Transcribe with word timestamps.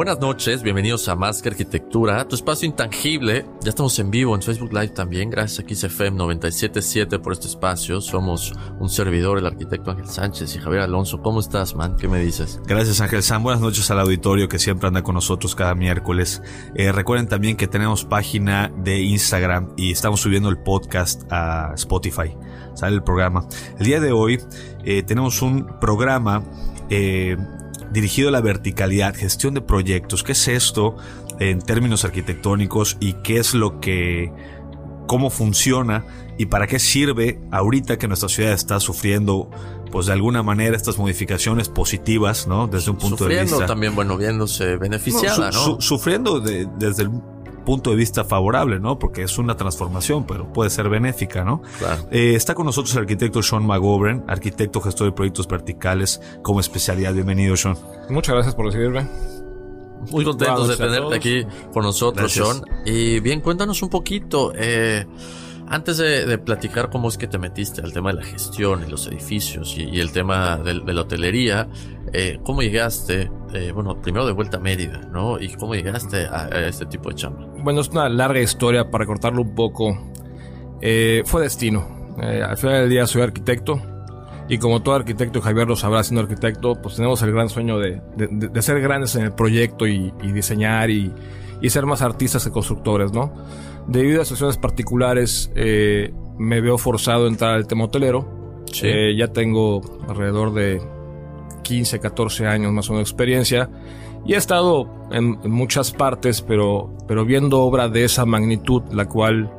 Buenas 0.00 0.18
noches, 0.18 0.62
bienvenidos 0.62 1.06
a 1.10 1.14
Más 1.14 1.42
que 1.42 1.50
Arquitectura, 1.50 2.26
tu 2.26 2.34
espacio 2.34 2.66
intangible. 2.66 3.44
Ya 3.60 3.68
estamos 3.68 3.98
en 3.98 4.10
vivo 4.10 4.34
en 4.34 4.40
Facebook 4.40 4.72
Live 4.72 4.94
también, 4.94 5.28
gracias 5.28 5.58
a 5.58 5.68
XFM 5.68 6.12
977 6.16 7.18
por 7.18 7.34
este 7.34 7.48
espacio. 7.48 8.00
Somos 8.00 8.54
un 8.78 8.88
servidor, 8.88 9.36
el 9.36 9.44
arquitecto 9.44 9.90
Ángel 9.90 10.06
Sánchez 10.06 10.56
y 10.56 10.58
Javier 10.58 10.84
Alonso. 10.84 11.20
¿Cómo 11.20 11.38
estás, 11.38 11.74
man? 11.74 11.98
¿Qué 11.98 12.08
me 12.08 12.18
dices? 12.18 12.62
Gracias, 12.66 13.02
Ángel 13.02 13.22
Sam. 13.22 13.42
Buenas 13.42 13.60
noches 13.60 13.90
al 13.90 14.00
auditorio 14.00 14.48
que 14.48 14.58
siempre 14.58 14.88
anda 14.88 15.02
con 15.02 15.16
nosotros 15.16 15.54
cada 15.54 15.74
miércoles. 15.74 16.40
Eh, 16.74 16.92
recuerden 16.92 17.28
también 17.28 17.58
que 17.58 17.66
tenemos 17.68 18.06
página 18.06 18.72
de 18.78 19.02
Instagram 19.02 19.74
y 19.76 19.92
estamos 19.92 20.22
subiendo 20.22 20.48
el 20.48 20.56
podcast 20.62 21.30
a 21.30 21.72
Spotify. 21.74 22.34
Sale 22.72 22.94
el 22.94 23.02
programa. 23.02 23.46
El 23.78 23.84
día 23.84 24.00
de 24.00 24.12
hoy 24.12 24.40
eh, 24.82 25.02
tenemos 25.02 25.42
un 25.42 25.78
programa 25.78 26.42
eh, 26.88 27.36
dirigido 27.90 28.28
a 28.28 28.32
la 28.32 28.40
verticalidad, 28.40 29.14
gestión 29.14 29.54
de 29.54 29.60
proyectos. 29.60 30.22
¿Qué 30.22 30.32
es 30.32 30.48
esto 30.48 30.96
en 31.38 31.60
términos 31.60 32.04
arquitectónicos 32.04 32.96
y 33.00 33.14
qué 33.14 33.38
es 33.38 33.54
lo 33.54 33.80
que, 33.80 34.32
cómo 35.06 35.30
funciona 35.30 36.04
y 36.38 36.46
para 36.46 36.66
qué 36.66 36.78
sirve 36.78 37.40
ahorita 37.50 37.98
que 37.98 38.06
nuestra 38.06 38.28
ciudad 38.28 38.52
está 38.52 38.78
sufriendo, 38.78 39.50
pues 39.90 40.06
de 40.06 40.12
alguna 40.12 40.42
manera 40.42 40.76
estas 40.76 40.98
modificaciones 40.98 41.68
positivas, 41.68 42.46
¿no? 42.46 42.66
Desde 42.66 42.92
un 42.92 42.96
punto 42.96 43.26
de 43.26 43.42
vista. 43.42 43.66
también, 43.66 43.94
bueno, 43.94 44.16
viéndose 44.16 44.76
beneficiada, 44.76 45.50
¿no? 45.50 45.80
sufriendo 45.80 46.40
desde 46.40 47.02
el 47.02 47.10
punto 47.64 47.90
de 47.90 47.96
vista 47.96 48.24
favorable, 48.24 48.80
¿no? 48.80 48.98
Porque 48.98 49.22
es 49.22 49.38
una 49.38 49.56
transformación, 49.56 50.24
pero 50.26 50.52
puede 50.52 50.70
ser 50.70 50.88
benéfica, 50.88 51.44
¿no? 51.44 51.62
Claro. 51.78 52.06
Eh, 52.10 52.34
está 52.34 52.54
con 52.54 52.66
nosotros 52.66 52.94
el 52.94 53.00
arquitecto 53.00 53.42
Sean 53.42 53.66
McGovern, 53.66 54.24
arquitecto 54.28 54.80
gestor 54.80 55.06
de 55.06 55.12
proyectos 55.12 55.46
verticales 55.46 56.20
como 56.42 56.60
especialidad. 56.60 57.14
Bienvenido, 57.14 57.56
Sean. 57.56 57.76
Muchas 58.08 58.34
gracias 58.34 58.54
por 58.54 58.66
recibirme. 58.66 59.06
Muy 60.10 60.24
contentos 60.24 60.68
de 60.68 60.76
tenerte 60.76 61.14
aquí 61.14 61.46
con 61.72 61.84
nosotros, 61.84 62.34
Gracias. 62.34 62.62
Sean. 62.64 62.86
Y 62.86 63.20
bien, 63.20 63.40
cuéntanos 63.40 63.82
un 63.82 63.90
poquito, 63.90 64.52
eh, 64.56 65.06
antes 65.70 65.96
de, 65.98 66.26
de 66.26 66.36
platicar 66.38 66.90
cómo 66.90 67.08
es 67.08 67.16
que 67.16 67.26
te 67.28 67.38
metiste 67.38 67.80
al 67.80 67.92
tema 67.92 68.10
de 68.12 68.16
la 68.20 68.24
gestión 68.24 68.84
y 68.86 68.90
los 68.90 69.06
edificios 69.06 69.74
y, 69.78 69.84
y 69.84 70.00
el 70.00 70.12
tema 70.12 70.56
del- 70.58 70.84
de, 70.84 70.92
la 70.92 71.00
hotelería, 71.02 71.68
eh, 72.12 72.38
¿cómo 72.44 72.60
llegaste, 72.60 73.30
eh, 73.54 73.70
bueno, 73.72 74.00
primero 74.02 74.26
de 74.26 74.32
vuelta 74.32 74.56
a 74.58 74.60
Mérida, 74.60 75.00
¿no? 75.12 75.40
Y 75.40 75.48
cómo 75.54 75.74
llegaste 75.74 76.26
a, 76.26 76.46
a 76.46 76.66
este 76.66 76.84
tipo 76.86 77.08
de 77.08 77.14
chamba. 77.14 77.46
Bueno, 77.62 77.80
es 77.80 77.88
una 77.88 78.08
larga 78.08 78.40
historia 78.40 78.90
para 78.90 79.06
cortarlo 79.06 79.42
un 79.42 79.54
poco. 79.54 79.96
Eh, 80.82 81.22
fue 81.24 81.42
destino. 81.42 82.14
Eh, 82.22 82.42
al 82.46 82.56
final 82.56 82.80
del 82.82 82.90
día 82.90 83.06
soy 83.06 83.22
arquitecto. 83.22 83.80
Y 84.48 84.58
como 84.58 84.82
todo 84.82 84.96
arquitecto, 84.96 85.40
Javier 85.40 85.68
lo 85.68 85.76
sabrá 85.76 86.02
siendo 86.02 86.22
arquitecto, 86.22 86.74
pues 86.82 86.96
tenemos 86.96 87.22
el 87.22 87.30
gran 87.32 87.48
sueño 87.48 87.78
de, 87.78 88.02
de- 88.16 88.26
de- 88.30 88.48
de 88.48 88.62
ser 88.62 88.80
grandes 88.80 89.14
en 89.14 89.22
el 89.22 89.32
proyecto 89.32 89.86
y, 89.86 90.12
y 90.20 90.32
diseñar 90.32 90.90
y, 90.90 91.12
y 91.62 91.70
ser 91.70 91.86
más 91.86 92.02
artistas 92.02 92.44
que 92.44 92.50
constructores, 92.50 93.12
¿no? 93.12 93.32
Debido 93.90 94.22
a 94.22 94.24
situaciones 94.24 94.56
particulares, 94.56 95.50
eh, 95.56 96.12
me 96.38 96.60
veo 96.60 96.78
forzado 96.78 97.26
a 97.26 97.28
entrar 97.28 97.54
al 97.54 97.66
tema 97.66 97.84
hotelero. 97.84 98.62
Sí. 98.72 98.86
Eh, 98.86 99.16
ya 99.16 99.28
tengo 99.28 99.80
alrededor 100.08 100.54
de 100.54 100.80
15, 101.62 101.98
14 102.00 102.46
años 102.46 102.72
más 102.72 102.88
o 102.88 102.92
menos 102.92 103.08
de 103.08 103.10
experiencia. 103.10 103.68
Y 104.24 104.34
he 104.34 104.36
estado 104.36 104.88
en, 105.10 105.38
en 105.42 105.50
muchas 105.50 105.90
partes, 105.92 106.40
pero, 106.42 106.90
pero 107.08 107.24
viendo 107.24 107.60
obra 107.62 107.88
de 107.88 108.04
esa 108.04 108.24
magnitud, 108.26 108.82
la 108.92 109.06
cual 109.06 109.50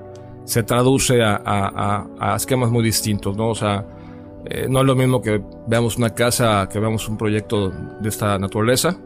se 0.46 0.64
traduce 0.64 1.22
a, 1.22 1.36
a- 1.36 2.06
a- 2.20 2.34
a 2.34 2.36
esquemas 2.36 2.72
muy 2.72 2.84
distintos, 2.84 3.36
¿no? 3.36 3.50
O 3.50 3.56
sea, 3.56 3.86
eh, 4.46 4.68
no 4.70 4.80
es 4.82 4.86
lo 4.86 4.96
mismo 4.96 5.22
que 5.22 5.42
veamos 5.68 5.98
una 5.98 6.12
casa 6.12 6.68
que 6.72 6.80
veamos 6.80 7.08
un 7.10 7.18
proyecto 7.18 7.70
de 7.70 8.08
esta 8.10 8.38
naturaleza. 8.40 8.98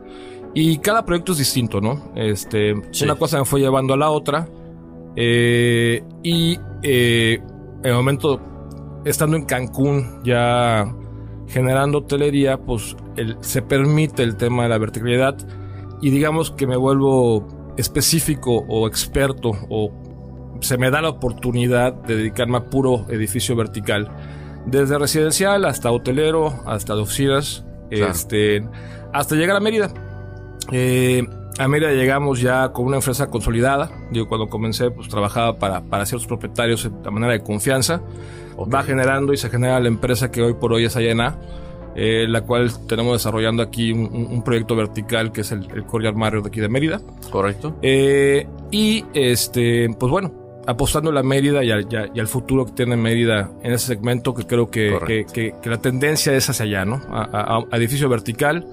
Y 0.54 0.78
cada 0.78 1.04
proyecto 1.04 1.32
es 1.34 1.40
distinto, 1.40 1.82
¿no? 1.82 2.12
Este, 2.16 2.76
Sí. 2.92 3.04
Una 3.06 3.16
cosa 3.16 3.40
me 3.40 3.46
fue 3.46 3.60
llevando 3.60 3.94
a 3.94 3.98
la 3.98 4.10
otra. 4.12 4.48
Eh, 5.16 6.04
y 6.24 6.58
eh, 6.84 7.40
en 7.84 7.90
el 7.90 7.94
momento, 7.96 8.40
estando 9.06 9.38
en 9.38 9.46
Cancún, 9.46 10.22
ya 10.24 10.86
generando 11.48 12.00
hotelería, 12.00 12.58
pues 12.58 12.96
el- 13.18 13.38
se 13.42 13.62
permite 13.62 14.24
el 14.24 14.36
tema 14.36 14.64
de 14.64 14.70
la 14.70 14.78
verticalidad 14.78 15.36
y 16.02 16.10
digamos 16.10 16.52
que 16.52 16.66
me 16.68 16.76
vuelvo 16.78 17.48
específico 17.78 18.64
o 18.68 18.88
experto 18.88 19.52
o 19.70 19.92
se 20.62 20.78
me 20.78 20.90
da 20.90 21.02
la 21.02 21.10
oportunidad 21.10 21.94
de 21.94 22.16
dedicarme 22.16 22.58
a 22.58 22.66
puro 22.70 23.06
edificio 23.10 23.56
vertical, 23.56 24.10
desde 24.66 24.98
residencial 24.98 25.66
hasta 25.66 25.92
hotelero, 25.92 26.62
hasta 26.66 26.96
de 26.96 27.02
oficinas, 27.02 27.66
Claro. 27.92 28.12
este, 28.12 28.68
hasta 29.14 29.36
llegar 29.36 29.56
a 29.56 29.60
Mérida. 29.60 29.90
Eh, 30.72 31.24
a 31.58 31.68
Mérida 31.68 31.92
llegamos 31.92 32.42
ya 32.42 32.72
con 32.74 32.86
una 32.86 32.98
empresa 32.98 33.28
consolidada. 33.28 33.90
Digo, 34.12 34.28
cuando 34.28 34.48
comencé, 34.50 34.92
pues 34.92 35.08
trabajaba 35.08 35.58
para, 35.58 35.82
para 35.82 36.06
ciertos 36.06 36.28
propietarios 36.28 36.90
de 37.04 37.12
manera 37.12 37.34
de 37.34 37.42
confianza. 37.42 38.02
Va 38.58 38.84
generando 38.84 39.34
y 39.34 39.38
se 39.38 39.50
genera 39.50 39.80
la 39.80 39.88
empresa 39.88 40.32
que 40.32 40.42
hoy 40.42 40.54
por 40.54 40.72
hoy 40.74 40.86
es 40.86 40.96
Ayana, 40.96 41.38
eh, 41.96 42.26
la 42.28 42.42
cual 42.42 42.72
tenemos 42.88 43.14
desarrollando 43.14 43.62
aquí 43.64 43.92
un, 43.92 44.42
proyecto 44.44 44.76
vertical 44.76 45.32
que 45.32 45.42
es 45.42 45.52
el, 45.52 45.68
el 45.74 45.86
Courtyard 45.86 46.16
Marriott 46.16 46.44
de 46.44 46.48
aquí 46.50 46.60
de 46.62 46.70
Mérida. 46.70 47.02
¿Correcto? 47.32 47.76
Eh, 47.82 48.48
y 48.72 49.04
este, 49.14 49.90
pues 50.00 50.10
bueno, 50.12 50.34
apostando 50.68 51.10
a 51.10 51.14
la 51.14 51.24
Mérida 51.24 51.64
y 51.64 51.72
al, 51.72 51.88
y 52.14 52.20
futuro 52.28 52.66
que 52.66 52.72
tiene 52.74 52.96
Mérida 52.98 53.52
en 53.64 53.74
ese 53.74 53.88
segmento, 53.88 54.34
que 54.34 54.46
creo 54.46 54.70
que, 54.70 54.88
que, 54.88 54.92
Correcto. 55.00 55.34
que- 55.34 55.56
que 55.62 55.70
la 55.70 55.78
tendencia 55.78 56.34
es 56.34 56.50
hacia 56.50 56.66
allá, 56.66 56.86
¿no? 56.86 57.02
A, 57.10 57.24
a- 57.58 57.64
a 57.72 57.78
edificio 57.78 58.10
vertical. 58.10 58.66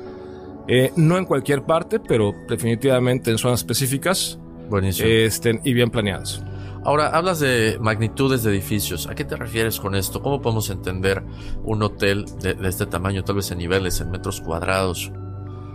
Eh, 0.69 0.93
no 0.97 1.19
en 1.19 1.25
cualquier 1.25 1.65
parte, 1.65 2.01
pero 2.01 2.35
definitivamente 2.49 3.31
en 3.31 3.39
zonas 3.39 3.61
específicas 3.61 4.39
Buenísimo. 4.69 5.09
este, 5.09 5.61
y 5.65 5.73
bien 5.75 5.91
planeadas. 5.91 6.43
Ahora, 6.85 7.09
hablas 7.09 7.39
de 7.39 7.79
magnitudes 7.81 8.43
de 8.43 8.51
edificios. 8.51 9.07
¿A 9.07 9.15
qué 9.15 9.25
te 9.25 9.37
refieres 9.37 9.79
con 9.79 9.95
esto? 9.95 10.21
¿Cómo 10.21 10.41
podemos 10.41 10.69
entender 10.71 11.23
un 11.65 11.83
hotel 11.83 12.25
de, 12.41 12.55
de 12.55 12.69
este 12.69 12.87
tamaño, 12.87 13.23
tal 13.23 13.37
vez 13.37 13.51
en 13.53 13.59
niveles, 13.59 14.01
en 14.01 14.11
metros 14.11 14.41
cuadrados? 14.41 15.13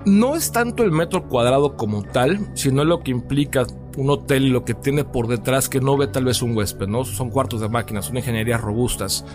No 0.05 0.35
es 0.35 0.51
tanto 0.51 0.83
el 0.83 0.91
metro 0.91 1.27
cuadrado 1.27 1.75
como 1.75 2.03
tal, 2.03 2.39
sino 2.55 2.83
lo 2.85 3.01
que 3.03 3.11
implica 3.11 3.65
un 3.97 4.09
hotel 4.09 4.45
y 4.45 4.49
lo 4.49 4.63
que 4.63 4.73
tiene 4.73 5.03
por 5.03 5.27
detrás 5.27 5.69
que 5.69 5.81
no 5.81 5.97
ve 5.97 6.07
tal 6.07 6.25
vez 6.25 6.41
un 6.41 6.55
huésped, 6.55 6.87
¿no? 6.87 7.03
Son 7.03 7.29
cuartos 7.29 7.61
de 7.61 7.67
máquinas, 7.69 8.05
son 8.05 8.17
ingenierías 8.17 8.61
robustas, 8.61 9.25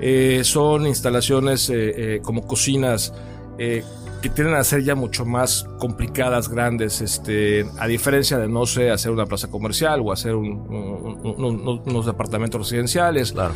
eh, 0.00 0.42
son 0.44 0.86
instalaciones 0.86 1.70
eh, 1.70 2.16
eh, 2.16 2.20
como 2.22 2.46
cocinas 2.46 3.14
eh, 3.58 3.82
que 4.20 4.28
tienden 4.28 4.54
a 4.56 4.64
ser 4.64 4.82
ya 4.82 4.94
mucho 4.94 5.24
más 5.24 5.66
complicadas, 5.78 6.48
grandes, 6.48 7.00
este, 7.00 7.66
a 7.78 7.86
diferencia 7.86 8.38
de, 8.38 8.48
no 8.48 8.66
sé, 8.66 8.90
hacer 8.90 9.10
una 9.12 9.26
plaza 9.26 9.48
comercial 9.50 10.00
o 10.04 10.12
hacer 10.12 10.34
un- 10.34 10.46
un- 10.68 11.20
un- 11.24 11.66
un- 11.68 11.82
unos 11.86 12.06
departamentos 12.06 12.60
residenciales 12.60 13.32
Claro. 13.32 13.54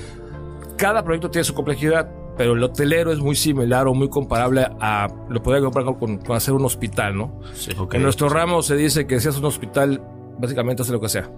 cada 0.77 1.03
proyecto 1.05 1.31
tiene 1.31 1.45
su 1.45 1.55
complejidad, 1.55 2.11
pero 2.37 2.55
el 2.55 2.63
hotelero 2.63 3.13
es 3.13 3.21
muy 3.21 3.37
similar 3.37 3.87
o 3.87 3.95
muy 3.95 4.09
comparable 4.09 4.67
a, 4.81 5.07
lo 5.29 5.43
podría 5.43 5.63
comparar 5.63 5.95
con, 5.97 6.19
con 6.19 6.37
hacer 6.37 6.53
un 6.55 6.65
hospital, 6.65 7.17
¿no? 7.17 7.41
Sí. 7.55 7.71
En 7.93 8.03
nuestro 8.03 8.29
ramo 8.29 8.63
se 8.63 8.75
dice 8.77 9.07
que 9.07 9.21
si 9.21 9.29
es 9.29 9.37
un 9.37 9.45
hospital, 9.45 10.03
básicamente 10.39 10.83
hace 10.83 10.93
lo 10.93 11.01
que 11.01 11.09
sea. 11.09 11.31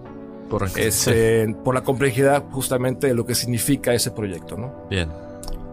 Correcto. 0.48 0.76
Sí. 0.76 0.82
Este, 0.82 1.54
Por 1.64 1.74
la 1.74 1.82
complejidad 1.82 2.44
justamente 2.50 3.08
de 3.08 3.14
lo 3.14 3.26
que 3.26 3.34
significa 3.34 3.92
ese 3.92 4.10
proyecto, 4.12 4.56
¿no? 4.56 4.72
Bien. 4.88 5.10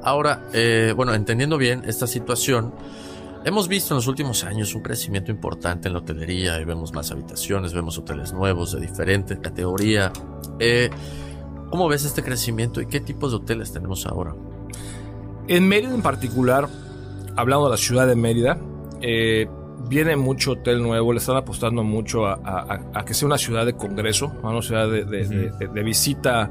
Ahora, 0.01 0.41
eh, 0.51 0.94
bueno, 0.95 1.13
entendiendo 1.13 1.57
bien 1.57 1.83
esta 1.85 2.07
situación, 2.07 2.73
hemos 3.45 3.68
visto 3.68 3.94
en 3.94 3.98
los 3.98 4.07
últimos 4.07 4.44
años 4.44 4.74
un 4.75 4.81
crecimiento 4.81 5.31
importante 5.31 5.88
en 5.88 5.94
la 5.94 6.00
hotelería 6.00 6.60
y 6.60 6.66
vemos 6.66 6.94
más 6.94 7.12
habitaciones, 7.12 7.74
vemos 7.74 7.98
hoteles 7.98 8.34
nuevos 8.34 8.74
de 8.74 8.81
diferente 8.81 9.40
categoría. 9.40 10.12
Eh, 10.60 10.90
¿Cómo 11.69 11.88
ves 11.88 12.06
este 12.06 12.24
crecimiento 12.24 12.81
y 12.81 12.86
qué 12.88 13.00
tipos 13.00 13.31
de 13.31 13.38
hoteles 13.38 13.72
tenemos 13.72 14.06
ahora? 14.06 14.36
En 15.48 15.68
Mérida 15.68 15.94
en 15.94 16.01
particular, 16.01 16.69
hablando 17.36 17.66
de 17.66 17.72
la 17.72 17.78
ciudad 17.78 18.07
de 18.07 18.16
Mérida, 18.16 18.60
eh, 19.01 19.48
viene 19.89 20.16
mucho 20.16 20.51
hotel 20.51 20.81
nuevo, 20.81 21.12
le 21.12 21.19
están 21.19 21.36
apostando 21.36 21.84
mucho 21.84 22.25
a, 22.25 23.04
que 23.06 23.13
sea 23.13 23.25
una 23.25 23.38
ciudad 23.38 23.66
de 23.66 23.74
congreso, 23.74 24.31
una 24.42 24.62
ciudad 24.62 24.89
de, 24.89 25.84
visita, 25.84 26.50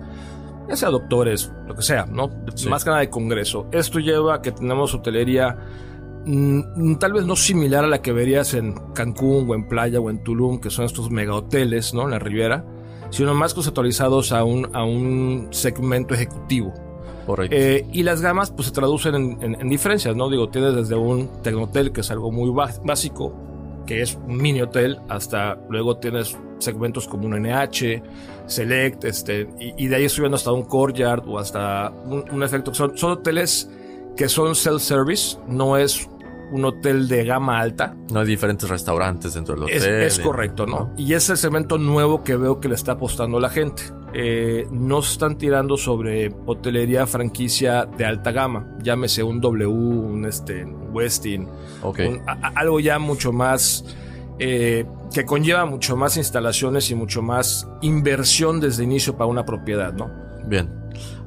ya 0.69 0.77
sea 0.77 0.91
doctores, 0.91 1.53
lo 1.67 1.75
que 1.75 1.83
sea, 1.83 2.05
¿no? 2.05 2.31
Más 2.69 2.85
que 2.85 2.91
nada 2.91 3.01
de 3.01 3.11
congreso. 3.11 3.69
Esto 3.73 3.99
lleva 3.99 4.35
a 4.35 4.43
que 4.43 4.53
tenemos 4.53 4.95
hotelería 4.95 5.57
mm, 6.25 6.97
tal 6.97 7.13
vez 7.13 7.27
no 7.27 7.37
similar 7.37 7.85
a 7.85 7.89
la 7.89 8.03
que 8.03 8.13
verías 8.13 8.55
en 8.55 8.75
Cancún 8.95 9.49
o 9.49 9.55
en 9.55 9.69
Playa 9.69 10.01
o 10.01 10.11
en 10.11 10.23
Tulum, 10.23 10.61
que 10.61 10.71
son 10.71 10.85
estos 10.85 11.11
mega 11.11 11.35
hoteles, 11.35 11.95
¿no? 11.95 12.05
En 12.05 12.11
la 12.11 12.19
Riviera, 12.19 12.65
sino 13.11 13.35
más 13.35 13.55
conceptualizados 13.55 14.33
a 14.33 14.45
un, 14.45 14.75
a 14.75 14.85
un 14.85 15.49
segmento 15.51 16.15
ejecutivo. 16.15 16.73
Eh, 17.51 17.87
y 17.93 18.03
las 18.03 18.21
gamas 18.21 18.51
pues 18.51 18.69
se 18.69 18.73
traducen 18.73 19.15
en, 19.41 19.69
diferencias, 19.69 20.17
¿no? 20.17 20.29
Digo, 20.29 20.49
tienes 20.49 20.75
desde 20.75 20.97
un 20.97 21.29
tecnotel 21.43 21.93
que 21.93 22.01
es 22.01 22.11
algo 22.11 22.33
muy 22.33 22.51
básico, 22.85 23.33
que 23.87 24.03
es 24.03 24.19
un 24.27 24.39
mini 24.39 24.63
hotel, 24.63 24.99
hasta 25.09 25.59
luego 25.69 25.99
tienes 25.99 26.37
segmentos 26.59 27.07
como 27.07 27.27
un 27.27 27.41
NH, 27.41 28.03
Select, 28.47 29.05
este, 29.05 29.49
y, 29.59 29.87
de 29.87 29.97
ahí 29.97 30.09
subiendo 30.09 30.37
hasta 30.37 30.53
un 30.53 30.63
Courtyard 30.63 31.29
o 31.29 31.39
hasta 31.39 31.91
un, 31.91 32.43
efecto. 32.43 32.75
Son, 32.75 32.97
son 32.97 33.13
hoteles 33.13 33.71
que 34.17 34.29
son 34.29 34.55
self-service, 34.55 35.39
no 35.47 35.77
es 35.77 36.09
un 36.53 36.65
hotel 36.65 37.09
de 37.09 37.25
gama 37.25 37.59
alta. 37.59 37.97
No 38.13 38.21
hay 38.21 38.27
diferentes 38.27 38.69
restaurantes 38.69 39.35
dentro 39.35 39.55
del 39.55 39.65
hotel. 39.65 40.03
Es, 40.03 40.21
correcto, 40.21 40.67
¿no? 40.67 40.93
Y 40.97 41.15
es 41.15 41.29
el 41.31 41.37
segmento 41.37 41.79
nuevo 41.79 42.23
que 42.23 42.37
veo 42.37 42.61
que 42.61 42.69
le 42.69 42.75
está 42.75 42.93
apostando 42.93 43.41
la 43.41 43.49
gente. 43.49 43.83
Eh, 44.15 44.67
no 44.71 45.01
están 45.01 45.39
tirando 45.39 45.79
sobre 45.79 46.31
hotelería 46.45 47.07
franquicia 47.07 47.87
de 47.87 48.05
alta 48.05 48.31
gama, 48.31 48.77
llámese 48.83 49.23
un 49.23 49.41
W, 49.41 49.67
un 49.67 50.27
este, 50.27 50.65
Westin, 50.65 51.49
algo 52.55 52.79
ya 52.79 52.99
mucho 52.99 53.33
más 53.33 53.87
eh, 54.39 54.85
que 55.15 55.25
conlleva 55.25 55.65
mucho 55.65 55.97
más 55.97 56.17
instalaciones 56.19 56.91
y 56.91 56.95
mucho 56.95 57.23
más 57.23 57.67
inversión 57.81 58.61
desde 58.61 58.85
inicio 58.85 59.17
para 59.17 59.27
una 59.27 59.47
propiedad, 59.47 59.95
¿no? 59.95 60.11
Bien. 60.47 60.82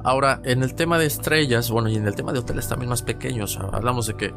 Ahora, 0.06 0.40
en 0.44 0.62
el 0.62 0.76
tema 0.76 1.00
de 1.00 1.06
estrellas, 1.06 1.68
bueno, 1.68 1.88
y 1.88 1.96
en 1.96 2.06
el 2.06 2.14
tema 2.14 2.32
de 2.32 2.38
hoteles 2.38 2.68
también 2.68 2.90
más 2.90 3.02
pequeños, 3.02 3.58
hablamos 3.72 4.06
de 4.06 4.14
que 4.14 4.32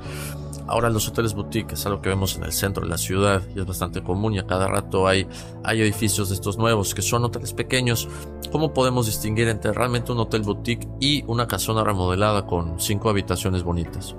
ahora 0.66 0.90
los 0.90 1.08
hoteles 1.08 1.36
boutique 1.36 1.74
es 1.74 1.86
algo 1.86 2.02
que 2.02 2.10
vemos 2.10 2.36
en 2.38 2.44
el 2.44 2.54
centro 2.54 2.82
de 2.82 2.90
la 2.90 2.98
ciudad 2.98 3.44
y 3.56 3.60
es 3.60 3.68
bastante 3.68 4.02
común 4.02 4.34
y 4.34 4.40
a 4.40 4.48
cada 4.48 4.68
rato 4.68 5.08
hay, 5.08 5.28
hay 5.64 5.82
edificios 5.82 6.30
de 6.30 6.36
estos 6.36 6.58
nuevos 6.58 6.96
que 6.96 7.04
son 7.04 7.24
hoteles 7.24 7.54
pequeños. 7.54 8.10
¿Cómo 8.52 8.74
podemos 8.74 9.06
distinguir 9.06 9.48
entre 9.48 9.72
realmente 9.72 10.12
un 10.12 10.18
hotel 10.18 10.42
boutique 10.42 10.88
y 11.00 11.24
una 11.28 11.48
casona 11.48 11.84
remodelada 11.84 12.48
con 12.48 12.80
cinco 12.80 13.12
habitaciones 13.12 13.62
bonitas? 13.62 14.16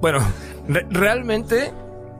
Bueno, 0.00 0.20
realmente 0.68 1.72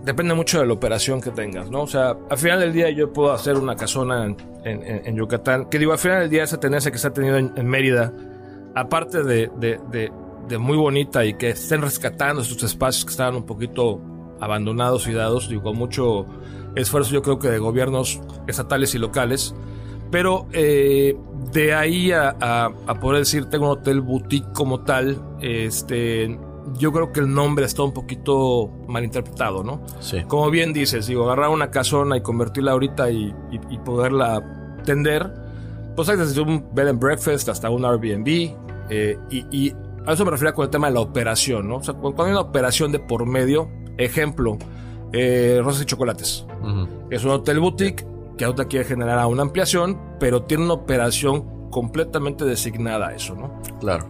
depende 0.04 0.34
mucho 0.34 0.60
de 0.60 0.66
la 0.66 0.72
operación 0.72 1.20
que 1.20 1.30
tengas, 1.30 1.70
¿no? 1.70 1.82
O 1.82 1.86
sea, 1.86 2.16
al 2.30 2.38
final 2.38 2.60
del 2.60 2.72
día 2.72 2.90
yo 2.90 3.12
puedo 3.12 3.32
hacer 3.32 3.56
una 3.56 3.76
casona 3.76 4.34
en, 4.64 5.16
Yucatán, 5.16 5.68
que 5.68 5.78
digo, 5.78 5.92
al 5.92 5.98
final 5.98 6.20
del 6.20 6.30
día 6.30 6.44
esa 6.44 6.58
tendencia 6.58 6.90
que 6.90 6.98
se 6.98 7.06
ha 7.06 7.12
tenido 7.12 7.36
en, 7.36 7.66
Mérida, 7.66 8.12
aparte 8.74 9.22
de, 9.22 9.50
de, 9.58 10.58
muy 10.58 10.76
bonita 10.76 11.24
y 11.24 11.34
que 11.34 11.50
estén 11.50 11.82
rescatando 11.82 12.42
estos 12.42 12.62
espacios 12.62 13.04
que 13.04 13.10
estaban 13.10 13.34
un 13.34 13.46
poquito 13.46 14.00
abandonados 14.40 15.08
y 15.08 15.12
dados, 15.12 15.48
digo, 15.48 15.62
con 15.62 15.76
mucho 15.76 16.26
esfuerzo 16.76 17.10
yo 17.12 17.22
creo 17.22 17.38
que 17.38 17.48
de 17.48 17.58
gobiernos 17.58 18.20
estatales 18.46 18.94
y 18.94 18.98
locales, 18.98 19.54
pero 20.10 20.46
eh, 20.52 21.16
de 21.52 21.74
ahí 21.74 22.12
a, 22.12 22.36
a, 22.38 23.00
poder 23.00 23.20
decir 23.20 23.46
tengo 23.46 23.66
un 23.66 23.72
hotel 23.72 24.00
boutique 24.00 24.52
como 24.52 24.80
tal, 24.80 25.20
este 25.40 26.38
yo 26.74 26.92
creo 26.92 27.12
que 27.12 27.20
el 27.20 27.32
nombre 27.32 27.64
está 27.64 27.82
un 27.82 27.92
poquito 27.92 28.70
mal 28.88 29.04
interpretado, 29.04 29.62
¿no? 29.62 29.80
Sí. 30.00 30.22
Como 30.26 30.50
bien 30.50 30.72
dices, 30.72 31.06
digo, 31.06 31.24
agarrar 31.24 31.50
una 31.50 31.70
casona 31.70 32.16
y 32.16 32.22
convertirla 32.22 32.72
ahorita 32.72 33.10
y, 33.10 33.34
poderla 33.84 34.78
tender, 34.84 35.32
pues 35.94 36.08
hay 36.08 36.16
desde 36.16 36.40
un 36.40 36.66
bed 36.72 36.88
and 36.88 37.00
breakfast 37.00 37.48
hasta 37.48 37.70
un 37.70 37.84
Airbnb, 37.84 38.54
eh, 38.90 39.18
y, 39.30 39.72
a 40.06 40.12
eso 40.12 40.24
me 40.24 40.30
refiero 40.30 40.54
con 40.54 40.64
el 40.64 40.70
tema 40.70 40.86
de 40.86 40.94
la 40.94 41.00
operación, 41.00 41.68
¿no? 41.68 41.78
O 41.78 41.82
sea, 41.82 41.94
cuando 41.94 42.22
hay 42.22 42.30
una 42.30 42.40
operación 42.40 42.92
de 42.92 43.00
por 43.00 43.26
medio, 43.26 43.68
ejemplo, 43.98 44.56
eh, 45.12 45.60
Rosas 45.64 45.82
y 45.82 45.86
Chocolates, 45.86 46.46
es 47.10 47.24
un 47.24 47.30
hotel 47.30 47.60
boutique 47.60 48.06
que 48.36 48.44
ahorita 48.44 48.66
quiere 48.66 48.84
generar 48.84 49.24
una 49.26 49.42
ampliación, 49.42 50.00
pero 50.20 50.42
tiene 50.42 50.64
una 50.64 50.74
operación 50.74 51.70
completamente 51.70 52.44
designada 52.44 53.08
a 53.08 53.14
eso, 53.14 53.34
¿no? 53.34 53.60
Claro. 53.80 54.06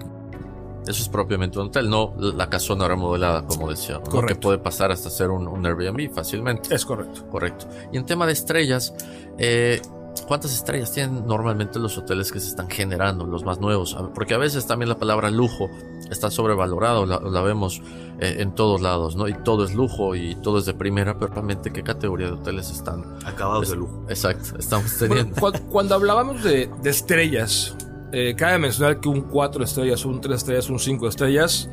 Eso 0.86 1.02
es 1.02 1.08
propiamente 1.08 1.58
un 1.58 1.66
hotel, 1.66 1.90
no 1.90 2.14
la 2.18 2.48
casona 2.48 2.86
remodelada, 2.86 3.44
como 3.46 3.68
decía. 3.70 4.00
Correcto. 4.00 4.26
Que 4.26 4.34
puede 4.36 4.58
pasar 4.58 4.92
hasta 4.92 5.10
ser 5.10 5.30
un, 5.30 5.48
un, 5.48 5.66
Airbnb 5.66 6.12
fácilmente. 6.12 6.74
Es 6.74 6.84
correcto. 6.84 7.26
Correcto. 7.28 7.66
Y 7.92 7.96
en 7.96 8.06
tema 8.06 8.26
de 8.26 8.32
estrellas, 8.32 8.94
eh, 9.38 9.82
¿cuántas 10.28 10.52
estrellas 10.54 10.92
tienen 10.92 11.26
normalmente 11.26 11.78
los 11.78 11.98
hoteles 11.98 12.30
que 12.30 12.38
se 12.38 12.48
están 12.48 12.70
generando, 12.70 13.26
los 13.26 13.44
más 13.44 13.58
nuevos? 13.58 13.96
Porque 14.14 14.34
a 14.34 14.38
veces 14.38 14.66
también 14.66 14.88
la 14.88 14.98
palabra 14.98 15.30
lujo 15.30 15.68
está 16.10 16.30
sobrevalorada, 16.30 17.04
la, 17.04 17.20
la 17.20 17.42
vemos 17.42 17.82
eh, 18.18 18.36
en 18.38 18.54
todos 18.54 18.80
lados, 18.80 19.14
¿no? 19.14 19.28
Y 19.28 19.34
todo 19.34 19.64
es 19.64 19.74
lujo 19.74 20.14
y 20.14 20.36
todo 20.36 20.58
es 20.58 20.64
de 20.64 20.72
primera, 20.72 21.18
pero 21.18 21.34
realmente 21.34 21.70
qué 21.70 21.82
categoría 21.82 22.28
de 22.28 22.32
hoteles 22.32 22.70
están... 22.70 23.04
Acabados 23.26 23.68
de 23.68 23.76
lujo. 23.76 24.04
Exacto, 24.08 24.58
estamos 24.58 24.96
teniendo. 24.96 25.36
cuando, 25.68 25.94
hablábamos 25.94 26.42
de, 26.42 26.70
de 26.82 26.90
estrellas, 26.90 27.76
eh, 28.18 28.34
cabe 28.34 28.56
mencionar 28.56 28.98
que 28.98 29.10
un 29.10 29.20
4 29.20 29.62
estrellas, 29.62 30.06
un 30.06 30.22
3 30.22 30.36
estrellas, 30.36 30.70
un 30.70 30.78
5 30.78 31.06
estrellas 31.06 31.68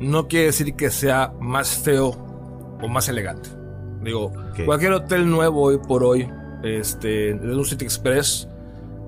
no 0.00 0.26
quiere 0.26 0.46
decir 0.46 0.74
que 0.74 0.90
sea 0.90 1.34
más 1.38 1.68
feo 1.68 2.16
o 2.82 2.88
más 2.88 3.10
elegante. 3.10 3.50
Digo, 4.02 4.32
cualquier 4.64 4.92
hotel 4.92 5.28
nuevo 5.28 5.60
hoy 5.60 5.78
por 5.86 6.02
hoy, 6.02 6.26
este, 6.62 7.34
desde 7.34 7.54
un 7.54 7.64
City 7.66 7.84
Express 7.84 8.48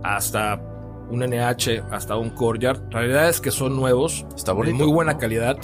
hasta 0.03 0.61
un 1.09 1.21
NH, 1.21 1.85
hasta 1.91 2.17
un 2.17 2.29
Courtyard, 2.29 2.83
la 2.93 3.01
realidad 3.01 3.31
es 3.31 3.41
que 3.41 3.51
son 3.51 3.75
nuevos, 3.77 4.27
Está 4.37 4.53
de 4.53 4.75
muy 4.75 4.87
buena 4.87 5.17
calidad. 5.17 5.57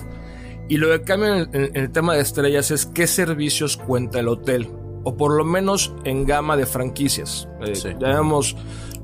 Y 0.70 0.78
lo 0.78 0.88
que 0.88 1.02
cambia 1.02 1.40
en, 1.52 1.76
el 1.76 1.92
tema 1.92 2.14
de 2.14 2.22
estrellas 2.22 2.70
es 2.70 2.86
qué 2.86 3.06
servicios 3.06 3.76
cuenta 3.76 4.20
el 4.20 4.28
hotel, 4.28 4.70
o 5.04 5.18
por 5.18 5.36
lo 5.36 5.44
menos 5.44 5.92
en 6.04 6.24
gama 6.24 6.56
de 6.56 6.64
franquicias. 6.64 7.46
Eh, 7.60 7.74
ya 8.00 8.08
vemos 8.08 8.56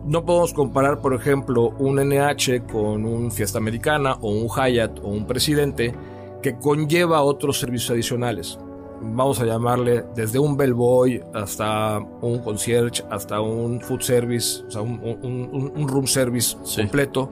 no 0.06 0.24
podemos 0.24 0.54
comparar, 0.54 1.00
por 1.00 1.14
ejemplo, 1.14 1.70
un 1.78 1.96
NH 1.96 2.66
con 2.70 3.04
un 3.04 3.32
Fiesta 3.32 3.58
Americana 3.58 4.16
o 4.20 4.30
un 4.30 4.48
Hyatt 4.48 5.00
o 5.00 5.08
un 5.08 5.26
Presidente 5.26 5.94
que 6.42 6.56
conlleva 6.58 7.22
otros 7.22 7.58
servicios 7.58 7.90
adicionales. 7.90 8.58
Vamos 9.02 9.40
a 9.40 9.44
llamarle 9.44 10.04
desde 10.14 10.38
un 10.38 10.56
bellboy 10.56 11.22
hasta 11.34 11.98
un 11.98 12.38
concierge, 12.38 13.02
hasta 13.10 13.40
un 13.40 13.80
food 13.80 14.00
service, 14.00 14.62
o 14.68 14.70
sea, 14.70 14.80
un, 14.80 15.88
room 15.88 16.06
service 16.06 16.56
completo, 16.76 17.30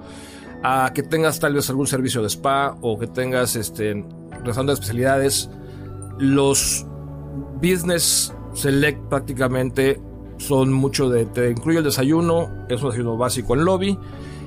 a 0.62 0.90
que 0.92 1.04
tengas 1.04 1.38
tal 1.38 1.54
vez 1.54 1.70
algún 1.70 1.86
servicio 1.86 2.22
de 2.22 2.28
spa 2.28 2.76
o 2.80 2.98
que 2.98 3.06
tengas 3.06 3.54
este, 3.54 4.04
restaurante 4.42 4.66
de 4.66 4.74
especialidades. 4.74 5.48
Los 6.18 6.84
business 7.62 8.34
select 8.52 9.00
prácticamente 9.08 10.00
son 10.38 10.72
mucho 10.72 11.08
de, 11.08 11.26
te 11.26 11.50
incluye 11.50 11.78
el 11.78 11.84
desayuno, 11.84 12.66
es 12.68 12.82
un 12.82 12.90
desayuno 12.90 13.16
básico 13.16 13.54
en 13.54 13.64
lobby. 13.64 13.98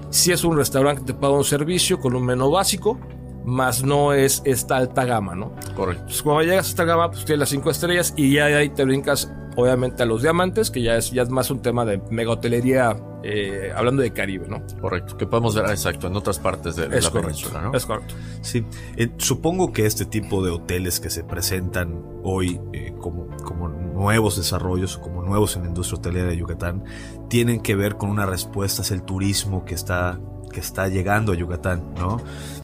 Si 0.10 0.32
es 0.32 0.44
un 0.44 0.56
restaurante 0.56 1.02
que 1.02 1.08
te 1.08 1.14
paga 1.14 1.34
un 1.34 1.44
servicio 1.44 2.00
con 2.00 2.16
un 2.16 2.26
menú 2.26 2.50
básico, 2.50 2.98
más 3.46 3.84
no 3.84 4.14
es 4.14 4.42
esta 4.46 4.78
alta 4.78 5.06
gama, 5.06 5.36
¿no? 5.36 5.54
Correcto. 5.76 6.14
cuando 6.24 6.44
llegas 6.44 6.68
a 6.68 6.70
esta 6.70 6.84
gama, 6.84 7.10
pues 7.10 7.26
tienes 7.26 7.40
las 7.40 7.50
cinco 7.50 7.70
estrellas 7.70 8.14
y 8.18 8.34
ya 8.34 8.46
ahí 8.46 8.70
te 8.70 8.84
brincas, 8.84 9.32
obviamente, 9.58 10.04
a 10.04 10.06
los 10.06 10.22
diamantes, 10.22 10.70
que 10.70 10.84
ya 10.84 10.96
es, 10.96 11.12
ya 11.12 11.24
es 11.24 11.30
más 11.30 11.50
un 11.50 11.64
tema 11.64 11.84
de 11.84 12.00
mega 12.12 12.32
hotelería, 12.32 12.96
eh, 13.24 13.72
hablando 13.76 14.04
de 14.04 14.14
Caribe, 14.14 14.48
¿no? 14.48 14.62
Correcto, 14.80 15.18
que 15.18 15.26
podemos 15.26 15.56
ver, 15.56 15.66
exacto, 15.66 16.06
en 16.06 16.16
otras 16.16 16.38
partes 16.38 16.76
de, 16.76 16.88
la 16.88 17.10
península, 17.10 17.62
¿no? 17.62 17.74
Es 17.74 17.88
correcto. 17.88 18.14
Sí, 18.42 18.64
eh, 18.96 19.10
supongo 19.18 19.74
que 19.74 19.88
este 19.88 20.06
tipo 20.06 20.46
de 20.46 20.52
hoteles 20.52 21.00
que 21.00 21.10
se 21.10 21.24
presentan 21.24 22.04
hoy 22.24 22.62
eh, 22.72 22.94
como, 23.00 23.28
como 23.44 23.68
nuevos 23.68 24.38
desarrollos, 24.38 25.00
como 25.00 25.24
nuevos 25.24 25.56
en 25.56 25.64
la 25.64 25.70
industria 25.70 25.98
hotelera 25.98 26.30
de 26.30 26.38
Yucatán, 26.38 26.84
tienen 27.28 27.62
que 27.62 27.76
ver 27.76 27.98
con 27.98 28.12
una 28.12 28.28
respuesta 28.28 28.84
hacia 28.84 28.94
el 28.94 29.02
turismo 29.02 29.66
que 29.66 29.74
está, 29.74 30.20
que 30.58 30.62
está 30.62 30.88
llegando 30.88 31.34
a 31.34 31.36
Yucatán, 31.36 31.94
¿no? 32.00 32.20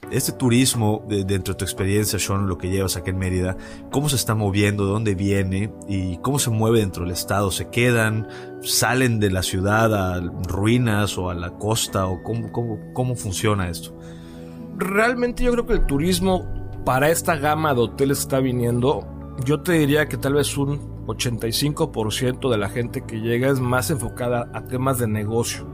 Este 0.10 0.32
turismo, 0.32 1.06
dentro 1.08 1.54
de 1.54 1.58
tu 1.58 1.66
experiencia, 1.66 2.18
Sean, 2.18 2.48
lo 2.48 2.58
que 2.58 2.70
llevas 2.70 2.98
aquí 2.98 3.12
en 3.12 3.18
Mérida, 3.18 3.56
¿cómo 3.92 4.10
se 4.10 4.16
está 4.16 4.36
moviendo? 4.36 4.86
¿De 4.86 4.92
dónde 4.92 5.16
viene? 5.16 5.72
¿Y 5.88 6.18
cómo 6.18 6.40
se 6.40 6.50
mueve 6.50 6.80
dentro 6.80 7.04
del 7.04 7.14
estado? 7.14 7.52
¿Se 7.52 7.70
quedan? 7.70 8.28
¿Salen 8.62 9.20
de 9.20 9.32
la 9.32 9.44
ciudad 9.44 9.94
a 9.94 10.20
ruinas 10.48 11.18
o 11.18 11.30
a 11.30 11.34
la 11.34 11.52
costa? 11.52 12.08
¿O 12.08 12.22
cómo, 12.24 12.52
cómo, 12.52 12.80
cómo 12.94 13.16
funciona 13.16 13.70
esto? 13.70 13.96
realmente 14.78 15.44
yo 15.44 15.52
creo 15.52 15.66
que 15.66 15.74
el 15.74 15.86
turismo 15.86 16.46
para 16.86 17.10
esta 17.10 17.36
gama 17.36 17.74
de 17.74 17.82
hoteles 17.82 18.20
está 18.20 18.40
viniendo, 18.40 19.08
yo 19.46 19.62
te 19.62 19.74
diría 19.74 20.08
que 20.08 20.18
tal 20.18 20.34
vez 20.34 20.58
un 20.58 21.06
85% 21.08 22.50
de 22.50 22.58
la 22.58 22.70
gente 22.70 23.04
que 23.06 23.18
llega 23.18 23.50
es 23.50 23.60
más 23.60 23.90
enfocada 23.90 24.50
a 24.54 24.64
temas 24.66 25.00
de 25.00 25.08
negocio, 25.08 25.68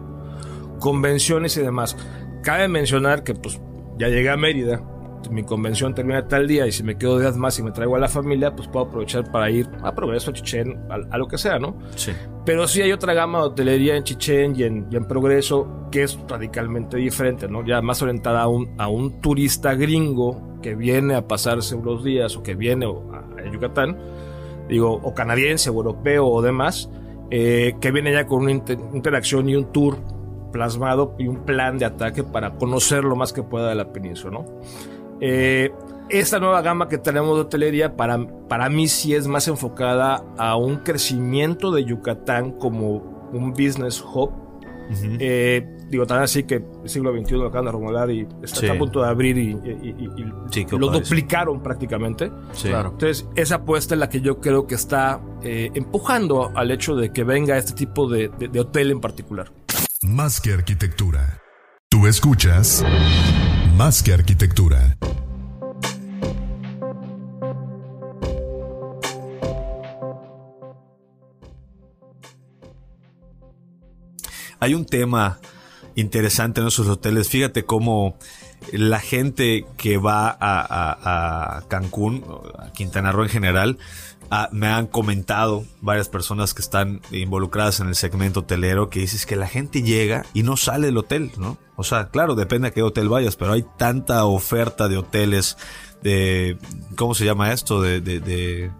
convenciones 0.79 1.55
y 1.57 1.62
demás. 1.62 1.95
Cabe 2.43 2.67
mencionar 2.67 3.24
que 3.24 3.36
pues 3.36 3.59
ya 3.98 4.07
llegué 4.07 4.29
a 4.29 4.38
Mérida, 4.38 4.81
mi 5.29 5.43
convención 5.43 5.93
termina 5.93 6.27
tal 6.27 6.48
día 6.48 6.65
y 6.65 6.71
si 6.71 6.83
me 6.83 6.98
quedo 6.98 7.19
días 7.19 7.38
más 7.38 7.59
y 7.59 7.63
me 7.63 7.71
traigo 7.71 7.95
a 7.95 8.00
la 8.00 8.07
familia, 8.07 8.55
pues 8.55 8.67
puedo 8.67 8.86
aprovechar 8.86 9.29
para 9.31 9.50
ir 9.50 9.69
a 9.83 9.93
Progreso, 9.93 10.31
a 10.31 10.33
Chichén, 10.33 10.79
a, 10.89 11.17
lo 11.17 11.27
que 11.27 11.38
sea, 11.38 11.59
¿no? 11.59 11.77
Sí. 11.95 12.12
Pero 12.45 12.67
sí 12.67 12.81
hay 12.81 12.91
otra 12.91 13.13
gama 13.13 13.39
de 13.39 13.45
hotelería 13.45 13.95
en 13.95 14.03
Chichén 14.03 14.53
y 14.55 14.63
en, 14.63 14.88
en 14.91 15.05
Progreso 15.05 15.88
que 15.91 16.03
es 16.03 16.17
radicalmente 16.27 16.98
diferente, 16.98 17.48
¿no? 17.48 17.65
Ya 17.65 17.81
más 17.81 18.01
orientada 18.01 18.41
a 18.41 18.48
un, 18.48 18.74
a 18.77 18.88
un 18.88 19.21
turista 19.21 19.75
gringo 19.75 20.59
que 20.62 20.75
viene 20.75 21.15
a 21.15 21.27
pasarse 21.27 21.75
unos 21.75 22.03
días 22.03 22.36
o 22.36 22.43
que 22.43 22.55
viene 22.55 22.86
a, 22.86 23.50
Yucatán, 23.51 23.98
digo, 24.67 24.91
o 24.91 25.13
canadiense 25.13 25.69
o 25.69 25.74
europeo 25.74 26.27
o 26.27 26.41
demás, 26.41 26.89
eh, 27.31 27.75
que 27.79 27.91
viene 27.91 28.12
ya 28.12 28.25
con 28.25 28.43
una 28.43 28.51
interacción 28.51 29.48
y 29.50 29.55
un 29.55 29.71
tour 29.71 29.98
plasmado 30.51 31.15
y 31.18 31.27
un 31.27 31.46
plan 31.46 31.77
de 31.77 31.86
ataque 31.86 32.24
para 32.24 32.56
conocer 32.56 33.03
lo 33.03 33.15
más 33.15 33.34
que 33.34 33.44
pueda 33.44 33.70
de 33.70 33.75
la 33.75 33.91
península, 33.91 34.39
¿no? 34.39 34.46
Eh, 35.22 35.72
esta 36.10 36.39
nueva 36.39 36.62
gama 36.62 36.88
que 36.88 36.98
tenemos 36.98 37.36
de 37.36 37.41
hotelería 37.41 37.96
para, 37.96 38.18
para 38.48 38.70
mí 38.70 38.88
sí 38.88 39.13
es 39.13 39.27
más 39.27 39.48
enfocada 39.48 40.24
a 40.38 40.56
un 40.56 40.77
crecimiento 40.77 41.72
de 41.72 41.86
Yucatán 41.86 42.53
como 42.53 43.29
un 43.32 43.51
business 43.51 44.03
hub. 44.03 44.32
Eh, 45.20 45.68
digo, 45.88 46.08
tan 46.08 46.24
así 46.24 46.46
que 46.46 46.63
el 46.84 46.89
siglo 46.89 47.15
XXI 47.15 47.36
lo 47.36 47.46
acaban 47.46 47.65
de 47.65 47.72
remodelar 47.74 48.10
y 48.10 48.27
está, 48.41 48.72
a 48.72 48.75
punto 48.75 49.03
de 49.03 49.08
abrir 49.08 49.38
y, 49.38 49.53
lo 50.72 50.88
duplicaron 50.89 51.62
prácticamente. 51.62 52.32
Entonces, 52.63 53.27
esa 53.36 53.56
apuesta 53.56 53.94
es 53.94 54.00
la 54.00 54.10
que 54.10 54.20
yo 54.22 54.39
creo 54.39 54.65
que 54.65 54.74
está 54.74 55.22
eh, 55.44 55.70
empujando 55.75 56.51
al 56.56 56.72
hecho 56.72 56.96
de 56.96 57.12
que 57.12 57.24
venga 57.24 57.56
este 57.56 57.74
tipo 57.74 58.10
de 58.10 58.32
hotel 58.60 58.89
en 58.89 59.00
particular. 59.00 59.51
Más 60.01 60.39
que 60.39 60.53
arquitectura. 60.53 61.41
Tú 61.89 62.08
escuchas 62.08 62.86
Más 63.75 64.01
que 64.01 64.13
arquitectura. 64.13 64.98
Hay 74.62 74.74
un 74.74 74.86
tema 74.86 75.41
interesante 75.96 76.62
en 76.62 76.68
esos 76.68 76.88
hoteles. 76.88 77.27
Fíjate 77.27 77.65
cómo 77.65 78.18
la 78.72 79.01
gente 79.01 79.65
que 79.77 79.98
va 79.98 80.38
a, 80.39 81.63
Cancún, 81.68 82.24
a 82.58 82.72
Quintana 82.72 83.12
Roo 83.12 83.24
en 83.24 83.29
general, 83.29 83.77
ah, 84.31 84.50
me 84.51 84.67
han 84.67 84.88
comentado 84.88 85.65
varias 85.81 86.09
personas 86.09 86.53
que 86.53 86.62
están 86.62 87.01
involucradas 87.12 87.79
en 87.79 87.88
el 87.88 87.95
segmento 87.95 88.41
hotelero 88.41 88.89
que 88.89 89.00
dices 89.00 89.25
que 89.25 89.36
la 89.36 89.48
gente 89.48 89.81
llega 89.81 90.25
y 90.33 90.43
no 90.43 90.57
sale 90.57 90.88
del 90.88 90.98
hotel, 90.98 91.31
¿no? 91.38 91.57
O 91.75 91.83
sea, 91.83 92.09
claro, 92.09 92.36
depende 92.36 92.67
a 92.67 92.71
qué 92.71 92.81
hotel 92.81 93.09
vayas, 93.09 93.36
pero 93.36 93.53
hay 93.53 93.65
tanta 93.77 94.25
oferta 94.25 94.88
de 94.88 94.98
hoteles 94.98 95.57
de, 96.01 96.57
¿cómo 96.95 97.15
se 97.15 97.25
llama 97.25 97.51
esto? 97.51 97.81
de, 97.81 98.01
de 98.01 98.71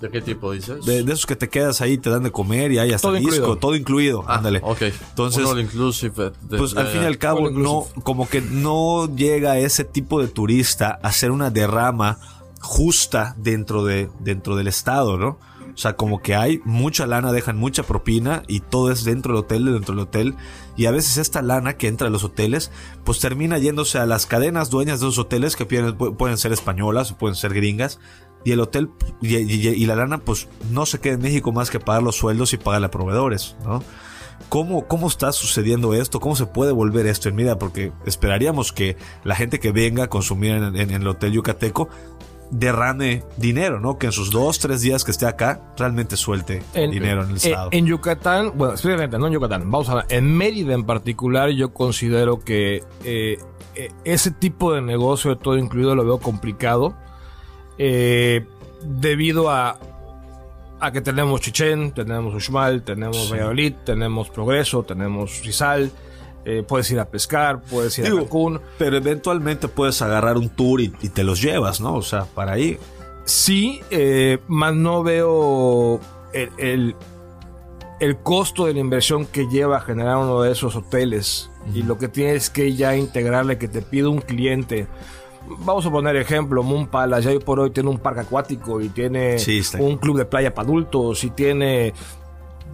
¿De 0.00 0.10
qué 0.10 0.20
tipo 0.20 0.52
dices? 0.52 0.84
De, 0.84 1.00
esos 1.00 1.26
que 1.26 1.34
te 1.34 1.48
quedas 1.48 1.80
ahí, 1.80 1.98
te 1.98 2.08
dan 2.08 2.22
de 2.22 2.30
comer 2.30 2.70
y 2.70 2.78
hay 2.78 2.92
hasta 2.92 3.08
todo 3.08 3.16
disco, 3.16 3.34
incluido. 3.34 3.56
todo 3.56 3.74
incluido. 3.74 4.24
Ah, 4.28 4.36
ándale. 4.36 4.60
Ok. 4.62 4.82
Entonces, 4.82 5.44
inclusive. 5.58 6.32
pues 6.48 6.76
al 6.76 6.86
fin 6.88 7.02
y 7.02 7.04
al 7.04 7.18
cabo, 7.18 7.50
no, 7.50 7.86
como 8.04 8.28
que 8.28 8.40
no 8.40 9.12
llega 9.14 9.58
ese 9.58 9.84
tipo 9.84 10.20
de 10.20 10.28
turista 10.28 11.00
a 11.02 11.08
hacer 11.08 11.32
una 11.32 11.50
derrama 11.50 12.37
justa 12.60 13.34
dentro 13.38 13.84
de, 13.84 14.08
dentro 14.20 14.56
del 14.56 14.68
estado, 14.68 15.16
¿no? 15.16 15.38
O 15.74 15.80
sea, 15.80 15.94
como 15.94 16.20
que 16.22 16.34
hay 16.34 16.60
mucha 16.64 17.06
lana, 17.06 17.30
dejan 17.30 17.56
mucha 17.56 17.84
propina 17.84 18.42
y 18.48 18.60
todo 18.60 18.90
es 18.90 19.04
dentro 19.04 19.32
del 19.32 19.44
hotel, 19.44 19.64
dentro 19.66 19.94
del 19.94 20.04
hotel. 20.04 20.34
Y 20.76 20.86
a 20.86 20.90
veces 20.90 21.18
esta 21.18 21.40
lana 21.40 21.76
que 21.76 21.86
entra 21.86 22.08
a 22.08 22.10
los 22.10 22.24
hoteles, 22.24 22.72
pues 23.04 23.20
termina 23.20 23.58
yéndose 23.58 23.98
a 23.98 24.06
las 24.06 24.26
cadenas 24.26 24.70
dueñas 24.70 24.98
de 24.98 25.06
los 25.06 25.18
hoteles 25.18 25.54
que 25.54 25.66
pueden 25.66 26.36
ser 26.36 26.52
españolas 26.52 27.12
o 27.12 27.18
pueden 27.18 27.36
ser 27.36 27.54
gringas 27.54 28.00
y 28.44 28.52
el 28.52 28.60
hotel 28.60 28.90
y, 29.20 29.86
la 29.86 29.96
lana 29.96 30.18
pues 30.18 30.48
no 30.70 30.86
se 30.86 31.00
queda 31.00 31.14
en 31.14 31.22
México 31.22 31.52
más 31.52 31.70
que 31.70 31.80
pagar 31.80 32.02
los 32.02 32.16
sueldos 32.16 32.52
y 32.52 32.56
pagar 32.56 32.82
a 32.84 32.90
proveedores, 32.90 33.56
¿no? 33.64 33.82
¿Cómo, 34.48 34.86
¿Cómo 34.86 35.08
está 35.08 35.32
sucediendo 35.32 35.94
esto? 35.94 36.20
¿Cómo 36.20 36.36
se 36.36 36.46
puede 36.46 36.72
volver 36.72 37.06
esto 37.06 37.28
en 37.28 37.36
vida? 37.36 37.58
Porque 37.58 37.92
esperaríamos 38.06 38.72
que 38.72 38.96
la 39.24 39.34
gente 39.34 39.58
que 39.58 39.72
venga 39.72 40.04
a 40.04 40.08
consumir 40.08 40.52
en, 40.52 40.90
el 40.90 41.06
hotel 41.06 41.32
yucateco 41.32 41.88
derrame 42.50 43.22
dinero, 43.36 43.80
¿no? 43.80 43.98
Que 43.98 44.06
en 44.06 44.12
sus 44.12 44.30
dos, 44.30 44.58
tres 44.58 44.80
días 44.80 45.04
que 45.04 45.10
esté 45.10 45.26
acá 45.26 45.60
realmente 45.76 46.16
suelte 46.16 46.62
dinero 46.74 47.24
en 47.24 47.30
el 47.30 47.36
estado. 47.36 47.68
En, 47.72 47.86
Yucatán, 47.86 48.52
bueno, 48.54 48.74
específicamente 48.74 49.18
no 49.18 49.26
en 49.26 49.32
Yucatán, 49.34 49.70
vamos 49.70 49.88
a 49.88 49.96
ver, 49.96 50.04
en 50.08 50.36
Mérida 50.36 50.74
en 50.74 50.84
particular 50.84 51.50
yo 51.50 51.72
considero 51.72 52.40
que 52.40 52.84
eh, 53.04 53.38
eh, 53.74 53.92
ese 54.04 54.30
tipo 54.30 54.72
de 54.72 54.82
negocio 54.82 55.34
de 55.34 55.36
todo 55.36 55.56
incluido 55.56 55.94
lo 55.94 56.04
veo 56.04 56.18
complicado 56.18 56.94
eh, 57.78 58.46
debido 58.82 59.50
a, 59.50 59.78
a 60.80 60.92
que 60.92 61.00
tenemos 61.00 61.40
Chichén, 61.40 61.92
tenemos 61.92 62.34
Uxmal, 62.34 62.82
tenemos 62.82 63.30
Valladolid, 63.30 63.74
tenemos 63.84 64.30
Progreso, 64.30 64.82
tenemos 64.82 65.44
Rizal. 65.44 65.90
Eh, 66.50 66.64
puedes 66.66 66.90
ir 66.90 66.98
a 66.98 67.04
pescar, 67.04 67.60
puedes 67.60 67.98
ir 67.98 68.06
a 68.06 68.08
Cancún. 68.08 68.58
Pero 68.78 68.96
eventualmente 68.96 69.68
puedes 69.68 70.00
agarrar 70.00 70.38
un 70.38 70.48
tour 70.48 70.80
y, 70.80 70.88
te 70.88 71.22
los 71.22 71.42
llevas, 71.42 71.78
¿no? 71.78 71.94
O 71.94 72.02
sea, 72.02 72.24
para 72.24 72.52
ahí. 72.52 72.78
Sí, 73.26 73.82
eh, 73.90 74.38
más 74.48 74.74
no 74.74 75.02
veo 75.02 76.00
el, 76.32 76.96
el, 78.00 78.16
costo 78.22 78.64
de 78.64 78.72
la 78.72 78.80
inversión 78.80 79.26
que 79.26 79.46
lleva 79.48 79.76
a 79.76 79.80
generar 79.80 80.16
uno 80.16 80.40
de 80.40 80.52
esos 80.52 80.74
hoteles. 80.74 81.50
Y 81.74 81.82
lo 81.82 81.98
que 81.98 82.08
tienes 82.08 82.48
que 82.48 82.74
ya 82.74 82.96
integrarle, 82.96 83.58
que 83.58 83.68
te 83.68 83.82
pide 83.82 84.06
un 84.06 84.22
cliente 84.22 84.86
vamos 85.60 85.86
a 85.86 85.90
poner 85.90 86.16
ejemplo, 86.16 86.62
Moon 86.62 86.86
Palace 86.86 87.22
ya 87.22 87.30
hoy 87.30 87.38
por 87.38 87.60
hoy 87.60 87.70
tiene 87.70 87.88
un 87.88 87.98
parque 87.98 88.20
acuático 88.20 88.80
y 88.80 88.88
tiene 88.88 89.36
un 89.78 89.96
club 89.96 90.18
de 90.18 90.24
playa 90.24 90.54
para 90.54 90.68
adultos 90.68 91.24
y 91.24 91.30
tiene 91.30 91.94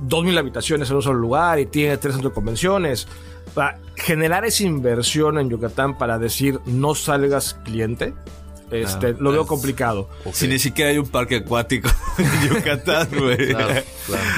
2.000 0.06 0.38
habitaciones 0.38 0.90
en 0.90 0.96
un 0.96 1.02
solo 1.02 1.18
lugar 1.18 1.58
y 1.58 1.66
tiene 1.66 1.96
tres 1.98 2.14
centros 2.14 2.32
de 2.32 2.34
convenciones. 2.34 3.06
Para 3.52 3.78
generar 3.96 4.44
esa 4.44 4.64
inversión 4.64 5.38
en 5.38 5.50
Yucatán 5.50 5.98
para 5.98 6.18
decir 6.18 6.60
no 6.66 6.94
salgas 6.94 7.54
cliente, 7.64 8.14
este, 8.70 9.12
lo 9.12 9.30
veo 9.30 9.46
complicado. 9.46 10.08
Si 10.32 10.48
ni 10.48 10.58
siquiera 10.58 10.90
hay 10.90 10.98
un 10.98 11.06
parque 11.06 11.36
acuático 11.36 11.88
en 12.18 12.48
Yucatán, 12.48 13.08
güey. 13.12 13.54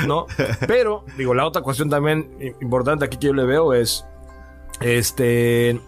¿No? 0.07 0.27
Pero, 0.67 1.05
digo, 1.17 1.35
la 1.35 1.47
otra 1.47 1.63
cuestión 1.63 1.89
también 1.89 2.31
importante 2.61 3.05
aquí 3.05 3.17
que 3.17 3.29
yo 3.29 3.33
le 3.33 3.45
veo 3.45 3.73
es, 3.73 4.05
este, 4.81 5.81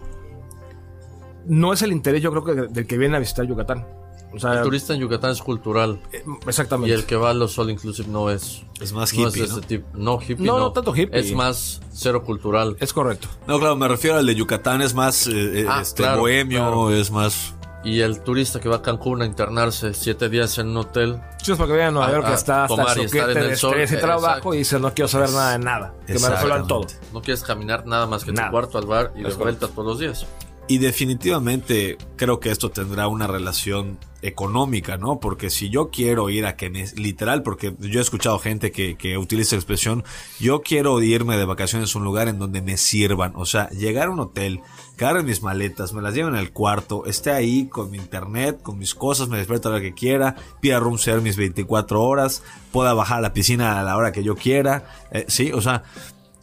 no 1.45 1.73
es 1.73 1.81
el 1.81 1.91
interés, 1.91 2.21
yo 2.21 2.31
creo 2.31 2.43
que 2.43 2.73
del 2.73 2.87
que 2.87 2.97
viene 2.97 3.17
a 3.17 3.19
visitar 3.19 3.45
Yucatán. 3.45 3.85
El 4.33 4.61
turista 4.61 4.93
en 4.93 4.99
Yucatán 4.99 5.31
es 5.31 5.41
cultural. 5.41 5.99
Eh, 6.11 6.23
exactamente. 6.47 6.89
Y 6.89 6.93
el 6.93 7.05
que 7.05 7.15
va 7.15 7.31
a 7.31 7.33
los 7.33 7.57
All 7.57 7.69
Inclusive 7.69 8.07
no 8.07 8.29
es. 8.29 8.63
Es 8.79 8.93
más 8.93 9.13
hippie. 9.13 9.47
No, 9.47 9.61
Tipo. 9.61 9.97
no 9.97 10.19
hippie. 10.21 10.45
No, 10.45 10.59
no, 10.59 10.71
tanto 10.71 10.95
hippie. 10.95 11.19
Es 11.19 11.33
más 11.33 11.81
cero 11.91 12.23
cultural. 12.23 12.77
Es 12.79 12.93
correcto. 12.93 13.27
No, 13.47 13.59
claro, 13.59 13.75
me 13.75 13.87
refiero 13.87 14.17
al 14.17 14.25
de 14.25 14.35
Yucatán, 14.35 14.81
es 14.81 14.93
más 14.93 15.27
eh, 15.27 15.61
eh, 15.61 15.65
ah, 15.67 15.81
este, 15.81 16.07
bohemio, 16.15 16.91
es 16.91 17.11
más. 17.11 17.55
Y 17.83 18.01
el 18.01 18.21
turista 18.21 18.59
que 18.59 18.67
va 18.67 18.77
a 18.77 18.81
Cancún 18.81 19.21
a 19.21 19.25
internarse 19.25 19.93
siete 19.93 20.27
días 20.27 20.57
en 20.57 20.67
un 20.69 20.77
hotel. 20.77 21.21
Sí, 21.41 21.53
es 21.53 21.57
para 21.57 21.67
que 21.69 21.77
vean 21.77 21.93
Nueva 21.93 22.11
York 22.11 22.27
que 22.27 22.33
está 22.33 22.65
hasta 22.65 22.93
el 22.93 23.09
soquete 23.09 23.33
de 23.39 23.53
estrés 23.53 23.91
y 23.93 23.97
trabajo 23.97 24.53
y 24.53 24.59
dice 24.59 24.79
no 24.79 24.93
quiero 24.93 25.07
saber 25.07 25.29
nada 25.29 25.51
de 25.53 25.59
nada. 25.59 25.93
Que 26.05 26.19
me 26.19 26.29
resuelvan 26.29 26.67
todo. 26.67 26.85
No 27.13 27.21
quieres 27.21 27.41
caminar 27.41 27.85
nada 27.85 28.05
más 28.05 28.25
que 28.25 28.33
tu 28.33 28.41
cuarto 28.51 28.77
al 28.77 28.85
bar 28.85 29.13
y 29.15 29.23
de 29.23 29.33
vuelta 29.33 29.67
todos 29.69 29.85
los 29.85 29.99
días. 29.99 30.27
Y 30.69 30.77
definitivamente 30.77 31.97
creo 32.15 32.39
que 32.39 32.51
esto 32.51 32.69
tendrá 32.69 33.07
una 33.07 33.25
relación 33.25 33.97
económica, 34.21 34.97
¿no? 34.97 35.19
Porque 35.19 35.49
si 35.49 35.71
yo 35.71 35.89
quiero 35.89 36.29
ir 36.29 36.45
a 36.45 36.57
que, 36.57 36.69
literal, 36.95 37.41
porque 37.41 37.73
yo 37.79 37.99
he 37.99 38.03
escuchado 38.03 38.37
gente 38.37 38.71
que, 38.71 38.95
que 38.95 39.17
utiliza 39.17 39.55
la 39.55 39.61
expresión, 39.61 40.03
yo 40.39 40.61
quiero 40.61 41.01
irme 41.01 41.37
de 41.37 41.45
vacaciones 41.45 41.95
a 41.95 41.97
un 41.97 42.03
lugar 42.03 42.27
en 42.27 42.37
donde 42.37 42.61
me 42.61 42.77
sirvan, 42.77 43.33
o 43.35 43.47
sea, 43.47 43.67
llegar 43.71 44.09
a 44.09 44.11
un 44.11 44.19
hotel, 44.19 44.61
en 44.99 45.25
mis 45.25 45.41
maletas, 45.41 45.93
me 45.93 46.03
las 46.03 46.13
lleven 46.13 46.35
al 46.35 46.51
cuarto, 46.51 47.05
esté 47.07 47.31
ahí 47.31 47.67
con 47.67 47.89
mi 47.89 47.97
internet, 47.97 48.61
con 48.61 48.77
mis 48.77 48.93
cosas, 48.93 49.27
me 49.27 49.37
despierto 49.37 49.69
a 49.69 49.71
la 49.71 49.81
que 49.81 49.93
quiera, 49.95 50.35
pida 50.59 50.79
room 50.79 50.99
service 50.99 51.23
mis 51.23 51.37
24 51.37 52.03
horas, 52.03 52.43
pueda 52.71 52.93
bajar 52.93 53.19
a 53.19 53.21
la 53.21 53.33
piscina 53.33 53.79
a 53.79 53.83
la 53.83 53.97
hora 53.97 54.11
que 54.11 54.23
yo 54.23 54.35
quiera, 54.35 55.07
eh, 55.11 55.25
sí, 55.29 55.51
o 55.51 55.61
sea, 55.61 55.83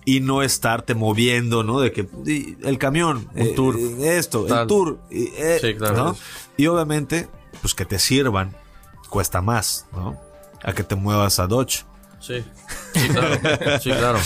y 0.07 0.21
no 0.21 0.43
estarte 0.43 0.95
moviendo, 0.95 1.65
¿no? 1.65 1.81
De 1.81 1.93
que 1.93 2.09
el 2.63 2.79
camión, 2.79 3.29
un 3.35 3.55
tour, 3.57 3.77
eh, 3.77 4.17
esto, 4.17 4.47
el 4.47 4.67
tour, 4.69 5.01
eh, 5.11 5.59
sí, 5.61 5.75
claro. 5.75 5.97
¿no? 5.97 6.17
Y 6.57 6.69
obviamente, 6.69 7.29
pues 7.61 7.75
que 7.75 7.85
te 7.85 7.99
sirvan 7.99 8.57
cuesta 9.11 9.43
más, 9.43 9.87
¿no? 9.93 10.19
A 10.63 10.73
que 10.73 10.85
te 10.85 10.95
muevas 10.95 11.41
a 11.41 11.49
Dodge. 11.49 11.85
Sí, 12.21 12.45
sí, 12.95 13.09
claro. 13.09 13.81
Sí, 13.81 13.91
claro. 13.91 14.19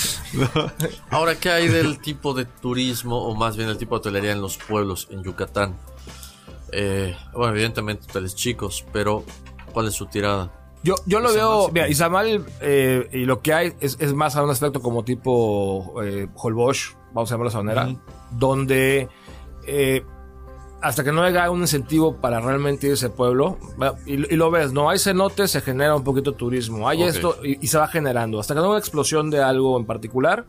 Ahora, 1.10 1.34
¿qué 1.36 1.50
hay 1.50 1.68
del 1.68 1.98
tipo 1.98 2.34
de 2.34 2.44
turismo 2.44 3.16
o 3.26 3.34
más 3.34 3.56
bien 3.56 3.70
el 3.70 3.78
tipo 3.78 3.94
de 3.94 4.00
hotelería 4.00 4.32
en 4.32 4.42
los 4.42 4.58
pueblos 4.58 5.08
en 5.10 5.22
Yucatán? 5.22 5.78
Eh, 6.72 7.16
bueno, 7.32 7.54
evidentemente 7.54 8.04
hoteles 8.08 8.34
chicos, 8.34 8.84
pero 8.92 9.24
¿cuál 9.72 9.88
es 9.88 9.94
su 9.94 10.06
tirada? 10.06 10.52
Yo, 10.82 10.94
yo 11.04 11.20
lo 11.20 11.32
veo, 11.32 11.68
mira, 11.68 11.88
Izamal 11.88 12.46
eh, 12.60 13.08
y 13.12 13.26
lo 13.26 13.42
que 13.42 13.52
hay 13.52 13.72
es, 13.80 13.98
es, 14.00 14.14
más 14.14 14.36
a 14.36 14.42
un 14.42 14.50
aspecto 14.50 14.80
como 14.80 15.04
tipo 15.04 16.02
eh, 16.02 16.26
Holbosch, 16.34 16.94
vamos 17.12 17.30
a 17.30 17.34
llamarlo 17.34 17.50
de 17.50 17.54
esa 17.54 17.62
manera, 17.62 18.00
donde 18.30 19.08
eh, 19.66 20.02
hasta 20.80 21.04
que 21.04 21.12
no 21.12 21.22
haya 21.22 21.50
un 21.50 21.60
incentivo 21.60 22.16
para 22.16 22.40
realmente 22.40 22.86
ir 22.86 22.92
a 22.92 22.94
ese 22.94 23.10
pueblo, 23.10 23.58
y, 24.06 24.16
lo 24.16 24.50
ves, 24.50 24.72
no 24.72 24.88
hay 24.88 24.98
cenotes, 24.98 25.50
se 25.50 25.60
genera 25.60 25.94
un 25.94 26.04
poquito 26.04 26.32
de 26.32 26.38
turismo, 26.38 26.88
hay 26.88 27.02
esto 27.02 27.36
y, 27.44 27.66
se 27.66 27.76
va 27.76 27.86
generando. 27.86 28.40
Hasta 28.40 28.54
que 28.54 28.60
no 28.60 28.64
haya 28.64 28.70
una 28.70 28.78
explosión 28.78 29.28
de 29.28 29.42
algo 29.42 29.78
en 29.78 29.84
particular, 29.84 30.46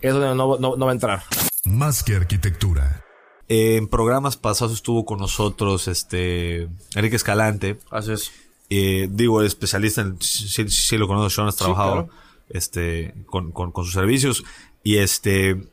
es 0.00 0.12
donde 0.12 0.34
no, 0.34 0.58
no, 0.58 0.76
no 0.76 0.84
va 0.84 0.90
a 0.90 0.94
entrar. 0.94 1.22
Más 1.64 2.02
que 2.02 2.16
arquitectura. 2.16 3.04
En 3.48 3.86
programas 3.86 4.36
pasados 4.36 4.72
estuvo 4.72 5.04
con 5.04 5.18
nosotros 5.18 5.86
este 5.86 6.68
Enrique 6.94 7.16
Escalante. 7.16 7.78
Así 7.90 8.12
es. 8.12 8.32
Eh, 8.74 9.06
digo, 9.10 9.42
especialista 9.42 10.00
en, 10.00 10.16
si, 10.22 10.96
lo 10.96 11.06
conozco, 11.06 11.28
Sean 11.28 11.46
has 11.46 11.56
trabajado 11.56 12.08
este, 12.48 13.12
con, 13.26 13.52
con, 13.52 13.84
sus 13.84 13.92
servicios. 13.92 14.44
Y 14.82 14.96
este, 14.96 15.68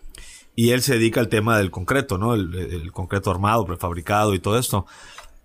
y 0.54 0.72
él 0.72 0.82
se 0.82 0.96
dedica 0.96 1.22
al 1.22 1.30
tema 1.30 1.58
del 1.58 1.72
concreto, 1.72 2.18
¿no? 2.18 2.34
El, 2.34 2.92
concreto 2.92 3.32
armado, 3.32 3.66
prefabricado 3.66 4.34
y 4.34 4.40
todo 4.40 4.60
esto. 4.60 4.86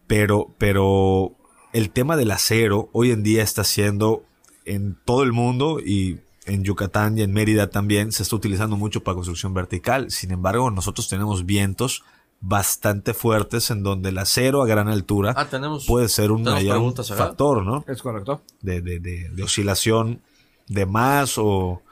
Pero, 0.08 0.52
pero 0.58 1.36
el 1.72 1.90
tema 1.90 2.16
del 2.16 2.32
acero 2.32 2.88
hoy 2.92 3.12
en 3.12 3.22
día 3.22 3.44
está 3.44 3.62
siendo 3.62 4.24
en 4.64 4.98
todo 5.04 5.22
el 5.22 5.30
mundo 5.30 5.78
y 5.78 6.18
en 6.46 6.64
Yucatán 6.64 7.18
y 7.18 7.22
en 7.22 7.32
Mérida 7.32 7.70
también 7.70 8.10
se 8.10 8.24
está 8.24 8.34
utilizando 8.34 8.76
mucho 8.76 9.04
para 9.04 9.14
construcción 9.14 9.54
vertical. 9.54 10.10
Sin 10.10 10.32
embargo, 10.32 10.72
nosotros 10.72 11.08
tenemos 11.08 11.46
vientos 11.46 12.02
bastante 12.40 13.14
fuertes 13.14 13.70
en 13.70 13.82
donde 13.82 14.10
el 14.10 14.18
acero 14.18 14.62
a 14.62 14.66
gran 14.66 14.88
altura 14.88 15.34
ah, 15.36 15.46
puede 15.86 16.08
ser 16.08 16.30
un, 16.30 16.44
factor, 16.44 17.64
¿no? 17.64 17.84
Es 17.88 18.02
correcto. 18.02 18.42
De, 18.60 18.82
de, 18.82 19.00
de, 19.00 19.42
oscilación 19.42 20.20
de 20.68 20.86
más 20.86 21.38
o... 21.38 21.82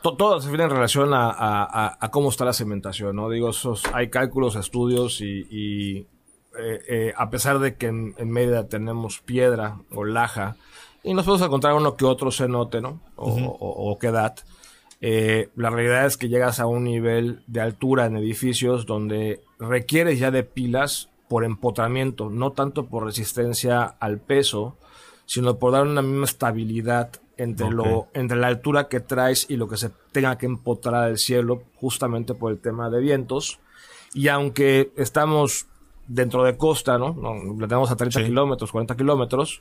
todo 0.00 0.40
se 0.40 0.48
viene 0.48 0.64
en 0.64 0.70
relación 0.70 1.10
a, 1.12 1.98
cómo 2.10 2.28
está 2.28 2.44
la 2.44 2.52
cementación, 2.52 3.16
¿no? 3.16 3.30
Digo, 3.30 3.50
hay 3.92 4.10
cálculos, 4.10 4.56
estudios 4.56 5.20
y, 5.20 6.06
eh, 6.58 6.82
eh, 6.88 7.12
a 7.16 7.30
pesar 7.30 7.58
de 7.58 7.76
que 7.76 7.86
en, 7.86 8.14
en 8.18 8.30
Mérida 8.30 8.68
tenemos 8.68 9.20
piedra 9.20 9.78
o 9.90 10.04
laja 10.04 10.56
y 11.04 11.12
nos 11.12 11.26
podemos 11.26 11.46
encontrar 11.46 11.74
uno 11.74 11.96
que 11.96 12.06
otro 12.06 12.32
cenote, 12.32 12.80
¿no? 12.80 13.00
O, 13.16 13.30
o, 13.30 13.98
que 13.98 14.06
edad. 14.08 14.34
Eh, 15.02 15.50
la 15.54 15.68
realidad 15.68 16.06
es 16.06 16.16
que 16.16 16.30
llegas 16.30 16.60
a 16.60 16.66
un 16.66 16.84
nivel 16.84 17.42
de 17.46 17.60
altura 17.60 18.06
en 18.06 18.16
edificios 18.16 18.86
donde 18.86 19.42
requieres 19.68 20.18
ya 20.18 20.30
de 20.30 20.42
pilas 20.42 21.10
por 21.28 21.44
empotramiento, 21.44 22.30
no 22.30 22.52
tanto 22.52 22.86
por 22.86 23.04
resistencia 23.04 23.84
al 23.84 24.18
peso, 24.18 24.76
sino 25.26 25.58
por 25.58 25.72
dar 25.72 25.86
una 25.86 26.02
misma 26.02 26.26
estabilidad 26.26 27.10
entre, 27.36 27.70
lo, 27.70 28.08
entre 28.14 28.36
la 28.36 28.46
altura 28.46 28.88
que 28.88 29.00
traes 29.00 29.46
y 29.48 29.56
lo 29.56 29.68
que 29.68 29.76
se 29.76 29.90
tenga 30.12 30.38
que 30.38 30.46
empotrar 30.46 31.08
del 31.08 31.18
cielo, 31.18 31.62
justamente 31.76 32.34
por 32.34 32.52
el 32.52 32.58
tema 32.58 32.90
de 32.90 33.00
vientos. 33.00 33.58
Y 34.12 34.28
aunque 34.28 34.92
estamos 34.96 35.66
dentro 36.06 36.44
de 36.44 36.56
costa, 36.56 36.98
¿no? 36.98 37.16
La 37.58 37.66
tenemos 37.66 37.90
a 37.90 37.96
30 37.96 38.24
kilómetros, 38.24 38.70
40 38.70 38.96
kilómetros, 38.96 39.60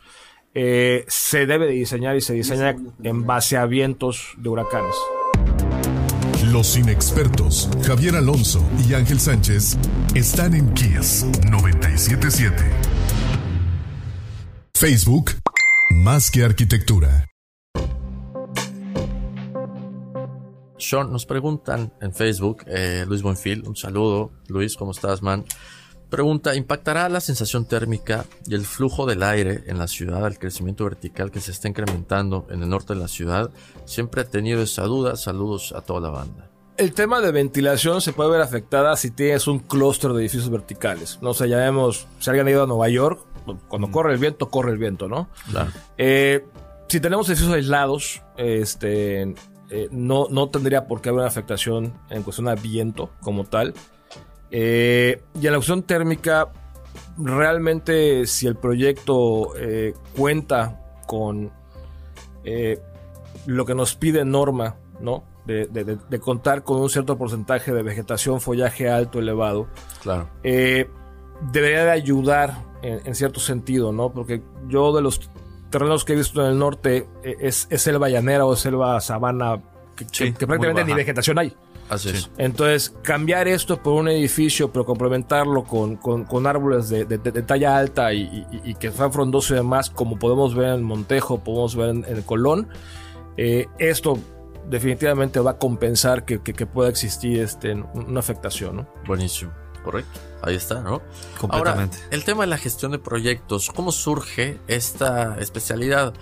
eh, 0.53 1.05
se 1.07 1.45
debe 1.45 1.65
de 1.65 1.74
diseñar 1.74 2.15
y 2.15 2.22
se 2.22 2.33
diseña 2.33 2.75
en 3.01 3.25
base 3.25 3.57
a 3.57 3.65
vientos 3.65 4.33
de 4.38 4.50
huracanes. 4.50 4.95
Los 6.53 6.77
inexpertos 6.77 7.67
Javier 7.83 8.15
Alonso 8.15 8.63
y 8.88 8.93
Ángel 8.93 9.19
Sánchez 9.19 9.75
están 10.13 10.53
en 10.53 10.72
Kies 10.75 11.25
977. 11.50 12.55
Facebook 14.75 15.31
Más 15.89 16.29
que 16.29 16.43
Arquitectura. 16.43 17.28
Sean, 20.78 21.12
nos 21.12 21.25
preguntan 21.25 21.91
en 21.99 22.13
Facebook, 22.13 22.63
eh, 22.67 23.04
Luis 23.08 23.23
Buenfil, 23.23 23.63
un 23.67 23.75
saludo. 23.75 24.32
Luis, 24.47 24.75
¿cómo 24.75 24.91
estás, 24.91 25.23
man? 25.23 25.45
Pregunta, 26.13 26.54
¿impactará 26.54 27.10
la 27.10 27.19
sensación 27.19 27.65
térmica 27.65 28.26
y 28.45 28.54
el 28.54 28.65
flujo 28.65 29.08
del 29.08 29.23
aire 29.23 29.63
en 29.65 29.80
la 29.80 29.88
ciudad 29.88 30.23
al 30.23 30.38
crecimiento 30.38 30.84
vertical 30.84 31.32
que 31.32 31.39
se 31.39 31.49
está 31.49 31.69
incrementando 31.69 32.45
en 32.52 32.62
el 32.62 32.69
norte 32.69 32.93
de 32.93 32.99
la 32.99 33.08
ciudad? 33.08 33.49
Siempre 33.86 34.21
he 34.21 34.26
tenido 34.26 34.62
esa 34.62 34.84
duda. 34.84 35.15
Saludos 35.15 35.73
a 35.76 35.82
toda 35.82 36.02
la 36.02 36.10
banda. 36.12 36.52
El 36.78 36.93
tema 36.93 37.19
de 37.19 37.32
ventilación 37.32 37.99
se 37.99 38.13
puede 38.13 38.30
ver 38.30 38.41
afectada 38.41 38.95
si 38.95 39.10
tienes 39.10 39.47
un 39.47 39.58
clúster 39.58 40.13
de 40.13 40.21
edificios 40.21 40.52
verticales. 40.52 41.17
No 41.23 41.34
sé, 41.34 41.49
ya 41.49 41.58
vemos, 41.58 42.06
si 42.19 42.30
alguien 42.30 42.45
ha 42.45 42.52
ido 42.52 42.63
a 42.65 42.67
Nueva 42.67 42.89
York, 42.89 43.19
cuando 43.67 43.89
corre 43.89 44.13
el 44.13 44.19
viento, 44.19 44.52
corre 44.52 44.71
el 44.71 44.78
viento, 44.78 45.08
¿no? 45.08 45.30
Claro. 45.49 45.71
Eh, 45.97 46.45
si 46.89 46.99
tenemos 46.99 47.28
edificios 47.28 47.56
aislados, 47.56 48.21
este, 48.38 49.34
eh, 49.71 49.88
no, 49.89 50.28
no 50.30 50.49
tendría 50.49 50.86
por 50.86 51.02
qué 51.02 51.10
haber 51.10 51.21
una 51.21 51.28
afectación 51.28 51.91
en 52.12 52.21
cuestión 52.21 52.45
de 52.45 52.56
viento 52.62 53.10
como 53.19 53.45
tal. 53.45 53.73
Eh, 54.56 55.20
y 55.42 55.48
en 55.48 55.52
la 55.52 55.58
opción 55.58 55.82
térmica, 55.82 56.50
realmente 57.18 58.28
si 58.28 58.46
el 58.46 58.56
proyecto 58.56 59.58
eh, 59.58 59.96
cuenta 60.16 60.80
con 61.08 61.52
eh, 62.44 62.80
lo 63.48 63.66
que 63.66 63.74
nos 63.74 63.96
pide 63.96 64.24
norma, 64.24 64.76
¿no? 65.02 65.24
De, 65.48 65.98
contar 66.22 66.63
con 66.63 66.80
un 66.80 66.89
cierto 66.89 67.18
porcentaje 67.18 67.74
de 67.74 67.82
vegetación, 67.82 68.39
follaje 68.39 68.89
alto, 68.89 69.18
elevado. 69.18 69.68
Claro. 70.04 70.30
debería 70.44 71.84
de 71.84 71.92
ayudar 71.92 72.63
en, 72.84 73.16
cierto 73.16 73.39
sentido, 73.39 73.92
¿no? 73.92 74.13
Porque 74.13 74.44
yo 74.68 74.96
de 74.96 75.02
los 75.02 75.30
terrenos 75.72 76.06
que 76.06 76.13
he 76.13 76.16
visto 76.16 76.42
en 76.42 76.52
el 76.52 76.60
norte 76.60 77.08
es, 77.24 77.68
selva 77.72 78.08
llanera 78.08 78.46
o 78.46 78.56
selva 78.56 79.02
sabana 79.02 79.60
que 79.96 80.06
prácticamente 80.46 80.86
ni 80.86 80.94
vegetación 80.94 81.39
hay. 81.39 81.54
Entonces, 82.38 82.93
cambiar 83.04 83.48
esto 83.48 83.82
por 83.82 83.93
un 83.93 84.08
edificio, 84.08 84.72
pero 84.72 84.86
complementarlo 84.86 85.63
con, 85.63 85.98
con, 85.98 86.48
árboles 86.48 86.89
de, 86.89 87.06
talla 87.43 87.78
alta 87.78 88.13
y, 88.13 88.76
que 88.80 88.91
sean 88.91 89.12
frondosos 89.12 89.52
y 89.52 89.56
demás, 89.56 89.89
como 89.89 90.17
podemos 90.17 90.56
ver 90.56 90.69
en 90.69 90.84
Montejo, 90.84 91.43
podemos 91.43 91.76
ver 91.76 91.89
en, 91.89 92.06
el 92.06 92.24
Colón, 92.24 92.67
eh, 93.38 93.67
esto 93.80 94.17
definitivamente 94.69 95.39
va 95.39 95.52
a 95.52 95.58
compensar 95.58 96.26
que, 96.26 96.39
pueda 96.65 96.89
existir 96.89 97.39
este, 97.41 97.74
una 97.74 98.19
afectación. 98.19 98.78
¿no? 98.78 98.88
Buenísimo. 99.06 99.52
Correcto. 99.84 100.19
Ahí 100.41 100.56
está, 100.56 100.82
¿no? 100.82 101.02
Completamente. 101.39 101.98
Ahora, 101.98 102.08
el 102.12 102.24
tema 102.24 102.43
de 102.43 102.48
la 102.48 102.58
gestión 102.58 102.93
de 102.93 103.00
proyectos, 103.00 103.69
¿cómo 103.74 103.91
surge 103.91 104.60
esta 104.67 105.38
especialidad? 105.39 106.13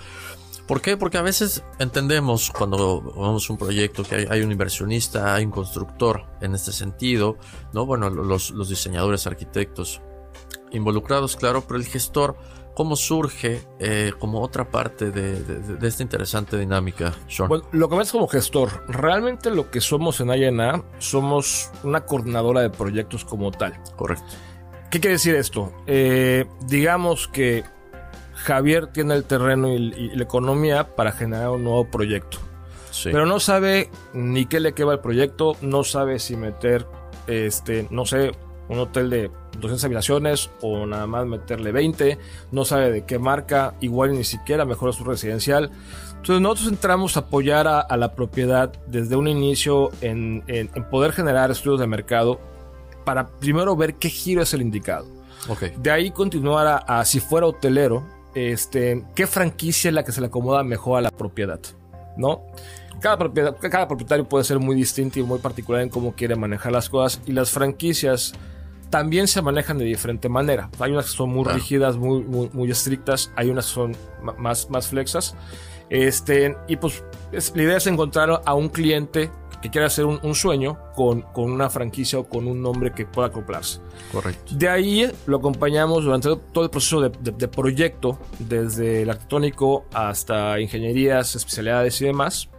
¿Por 0.71 0.81
qué? 0.81 0.95
Porque 0.95 1.17
a 1.17 1.21
veces 1.21 1.65
entendemos 1.79 2.49
cuando 2.49 3.01
vamos 3.01 3.49
a 3.49 3.51
un 3.51 3.59
proyecto 3.59 4.03
que 4.03 4.25
hay, 4.29 4.41
un 4.41 4.53
inversionista, 4.53 5.35
hay 5.35 5.43
un 5.43 5.51
constructor 5.51 6.23
en 6.39 6.55
este 6.55 6.71
sentido, 6.71 7.35
¿no? 7.73 7.85
Bueno, 7.85 8.09
los, 8.09 8.69
diseñadores, 8.69 9.27
arquitectos 9.27 10.01
involucrados, 10.71 11.35
claro, 11.35 11.65
pero 11.67 11.77
el 11.77 11.85
gestor, 11.85 12.37
¿cómo 12.73 12.95
surge 12.95 13.61
eh, 13.79 14.13
como 14.17 14.39
otra 14.41 14.71
parte 14.71 15.11
de, 15.11 15.43
esta 15.85 16.03
interesante 16.03 16.57
dinámica, 16.57 17.15
Sean? 17.27 17.49
Bueno, 17.49 17.65
lo 17.73 17.89
que 17.89 17.97
ves 17.97 18.09
como 18.13 18.29
gestor, 18.29 18.85
realmente 18.87 19.51
lo 19.51 19.69
que 19.71 19.81
somos 19.81 20.21
en 20.21 20.33
INA 20.33 20.85
somos 20.99 21.69
una 21.83 22.05
coordinadora 22.05 22.61
de 22.61 22.69
proyectos 22.69 23.25
como 23.25 23.51
tal. 23.51 23.77
Correcto. 23.97 24.37
¿Qué 24.89 25.01
quiere 25.01 25.15
decir 25.15 25.35
esto? 25.35 25.73
Eh, 25.85 26.45
digamos 26.65 27.27
que 27.27 27.65
Javier 28.43 28.87
tiene 28.87 29.13
el 29.13 29.23
terreno 29.23 29.69
y, 29.69 30.15
la 30.15 30.23
economía 30.23 30.95
para 30.95 31.11
generar 31.11 31.49
un 31.49 31.63
nuevo 31.63 31.89
proyecto. 31.89 32.37
Pero 33.03 33.25
no 33.25 33.39
sabe 33.39 33.89
ni 34.13 34.45
qué 34.45 34.59
le 34.59 34.73
queda 34.73 34.91
al 34.91 34.99
proyecto, 34.99 35.55
no 35.61 35.83
sabe 35.83 36.19
si 36.19 36.35
meter, 36.35 36.85
este, 37.27 37.87
no 37.89 38.05
sé, 38.05 38.31
un 38.67 38.79
hotel 38.79 39.09
de 39.09 39.31
200 39.59 39.83
habitaciones 39.85 40.49
o 40.61 40.85
nada 40.85 41.07
más 41.07 41.25
meterle 41.25 41.71
20, 41.71 42.17
no 42.51 42.65
sabe 42.65 42.91
de 42.91 43.05
qué 43.05 43.17
marca, 43.17 43.75
igual 43.79 44.11
ni 44.13 44.23
siquiera 44.23 44.65
mejora 44.65 44.91
su 44.91 45.03
residencial. 45.03 45.71
Entonces 46.09 46.41
nosotros 46.41 46.67
entramos 46.67 47.15
a 47.15 47.21
apoyar 47.21 47.67
a, 47.67 47.97
la 47.97 48.13
propiedad 48.13 48.73
desde 48.87 49.15
un 49.15 49.27
inicio 49.27 49.89
en, 50.01 50.43
poder 50.89 51.13
generar 51.13 51.49
estudios 51.49 51.79
de 51.79 51.87
mercado 51.87 52.39
para 53.05 53.27
primero 53.27 53.75
ver 53.75 53.95
qué 53.95 54.09
giro 54.09 54.41
es 54.41 54.53
el 54.53 54.61
indicado. 54.61 55.07
De 55.77 55.91
ahí 55.91 56.11
continuar 56.11 56.83
a 56.85 57.03
si 57.05 57.19
fuera 57.19 57.47
hotelero, 57.47 58.05
este, 58.35 59.03
qué 59.15 59.27
franquicia 59.27 59.89
es 59.89 59.93
la 59.93 60.03
que 60.03 60.11
se 60.11 60.21
le 60.21 60.27
acomoda 60.27 60.63
mejor 60.63 60.97
a 60.97 61.01
la 61.01 61.11
propiedad, 61.11 61.59
¿no? 62.17 62.43
Cada, 62.99 63.17
propiedad, 63.17 63.55
cada 63.59 63.87
propietario 63.87 64.27
puede 64.27 64.43
ser 64.43 64.59
muy 64.59 64.75
distinto 64.75 65.19
y 65.19 65.23
muy 65.23 65.39
particular 65.39 65.81
en 65.81 65.89
cómo 65.89 66.13
quiere 66.13 66.35
manejar 66.35 66.71
las 66.71 66.89
cosas 66.89 67.21
y 67.25 67.31
las 67.31 67.49
franquicias 67.49 68.33
también 68.91 69.27
se 69.27 69.41
manejan 69.41 69.77
de 69.79 69.85
diferente 69.85 70.29
manera. 70.29 70.69
Hay 70.79 70.91
unas 70.91 71.05
que 71.05 71.17
son 71.17 71.29
muy 71.31 71.45
rígidas, 71.45 71.97
muy, 71.97 72.21
muy, 72.23 72.69
estrictas, 72.69 73.31
hay 73.35 73.49
unas 73.49 73.65
que 73.65 73.73
son 73.73 73.95
más, 74.37 74.69
más 74.69 74.87
flexas. 74.87 75.35
Este, 75.89 76.55
y 76.67 76.75
pues 76.75 77.03
la 77.31 77.63
idea 77.63 77.77
es 77.77 77.87
encontrar 77.87 78.41
a 78.45 78.53
un 78.53 78.69
cliente 78.69 79.31
que 79.61 79.69
quiere 79.69 79.85
hacer 79.85 80.05
un, 80.05 80.35
sueño 80.35 80.77
con, 80.95 81.21
con, 81.21 81.51
una 81.51 81.69
franquicia 81.69 82.19
o 82.19 82.27
con 82.27 82.47
un 82.47 82.61
nombre 82.61 82.91
que 82.93 83.05
pueda 83.05 83.27
acoplarse. 83.27 83.79
Correcto. 84.11 84.55
De 84.55 84.67
ahí 84.67 85.09
lo 85.27 85.37
acompañamos 85.37 86.03
durante 86.03 86.29
todo 86.51 86.63
el 86.63 86.69
proceso 86.69 87.01
de, 87.01 87.09
de 87.09 87.47
proyecto, 87.47 88.19
desde 88.39 89.03
el 89.03 89.09
arquitectónico 89.09 89.85
hasta 89.93 90.59
ingenierías, 90.59 91.35
especialidades 91.35 92.01
y 92.01 92.05
demás, 92.05 92.49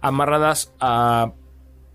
amarradas 0.00 0.72
a 0.80 1.32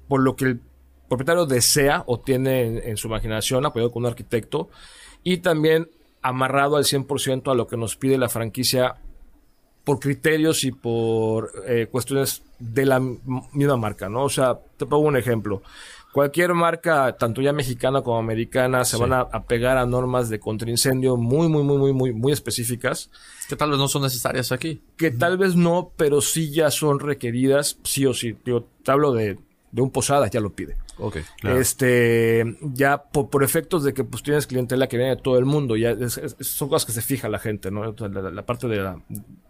por 0.07 0.21
lo 0.21 0.35
que 0.35 0.45
el 0.45 0.61
propietario 1.09 1.45
desea 1.45 2.03
o 2.05 2.19
tiene 2.19 2.89
en, 2.89 2.97
su 2.97 3.07
imaginación, 3.07 3.65
apoyado 3.65 3.91
con 3.91 4.03
un 4.03 4.09
arquitecto, 4.09 4.69
y 5.23 5.37
también 5.37 5.89
amarrado 6.21 6.77
al 6.77 6.83
100% 6.83 7.51
a 7.51 7.55
lo 7.55 7.67
que 7.67 7.77
nos 7.77 7.95
pide 7.95 8.17
la 8.17 8.29
franquicia 8.29 8.95
por 9.83 9.99
criterios 9.99 10.63
y 10.63 10.71
por 10.71 11.51
eh, 11.67 11.87
cuestiones 11.89 12.43
de 12.59 12.85
la 12.85 12.99
misma 12.99 13.77
marca, 13.77 14.09
¿no? 14.09 14.23
O 14.23 14.29
sea, 14.29 14.59
te 14.77 14.85
pongo 14.85 15.07
un 15.07 15.17
ejemplo. 15.17 15.61
Cualquier 16.11 16.53
marca, 16.53 17.15
tanto 17.17 17.41
ya 17.41 17.53
mexicana 17.53 18.01
como 18.01 18.17
americana, 18.17 18.83
se 18.83 18.97
van 18.97 19.13
a, 19.13 19.43
pegar 19.43 19.77
a 19.77 19.85
normas 19.85 20.29
de 20.29 20.39
contraincendio 20.39 21.17
muy, 21.17 21.47
muy, 21.47 21.63
muy, 21.63 21.77
muy, 21.77 21.93
muy, 21.93 22.13
muy 22.13 22.33
específicas. 22.33 23.11
Que 23.47 23.55
tal 23.55 23.69
vez 23.69 23.79
no 23.79 23.87
son 23.87 24.01
necesarias 24.01 24.51
aquí. 24.51 24.81
Que 24.97 25.11
tal 25.11 25.37
vez 25.37 25.55
no, 25.55 25.91
pero 25.97 26.21
sí 26.21 26.51
ya 26.51 26.71
son 26.71 26.99
requeridas, 26.99 27.77
sí 27.83 28.05
o 28.07 28.13
sí. 28.13 28.35
Yo 28.43 28.65
te 28.83 28.91
hablo 28.91 29.13
de 29.13 29.37
de 29.71 29.81
un 29.81 29.91
posada 29.91 30.27
ya 30.27 30.39
lo 30.39 30.51
pide. 30.51 30.77
Ok, 30.97 31.17
Este, 31.43 32.43
ya 32.61 33.01
por, 33.03 33.43
efectos 33.43 33.83
de 33.83 33.93
que 33.93 34.03
pues 34.03 34.21
tienes 34.21 34.47
clientela 34.47 34.87
que 34.87 34.97
viene 34.97 35.15
de 35.15 35.21
todo 35.21 35.37
el 35.37 35.45
mundo, 35.45 35.77
ya 35.77 35.95
son 36.09 36.69
cosas 36.69 36.85
que 36.85 36.91
se 36.91 37.01
fija 37.01 37.29
la 37.29 37.39
gente, 37.39 37.71
¿no? 37.71 37.83
La, 37.85 38.45
parte 38.45 38.67
de, 38.67 38.95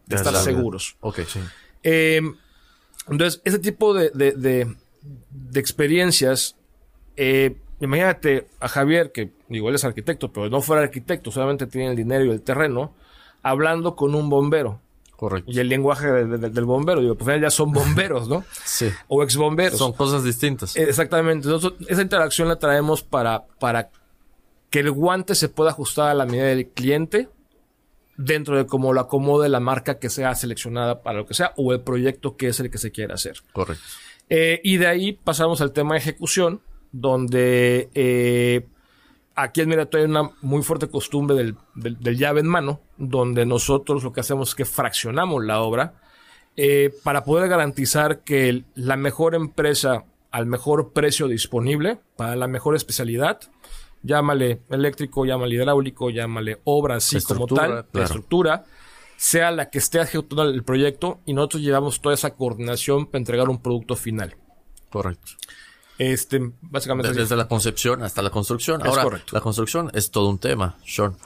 de 0.06 0.16
estar 0.16 0.36
seguros. 0.36 0.98
Ok, 1.00 1.22
sí. 1.28 1.40
Em, 1.82 2.36
entonces, 3.12 3.42
ese 3.44 3.60
tipo 3.60 3.94
de, 3.94 4.10
de, 4.12 4.68
experiencias, 5.60 6.56
eh, 7.16 7.58
imagínate 7.80 8.48
a 8.60 8.68
Javier, 8.68 9.12
que 9.12 9.32
igual 9.50 9.76
es 9.76 9.84
arquitecto, 9.84 10.32
pero 10.32 10.50
no 10.50 10.62
fuera 10.62 10.84
arquitecto, 10.84 11.32
solamente 11.32 11.68
tiene 11.68 11.90
el 11.92 11.96
dinero 11.96 12.26
y 12.26 12.30
el 12.30 12.42
terreno, 12.42 12.94
hablando 13.42 13.96
con 13.96 14.16
un 14.16 14.30
bombero. 14.30 14.82
Correcto. 15.16 15.52
Y 15.52 15.60
el 15.60 15.68
lenguaje 15.68 16.08
del 16.08 16.66
bombero, 16.66 17.02
digo, 17.02 17.16
pues 17.16 17.42
ya 17.42 17.50
son 17.50 17.74
bomberos, 17.74 18.30
¿no? 18.30 18.46
sí. 18.64 18.90
O 19.10 19.22
ex 19.22 19.36
bomberos. 19.36 19.78
Son 19.78 19.92
cosas 19.92 20.24
distintas. 20.24 20.78
Exactamente. 20.78 21.50
esa 21.90 22.02
interacción 22.02 22.48
la 22.48 22.56
traemos 22.56 23.04
para, 23.04 23.46
para 23.60 23.90
que 24.70 24.80
el 24.80 24.92
guante 24.92 25.36
se 25.36 25.50
pueda 25.50 25.72
ajustar 25.72 26.10
a 26.10 26.14
la 26.14 26.26
medida 26.26 26.46
del 26.46 26.70
cliente 26.70 27.28
dentro 28.20 28.58
de 28.58 28.66
cómo 28.66 28.92
lo 28.92 29.00
acomode 29.00 29.48
la 29.48 29.62
marca 29.62 29.98
que 29.98 30.10
sea 30.10 30.36
seleccionada 30.36 31.02
para 31.02 31.20
lo 31.20 31.26
que 31.26 31.34
sea 31.34 31.54
o 31.56 31.72
el 31.72 31.80
proyecto 31.80 32.36
que 32.36 32.50
es 32.50 32.60
el 32.60 32.70
que 32.70 32.78
se 32.78 32.92
quiere 32.92 33.14
hacer. 33.14 33.38
Correcto. 33.54 33.82
Eh, 34.30 34.60
y 34.62 34.76
de 34.76 34.88
ahí 34.88 35.14
pasamos 35.14 35.62
al 35.62 35.72
tema 35.72 35.94
de 35.94 36.00
ejecución, 36.02 36.62
donde 36.92 37.90
eh, 37.94 38.68
aquí 39.36 39.62
en 39.62 39.70
Mirato 39.70 39.98
hay 39.98 40.04
una 40.04 40.32
muy 40.42 40.62
fuerte 40.64 40.90
costumbre 40.90 41.38
del, 41.38 42.18
llave 42.18 42.42
en 42.42 42.48
mano, 42.48 42.82
donde 42.98 43.46
nosotros 43.46 44.04
lo 44.04 44.12
que 44.12 44.20
hacemos 44.20 44.50
es 44.50 44.56
que 44.56 44.66
fraccionamos 44.66 45.46
la 45.46 45.62
obra 45.62 45.94
eh, 46.58 46.94
para 47.06 47.24
poder 47.24 47.48
garantizar 47.48 48.20
que 48.20 48.66
la 48.76 48.98
mejor 48.98 49.34
empresa 49.34 50.04
al 50.30 50.46
mejor 50.46 50.92
precio 50.92 51.30
disponible 51.30 52.00
para 52.18 52.36
la 52.36 52.48
mejor 52.48 52.76
especialidad, 52.76 53.40
llámale 54.02 54.62
eléctrico, 54.70 55.26
llámale 55.26 55.56
hidráulico, 55.56 56.10
llámale 56.10 56.60
obra 56.66 56.96
así 56.96 57.22
como 57.22 57.48
tal, 57.48 57.86
la 57.92 58.04
estructura, 58.04 58.66
sea 59.18 59.52
la 59.52 59.70
que 59.70 59.80
esté 59.80 60.02
ejecutando 60.02 60.44
el 60.44 60.64
proyecto 60.64 61.20
y 61.26 61.34
nosotros 61.34 61.62
llevamos 61.62 62.02
toda 62.02 62.16
esa 62.16 62.36
coordinación 62.36 63.06
para 63.06 63.20
entregar 63.20 63.50
un 63.50 63.62
producto 63.62 63.96
final. 63.96 64.36
Correcto. 64.90 65.32
Este, 65.98 66.40
básicamente. 66.62 67.12
Desde, 67.12 67.36
la 67.36 67.48
concepción 67.48 68.04
hasta 68.04 68.22
la 68.22 68.30
construcción. 68.30 68.86
Ahora, 68.88 69.22
la 69.32 69.42
construcción 69.42 69.92
es 69.94 70.12
todo 70.12 70.30
un 70.30 70.40
tema, 70.40 70.78
Sean. 70.86 71.18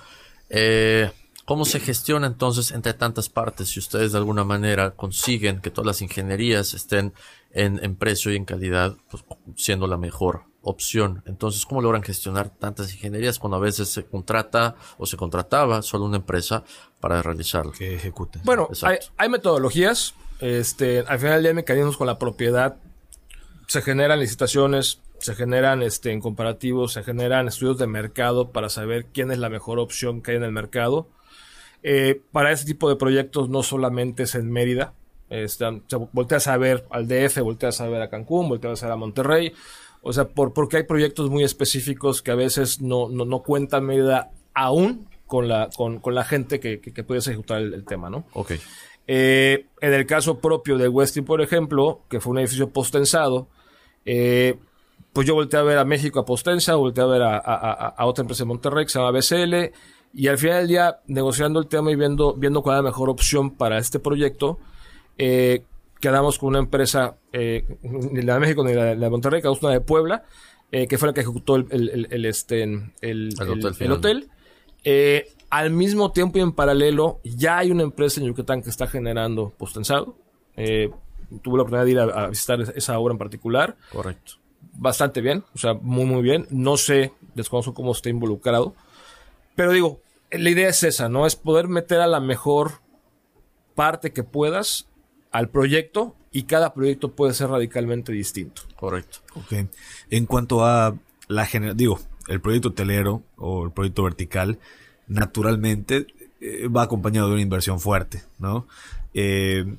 Eh, 0.50 1.12
¿Cómo 1.46 1.66
se 1.66 1.80
gestiona 1.80 2.26
entonces 2.26 2.72
entre 2.72 2.94
tantas 2.94 3.28
partes 3.28 3.70
si 3.70 3.80
ustedes 3.80 4.14
de 4.14 4.18
alguna 4.18 4.46
manera 4.46 4.92
consiguen 4.92 5.60
que 5.60 5.70
todas 5.70 5.86
las 5.86 6.02
ingenierías 6.02 6.74
estén 6.74 7.14
en, 7.52 7.96
precio 7.98 8.32
y 8.32 8.38
en 8.38 8.46
calidad, 8.46 8.96
pues, 9.12 9.24
siendo 9.56 9.86
la 9.86 9.98
mejor 9.98 10.46
opción? 10.64 11.22
Entonces, 11.26 11.66
¿cómo 11.66 11.82
logran 11.82 12.02
gestionar 12.02 12.50
tantas 12.50 12.92
ingenierías 12.94 13.38
cuando 13.38 13.58
a 13.58 13.60
veces 13.60 13.90
se 13.90 14.06
contrata 14.06 14.76
o 14.98 15.06
se 15.06 15.18
contrataba 15.18 15.82
solo 15.82 16.06
una 16.06 16.18
empresa 16.18 16.64
para 17.00 17.22
realizarlo? 17.22 17.72
Que 17.72 17.96
ejecute. 17.96 18.40
Bueno, 18.44 18.70
hay, 19.18 19.30
metodologías. 19.30 20.16
Este, 20.40 21.00
al 21.00 21.20
final 21.20 21.36
del 21.36 21.44
día 21.44 21.54
mecanismos 21.54 21.96
con 21.96 22.08
la 22.08 22.18
propiedad 22.18 22.76
se 23.68 23.82
generan 23.82 24.20
licitaciones, 24.20 25.00
se 25.20 25.36
generan 25.36 25.82
este, 25.84 26.12
en 26.12 26.20
comparativos, 26.20 26.94
se 26.94 27.04
generan 27.04 27.48
estudios 27.48 27.78
de 27.78 27.88
mercado 27.88 28.52
para 28.52 28.70
saber 28.70 29.06
quién 29.06 29.32
es 29.32 29.38
la 29.38 29.50
mejor 29.50 29.80
opción 29.80 30.22
que 30.22 30.32
hay 30.32 30.38
en 30.38 30.44
el 30.44 30.52
mercado. 30.52 31.08
Eh, 31.82 32.22
para 32.32 32.52
ese 32.52 32.66
tipo 32.66 32.90
de 32.90 32.96
proyectos 32.96 33.50
no 33.50 33.64
solamente 33.64 34.24
es 34.24 34.36
en 34.36 34.52
Mérida, 34.52 34.94
este, 35.30 35.66
se 35.88 35.96
voltea 35.96 36.38
a 36.38 36.42
saber 36.42 36.86
al 36.92 37.08
DF, 37.08 37.40
voltea 37.40 37.70
a 37.70 37.72
saber 37.72 38.02
a 38.02 38.10
Cancún, 38.10 38.50
voltea 38.50 38.72
a 38.72 38.76
saber 38.76 38.94
a 38.94 38.98
Monterrey, 38.98 39.54
o 40.04 40.14
sea, 40.14 40.28
por, 40.28 40.54
porque 40.54 40.78
hay 40.78 40.84
proyectos 40.84 41.30
muy 41.30 41.44
específicos 41.44 42.22
que 42.22 42.32
a 42.32 42.36
veces 42.36 42.82
no, 42.82 43.10
no, 43.10 43.26
no 43.26 43.40
cuentan 43.42 43.86
Mérida 43.86 44.32
aún 44.54 45.08
con 45.26 45.48
la, 45.48 45.70
con, 45.76 46.00
con 46.00 46.14
la 46.14 46.26
gente 46.26 46.60
que, 46.60 46.80
que, 46.80 47.04
puede 47.04 47.22
ejecutar 47.22 47.62
el, 47.62 47.74
el, 47.74 47.86
tema, 47.86 48.10
¿no? 48.10 48.26
Ok. 48.34 48.52
Eh, 49.08 49.66
en 49.82 49.94
el 49.94 50.06
caso 50.06 50.40
propio 50.40 50.78
de 50.78 50.88
Westin, 50.88 51.26
por 51.26 51.42
ejemplo, 51.42 52.02
que 52.10 52.20
fue 52.20 52.32
un 52.32 52.40
edificio 52.40 52.70
postensado, 52.70 53.48
eh, 54.06 54.58
pues 55.14 55.28
yo 55.28 55.36
volteé 55.36 55.60
a 55.60 55.64
ver 55.64 55.78
a 55.78 55.86
México 55.86 56.20
a 56.20 56.26
Postensa, 56.26 56.76
volteé 56.76 57.04
a 57.04 57.08
ver 57.08 57.22
a, 57.24 57.96
otra 58.00 58.24
empresa 58.24 58.44
de 58.44 58.48
Monterrey 58.48 58.86
que 58.86 58.92
se 58.92 59.00
llama 59.00 59.12
BCL, 59.12 59.74
y 60.16 60.28
al 60.28 60.38
final 60.38 60.60
del 60.60 60.68
día, 60.68 61.00
negociando 61.08 61.60
el 61.60 61.68
tema 61.68 61.92
y 61.92 61.96
viendo, 61.96 62.34
viendo 62.34 62.62
cuál 62.62 62.76
era 62.76 62.84
la 62.84 62.90
mejor 62.90 63.10
opción 63.10 63.52
para 63.52 63.78
este 63.78 64.00
proyecto, 64.00 64.60
eh, 65.18 65.64
quedamos 66.04 66.38
con 66.38 66.50
una 66.50 66.60
empresa, 66.60 67.16
eh, 67.32 67.64
ni 67.82 68.22
la 68.24 68.34
de 68.34 68.40
México 68.42 68.62
ni 68.66 68.74
la 68.74 68.94
de 68.94 69.10
Monterrey, 69.10 69.42
cada 69.42 69.54
una 69.54 69.70
de 69.70 69.80
Puebla, 69.80 70.26
eh, 70.70 70.86
que 70.86 70.98
fue 70.98 71.08
la 71.08 71.14
que 71.14 71.22
ejecutó 71.22 71.56
el, 71.56 72.10
el, 72.12 72.26
este, 72.26 72.62
el, 73.00 73.34
hotel. 73.90 74.28
al 75.50 75.70
mismo 75.70 76.12
tiempo 76.12 76.40
y 76.40 76.42
en 76.42 76.52
paralelo, 76.52 77.22
ya 77.24 77.60
hay 77.60 77.72
una 77.72 77.84
empresa 77.84 78.20
en 78.20 78.28
Yucatán 78.28 78.62
que 78.62 78.70
está 78.70 78.86
generando 78.86 79.54
postensado. 79.58 80.18
Eh, 80.58 80.92
tuve 81.42 81.56
la 81.56 81.64
oportunidad 81.64 81.86
de 81.86 81.92
ir 81.92 82.00
a, 82.00 82.28
visitar 82.28 82.60
esa 82.60 83.00
obra 83.00 83.14
en 83.14 83.18
particular. 83.18 83.78
Correcto. 83.90 84.34
Bastante 84.74 85.22
bien, 85.22 85.46
o 85.56 85.58
sea, 85.58 85.74
muy, 85.74 86.04
muy 86.04 86.22
bien. 86.22 86.48
No 86.50 86.76
sé, 86.76 87.14
desconozco 87.34 87.74
cómo 87.74 87.94
está 87.94 88.10
involucrado. 88.10 88.76
Pero 89.56 89.72
digo, 89.72 90.02
la 90.32 90.50
idea 90.50 90.68
es 90.68 90.84
esa, 90.84 91.08
¿no? 91.08 91.26
Es 91.26 91.38
poder 91.38 91.70
meter 91.70 92.02
a 92.02 92.08
la 92.08 92.20
mejor 92.20 92.82
parte 93.74 94.12
que 94.12 94.24
puedas 94.24 94.90
al 95.34 95.50
proyecto 95.50 96.16
y 96.32 96.44
cada 96.44 96.74
proyecto 96.74 97.12
puede 97.12 97.34
ser 97.34 97.50
radicalmente 97.50 98.14
distinto. 98.14 98.62
Correcto. 98.78 99.20
Ok. 99.36 99.68
En 100.10 100.26
cuanto 100.26 100.64
a 100.64 100.96
la 101.28 101.46
generación, 101.46 101.78
digo, 101.78 102.00
el 102.28 102.40
proyecto 102.40 102.70
hotelero 102.70 103.24
o 103.36 103.66
el 103.66 103.72
proyecto 103.72 104.04
vertical, 104.04 104.60
naturalmente 105.08 106.08
eh, 106.40 106.68
va 106.68 106.84
acompañado 106.84 107.28
de 107.28 107.34
una 107.34 107.42
inversión 107.42 107.80
fuerte, 107.80 108.24
¿no? 108.40 108.68
Eh, 109.14 109.76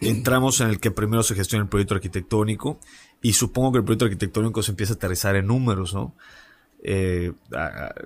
entramos 0.00 0.60
en 0.60 0.68
el 0.68 0.80
que 0.80 0.90
primero 0.90 1.22
se 1.22 1.34
gestiona 1.34 1.64
el 1.64 1.68
proyecto 1.68 1.94
arquitectónico 1.94 2.80
y 3.22 3.34
supongo 3.34 3.72
que 3.72 3.78
el 3.78 3.84
proyecto 3.84 4.06
arquitectónico 4.06 4.62
se 4.62 4.72
empieza 4.72 4.94
a 4.94 4.96
aterrizar 4.96 5.36
en 5.36 5.46
números, 5.46 5.94
¿no? 5.94 6.14
Eh, 6.82 7.32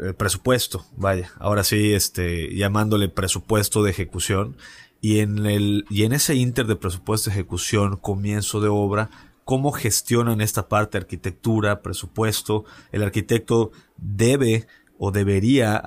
el 0.03 0.15
presupuesto, 0.15 0.85
vaya, 0.97 1.33
ahora 1.39 1.65
sí, 1.65 1.95
este, 1.95 2.55
llamándole 2.55 3.09
presupuesto 3.09 3.83
de 3.83 3.91
ejecución 3.91 4.57
y 5.01 5.21
en 5.21 5.47
el 5.47 5.85
y 5.91 6.05
en 6.05 6.13
ese 6.13 6.35
inter 6.35 6.67
de 6.67 6.77
presupuesto 6.77 7.31
ejecución, 7.31 7.97
comienzo 7.97 8.61
de 8.61 8.69
obra, 8.69 9.11
cómo 9.45 9.73
gestionan 9.73 10.41
esta 10.41 10.69
parte 10.69 10.99
arquitectura, 10.99 11.81
presupuesto, 11.81 12.65
el 12.93 13.03
arquitecto 13.03 13.71
debe 13.97 14.67
o 14.99 15.13
debería 15.13 15.81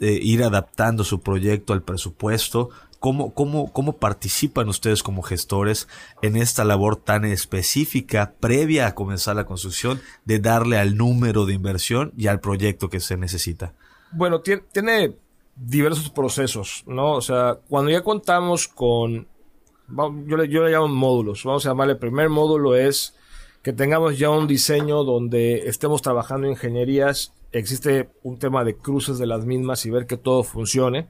eh, 0.00 0.18
ir 0.22 0.42
adaptando 0.42 1.04
su 1.04 1.20
proyecto 1.20 1.74
al 1.74 1.82
presupuesto 1.82 2.70
¿Cómo, 2.98 3.34
cómo, 3.34 3.72
¿Cómo 3.72 3.98
participan 3.98 4.68
ustedes 4.68 5.02
como 5.02 5.22
gestores 5.22 5.86
en 6.22 6.36
esta 6.36 6.64
labor 6.64 6.96
tan 6.96 7.24
específica 7.24 8.34
previa 8.40 8.86
a 8.86 8.94
comenzar 8.94 9.36
la 9.36 9.44
construcción 9.44 10.00
de 10.24 10.38
darle 10.38 10.78
al 10.78 10.96
número 10.96 11.44
de 11.44 11.52
inversión 11.52 12.12
y 12.16 12.28
al 12.28 12.40
proyecto 12.40 12.88
que 12.88 13.00
se 13.00 13.16
necesita? 13.16 13.74
Bueno, 14.12 14.40
tiene, 14.40 15.14
diversos 15.56 16.10
procesos, 16.10 16.84
¿no? 16.86 17.14
O 17.14 17.20
sea, 17.20 17.58
cuando 17.68 17.90
ya 17.90 18.02
contamos 18.02 18.68
con, 18.68 19.26
yo 20.26 20.36
le, 20.36 20.46
llamo 20.70 20.88
módulos, 20.88 21.44
vamos 21.44 21.64
a 21.66 21.70
llamarle, 21.70 21.94
el 21.94 21.98
primer 21.98 22.28
módulo 22.28 22.76
es 22.76 23.14
que 23.62 23.72
tengamos 23.72 24.18
ya 24.18 24.30
un 24.30 24.46
diseño 24.46 25.02
donde 25.02 25.68
estemos 25.68 26.02
trabajando 26.02 26.46
ingenierías, 26.46 27.32
existe 27.52 28.10
un 28.22 28.38
tema 28.38 28.64
de 28.64 28.76
cruces 28.76 29.18
de 29.18 29.26
las 29.26 29.44
mismas 29.44 29.84
y 29.86 29.90
ver 29.90 30.06
que 30.06 30.16
todo 30.16 30.44
funcione. 30.44 31.08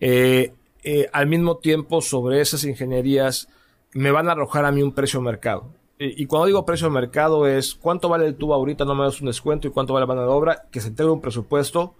Eh, 0.00 0.52
eh, 0.82 1.08
al 1.12 1.26
mismo 1.26 1.58
tiempo 1.58 2.00
sobre 2.00 2.40
esas 2.40 2.64
ingenierías 2.64 3.48
me 3.92 4.10
van 4.10 4.28
a 4.28 4.32
arrojar 4.32 4.64
a 4.64 4.72
mí 4.72 4.82
un 4.82 4.92
precio 4.92 5.20
mercado. 5.20 5.68
Y, 5.98 6.26
cuando 6.26 6.46
digo 6.46 6.66
precio 6.66 6.88
de 6.88 6.92
mercado 6.92 7.46
es 7.46 7.74
cuánto 7.74 8.10
vale 8.10 8.26
el 8.26 8.36
tubo 8.36 8.52
ahorita, 8.52 8.84
no 8.84 8.94
me 8.94 9.04
das 9.04 9.20
un 9.22 9.28
descuento 9.28 9.66
y 9.66 9.70
cuánto 9.70 9.94
vale 9.94 10.02
la 10.02 10.08
banda 10.08 10.24
de 10.24 10.28
obra, 10.28 10.66
que 10.70 10.82
se 10.82 10.88
entregue 10.88 11.10
un 11.10 11.22
presupuesto 11.22 11.94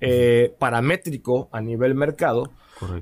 eh, 0.00 0.54
paramétrico 0.58 1.48
a 1.52 1.60
nivel 1.60 1.94
mercado, 1.94 2.52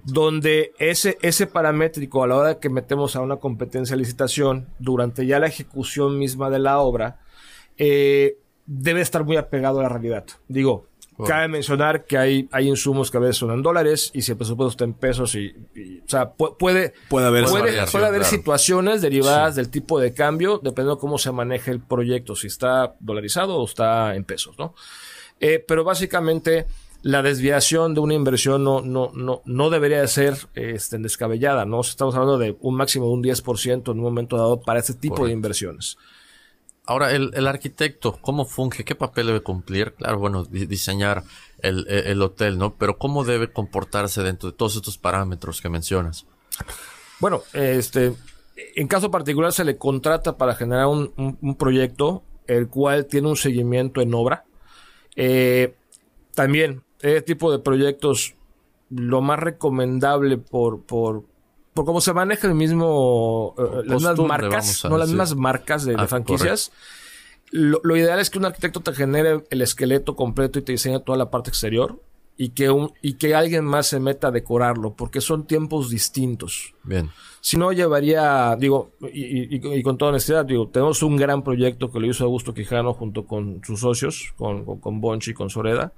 donde 0.05 0.73
ese, 0.79 1.19
ese 1.21 1.47
paramétrico 1.47 2.23
a 2.23 2.29
la 2.29 2.37
hora 2.37 2.49
de 2.51 2.59
que 2.59 2.69
metemos 2.69 3.17
a 3.17 3.21
una 3.21 3.37
competencia 3.37 3.97
de 3.97 4.03
licitación, 4.03 4.69
durante 4.79 5.27
ya 5.27 5.39
la 5.39 5.47
ejecución 5.47 6.19
misma 6.19 6.51
de 6.51 6.59
la 6.61 6.79
obra, 6.79 7.21
eh, 7.77 8.39
debe 8.67 9.01
estar 9.01 9.25
muy 9.25 9.37
apegado 9.37 9.81
a 9.81 9.83
la 9.83 9.89
realidad. 9.89 10.25
Digo, 10.49 10.87
Cabe 11.25 11.47
mencionar 11.47 12.07
que 12.07 12.19
hay, 12.19 12.49
hay 12.51 12.69
insumos 12.69 13.11
que 13.11 13.19
a 13.19 13.21
veces 13.21 13.37
son 13.37 13.53
en 13.53 13.63
dólares 13.63 14.11
y 14.15 14.23
si 14.23 14.33
el 14.33 14.37
presupuesto 14.37 14.71
está 14.71 14.85
en 14.85 14.95
pesos 14.95 15.37
y, 15.37 15.55
o 16.05 16.09
sea, 16.09 16.33
puede, 16.33 16.93
puede 17.09 17.27
haber, 17.27 17.45
puede, 17.45 18.07
haber 18.07 18.25
situaciones 18.25 19.01
derivadas 19.01 19.55
del 19.55 19.71
tipo 19.71 20.01
de 20.01 20.13
cambio 20.13 20.59
dependiendo 20.59 20.97
de 20.97 21.01
cómo 21.01 21.19
se 21.19 21.31
maneje 21.31 21.71
el 21.71 21.81
proyecto, 21.81 22.35
si 22.35 22.49
está 22.49 22.97
dolarizado 22.99 23.57
o 23.57 23.65
está 23.65 24.17
en 24.17 24.25
pesos, 24.25 24.59
¿no? 24.59 24.75
Eh, 25.39 25.65
pero 25.67 25.85
básicamente 25.85 26.67
la 27.05 27.21
desviación 27.21 27.93
de 27.93 28.01
una 28.01 28.15
inversión 28.15 28.65
no, 28.65 28.81
no, 28.81 29.11
no, 29.13 29.43
no 29.45 29.69
debería 29.69 30.01
de 30.01 30.09
ser 30.09 30.39
este, 30.55 30.97
descabellada, 30.97 31.67
¿no? 31.67 31.83
Estamos 31.83 32.15
hablando 32.15 32.39
de 32.39 32.57
un 32.61 32.77
máximo 32.77 33.05
de 33.05 33.13
un 33.13 33.23
10% 33.23 33.93
en 33.93 33.99
un 33.99 34.03
momento 34.03 34.39
dado 34.39 34.63
para 34.63 34.81
este 34.81 34.95
tipo 34.95 35.27
de 35.27 35.33
inversiones. 35.33 35.99
Ahora, 36.87 37.13
el, 37.13 37.47
arquitecto, 37.47 38.19
¿cómo 38.23 38.47
funge? 38.47 38.85
¿Qué 38.85 38.95
papel 38.95 39.27
debe 39.27 39.43
cumplir? 39.43 39.93
Claro, 39.93 40.19
bueno, 40.19 40.45
diseñar 40.45 41.25
el, 41.59 42.23
hotel, 42.23 42.57
¿no? 42.57 42.75
Pero 42.75 42.97
¿cómo 42.97 43.23
debe 43.23 43.53
comportarse 43.53 44.23
dentro 44.23 44.51
de 44.51 44.57
todos 44.57 44.77
estos 44.77 44.97
parámetros 44.97 45.61
que 45.61 45.69
mencionas? 45.69 46.25
Bueno, 47.21 47.43
este, 47.53 48.15
en 48.77 48.89
caso 48.89 49.11
particular 49.11 49.53
se 49.53 49.65
le 49.65 49.77
contrata 49.77 50.39
para 50.39 50.55
generar 50.55 50.87
un, 50.87 51.57
proyecto, 51.59 52.23
el 52.47 52.69
cual 52.69 53.05
tiene 53.05 53.29
un 53.29 53.37
seguimiento 53.37 54.01
en 54.01 54.15
obra. 54.15 54.45
Eh, 55.17 55.75
también, 56.35 56.83
este 57.05 57.23
tipo 57.23 57.53
de 57.53 57.59
proyectos, 57.59 58.35
lo 58.91 59.21
más 59.21 59.39
recomendable 59.39 60.39
por, 60.39 60.83
por, 60.83 61.25
por 61.75 61.85
cómo 61.85 62.01
se 62.01 62.13
maneja 62.13 62.49
el 62.49 62.55
mismo, 62.55 63.55
eh, 63.59 63.83
las 63.85 64.03
mismas 64.03 64.19
marcas, 64.19 64.85
no 64.85 64.97
las 64.97 65.09
mismas 65.09 65.37
marcas 65.37 65.85
de, 65.85 65.95
ah, 65.97 66.07
franquicias. 66.07 66.73
Lo, 67.51 67.97
ideal 67.97 68.19
es 68.19 68.31
que 68.31 68.39
un 68.39 68.47
arquitecto 68.47 68.81
te 68.81 68.93
genere 68.93 69.45
el 69.51 69.63
esqueleto 69.63 70.17
completo 70.17 70.59
y 70.59 70.63
te 70.63 70.73
diseñe 70.73 70.99
toda 70.99 71.17
la 71.17 71.31
parte 71.31 71.51
exterior 71.51 72.01
y 72.37 72.49
que, 72.49 72.71
un, 72.71 72.93
y 73.01 73.15
que 73.15 73.35
alguien 73.35 73.65
más 73.65 73.87
se 73.87 74.01
meta 74.01 74.29
a 74.29 74.31
decorarlo, 74.31 74.95
porque 74.95 75.21
son 75.21 75.47
tiempos 75.47 75.91
distintos. 75.91 76.75
Bien. 76.83 77.11
Si 77.41 77.57
no, 77.57 77.73
llevaría, 77.73 78.57
digo, 78.59 78.93
y, 79.13 79.83
con 79.83 79.99
toda 79.99 80.11
honestidad, 80.11 80.45
digo, 80.45 80.69
tenemos 80.69 81.03
un 81.03 81.17
gran 81.17 81.45
proyecto 81.45 81.93
que 81.93 82.01
lo 82.01 82.07
hizo 82.07 82.25
Augusto 82.25 82.55
Quijano 82.55 82.95
junto 82.95 83.27
con 83.27 83.61
sus 83.65 83.81
socios, 83.81 84.33
con, 84.37 84.81
con, 84.81 85.01
Bonchi 85.01 85.33
y 85.33 85.35
con 85.35 85.51
Soreda. 85.51 85.93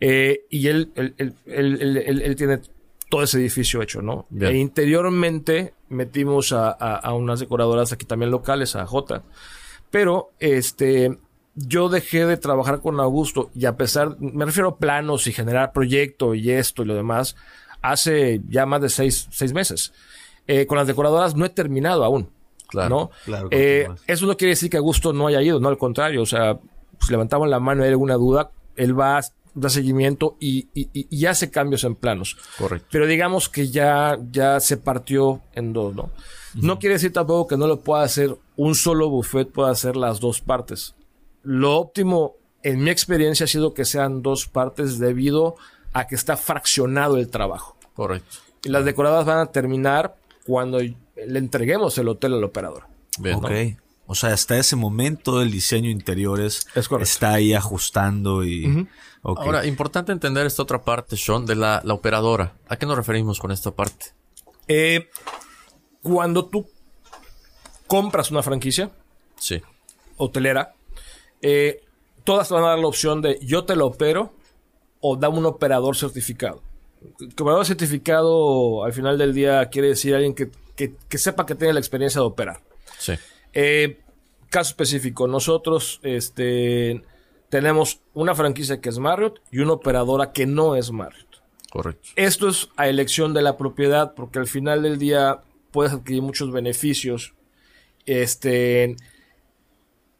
Eh, 0.00 0.44
y 0.50 0.68
él, 0.68 0.92
él, 0.94 1.34
él, 1.46 1.96
él, 1.96 2.36
tiene 2.36 2.60
todo 3.08 3.22
ese 3.22 3.38
edificio 3.38 3.82
hecho, 3.82 4.00
¿no? 4.02 4.26
E 4.40 4.56
interiormente 4.56 5.74
metimos 5.88 6.52
a, 6.52 7.12
unas 7.12 7.40
decoradoras 7.40 7.92
aquí 7.92 8.06
también 8.06 8.30
locales, 8.30 8.76
a 8.76 8.86
J. 8.86 9.22
Pero, 9.90 10.30
este, 10.38 11.18
yo 11.54 11.88
dejé 11.88 12.26
de 12.26 12.36
trabajar 12.36 12.80
con 12.80 13.00
Augusto 13.00 13.50
y 13.54 13.64
a 13.66 13.76
pesar, 13.76 14.20
me 14.20 14.44
refiero 14.44 14.68
a 14.68 14.76
planos 14.76 15.26
y 15.26 15.32
generar 15.32 15.72
proyecto 15.72 16.34
y 16.34 16.50
esto 16.50 16.82
y 16.82 16.86
lo 16.86 16.94
demás, 16.94 17.36
hace 17.82 18.40
ya 18.48 18.66
más 18.66 18.82
de 18.82 18.90
seis, 18.90 19.28
seis 19.30 19.52
meses. 19.52 19.92
Eh, 20.46 20.66
con 20.66 20.78
las 20.78 20.86
decoradoras 20.86 21.34
no 21.34 21.44
he 21.44 21.50
terminado 21.50 22.04
aún. 22.04 22.30
Claro, 22.68 22.88
¿no? 22.88 23.10
claro. 23.24 23.48
Eh, 23.50 23.88
eso 24.06 24.26
no 24.26 24.36
quiere 24.36 24.50
decir 24.50 24.68
que 24.68 24.76
Augusto 24.76 25.14
no 25.14 25.26
haya 25.26 25.40
ido, 25.40 25.58
no, 25.58 25.68
al 25.68 25.78
contrario. 25.78 26.20
O 26.20 26.26
sea, 26.26 26.58
pues 26.98 27.10
levantamos 27.10 27.48
la 27.48 27.60
mano 27.60 27.82
y 27.82 27.84
hay 27.84 27.90
alguna 27.90 28.14
duda, 28.14 28.50
él 28.76 28.98
va 28.98 29.20
da 29.60 29.68
seguimiento 29.68 30.36
y, 30.40 30.68
y, 30.74 31.26
hace 31.26 31.50
cambios 31.50 31.84
en 31.84 31.94
planos. 31.94 32.36
Correcto. 32.58 32.88
Pero 32.90 33.06
digamos 33.06 33.48
que 33.48 33.68
ya, 33.68 34.18
ya 34.30 34.60
se 34.60 34.76
partió 34.76 35.42
en 35.54 35.72
dos, 35.72 35.94
¿no? 35.94 36.10
No 36.54 36.78
quiere 36.78 36.94
decir 36.94 37.12
tampoco 37.12 37.48
que 37.48 37.56
no 37.56 37.66
lo 37.66 37.80
pueda 37.80 38.02
hacer 38.02 38.36
un 38.56 38.74
solo 38.74 39.08
buffet, 39.08 39.50
pueda 39.50 39.70
hacer 39.70 39.96
las 39.96 40.20
dos 40.20 40.40
partes. 40.40 40.94
Lo 41.42 41.76
óptimo, 41.76 42.36
en 42.62 42.82
mi 42.82 42.90
experiencia, 42.90 43.44
ha 43.44 43.48
sido 43.48 43.74
que 43.74 43.84
sean 43.84 44.22
dos 44.22 44.46
partes 44.46 44.98
debido 44.98 45.56
a 45.92 46.06
que 46.06 46.14
está 46.14 46.36
fraccionado 46.36 47.16
el 47.16 47.28
trabajo. 47.28 47.76
Correcto. 47.94 48.38
Y 48.64 48.70
las 48.70 48.84
decoradas 48.84 49.24
van 49.24 49.38
a 49.38 49.46
terminar 49.46 50.16
cuando 50.46 50.78
le 50.80 51.38
entreguemos 51.38 51.96
el 51.98 52.08
hotel 52.08 52.34
al 52.34 52.44
operador. 52.44 52.84
Bien, 53.18 53.36
ok. 53.36 53.50
O 54.06 54.14
sea, 54.14 54.32
hasta 54.32 54.58
ese 54.58 54.74
momento 54.74 55.42
el 55.42 55.50
diseño 55.50 55.90
interiores 55.90 56.66
está 57.00 57.34
ahí 57.34 57.52
ajustando 57.52 58.42
y... 58.44 58.88
Ahora, 59.36 59.66
importante 59.66 60.12
entender 60.12 60.46
esta 60.46 60.62
otra 60.62 60.82
parte, 60.82 61.16
Sean, 61.16 61.44
de 61.44 61.54
la, 61.54 61.82
operadora. 61.88 62.54
¿A 62.68 62.76
qué 62.76 62.86
nos 62.86 62.96
referimos 62.96 63.38
con 63.38 63.50
esta 63.50 63.70
parte? 63.70 64.06
Eh, 64.66 65.08
cuando 66.02 66.46
tú 66.46 66.66
compras 67.86 68.30
una 68.30 68.42
franquicia 68.42 68.90
sí. 69.36 69.60
hotelera, 70.16 70.74
eh, 71.42 71.82
todas 72.24 72.48
te 72.48 72.54
van 72.54 72.64
a 72.64 72.68
dar 72.68 72.78
la 72.78 72.86
opción 72.86 73.20
de 73.22 73.38
yo 73.42 73.64
te 73.64 73.76
lo 73.76 73.86
opero 73.86 74.32
o 75.00 75.16
da 75.16 75.28
un 75.28 75.44
operador 75.46 75.96
certificado. 75.96 76.62
El 77.20 77.32
operador 77.32 77.64
certificado 77.64 78.84
al 78.84 78.92
final 78.92 79.18
del 79.18 79.34
día 79.34 79.66
quiere 79.66 79.88
decir 79.88 80.14
alguien 80.14 80.34
que, 80.34 80.50
que 80.76 81.18
sepa 81.18 81.46
que 81.46 81.54
tiene 81.54 81.72
la 81.72 81.80
experiencia 81.80 82.20
de 82.20 82.26
operar. 82.26 82.60
Sí. 82.98 83.14
Eh, 83.52 84.00
caso 84.50 84.70
específico, 84.70 85.26
nosotros 85.26 86.00
este, 86.02 87.02
tenemos 87.48 88.00
una 88.14 88.34
franquicia 88.34 88.80
que 88.80 88.88
es 88.88 88.98
Marriott 88.98 89.40
y 89.50 89.58
una 89.58 89.72
operadora 89.72 90.32
que 90.32 90.46
no 90.46 90.76
es 90.76 90.90
Marriott. 90.90 91.42
Correcto. 91.70 92.08
Esto 92.16 92.48
es 92.48 92.68
a 92.76 92.88
elección 92.88 93.34
de 93.34 93.42
la 93.42 93.56
propiedad 93.56 94.14
porque 94.14 94.38
al 94.38 94.46
final 94.46 94.82
del 94.82 94.98
día 94.98 95.42
puedes 95.70 95.92
adquirir 95.92 96.22
muchos 96.22 96.50
beneficios. 96.50 97.34
Este, 98.06 98.96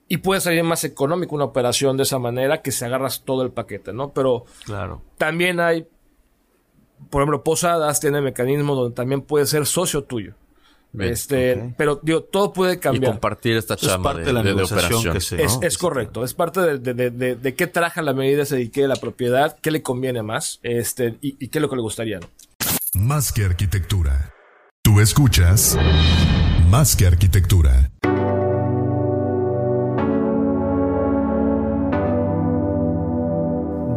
y 0.09 0.19
puede 0.19 0.41
salir 0.41 0.63
más 0.63 0.85
económico 0.85 1.35
una 1.35 1.45
operación 1.45 1.97
de 1.97 2.03
esa 2.03 2.19
manera 2.19 2.61
que 2.61 2.73
se 2.73 2.85
agarras 2.85 3.23
todo 3.25 3.43
el 3.43 3.51
paquete, 3.51 3.93
¿no? 3.93 4.13
Pero 4.13 4.45
claro. 4.65 5.03
también 5.17 5.61
hay, 5.61 5.87
por 7.11 7.23
ejemplo, 7.23 7.43
Posadas 7.45 8.01
tiene 8.01 8.21
mecanismo 8.21 8.75
donde 8.75 8.95
también 8.95 9.23
puede 9.23 9.47
ser 9.47 9.65
socio 9.67 10.05
tuyo 10.05 10.35
este, 10.99 11.75
Pero 11.77 12.01
digo, 12.03 12.23
todo 12.23 12.53
puede 12.53 12.79
cambiar. 12.79 13.05
Y 13.05 13.07
compartir 13.13 13.57
esta 13.57 13.77
chama 13.77 14.15
de, 14.15 14.33
la 14.33 14.41
operación. 14.41 15.17
es, 15.17 15.79
correcto. 15.79 16.25
Es 16.25 16.35
parte 16.35 16.79
de, 16.79 17.55
qué 17.55 17.67
traja 17.67 18.03
la 18.03 18.15
medida 18.15 18.45
se 18.45 18.57
dedique 18.57 18.87
la 18.89 18.97
propiedad, 18.97 19.59
qué 19.61 19.71
le 19.71 19.83
conviene 19.83 20.23
más 20.23 20.61
este, 20.63 21.19
y, 21.21 21.49
qué 21.49 21.59
es 21.59 21.63
lo 21.63 21.69
que 21.69 21.77
le 21.77 21.83
gustaría. 21.83 22.21
Más 22.95 23.33
que 23.33 23.45
arquitectura. 23.45 24.35
Tú 24.83 25.01
escuchas 25.01 25.77
Más 26.71 26.97
que 26.97 27.07
arquitectura. 27.07 27.91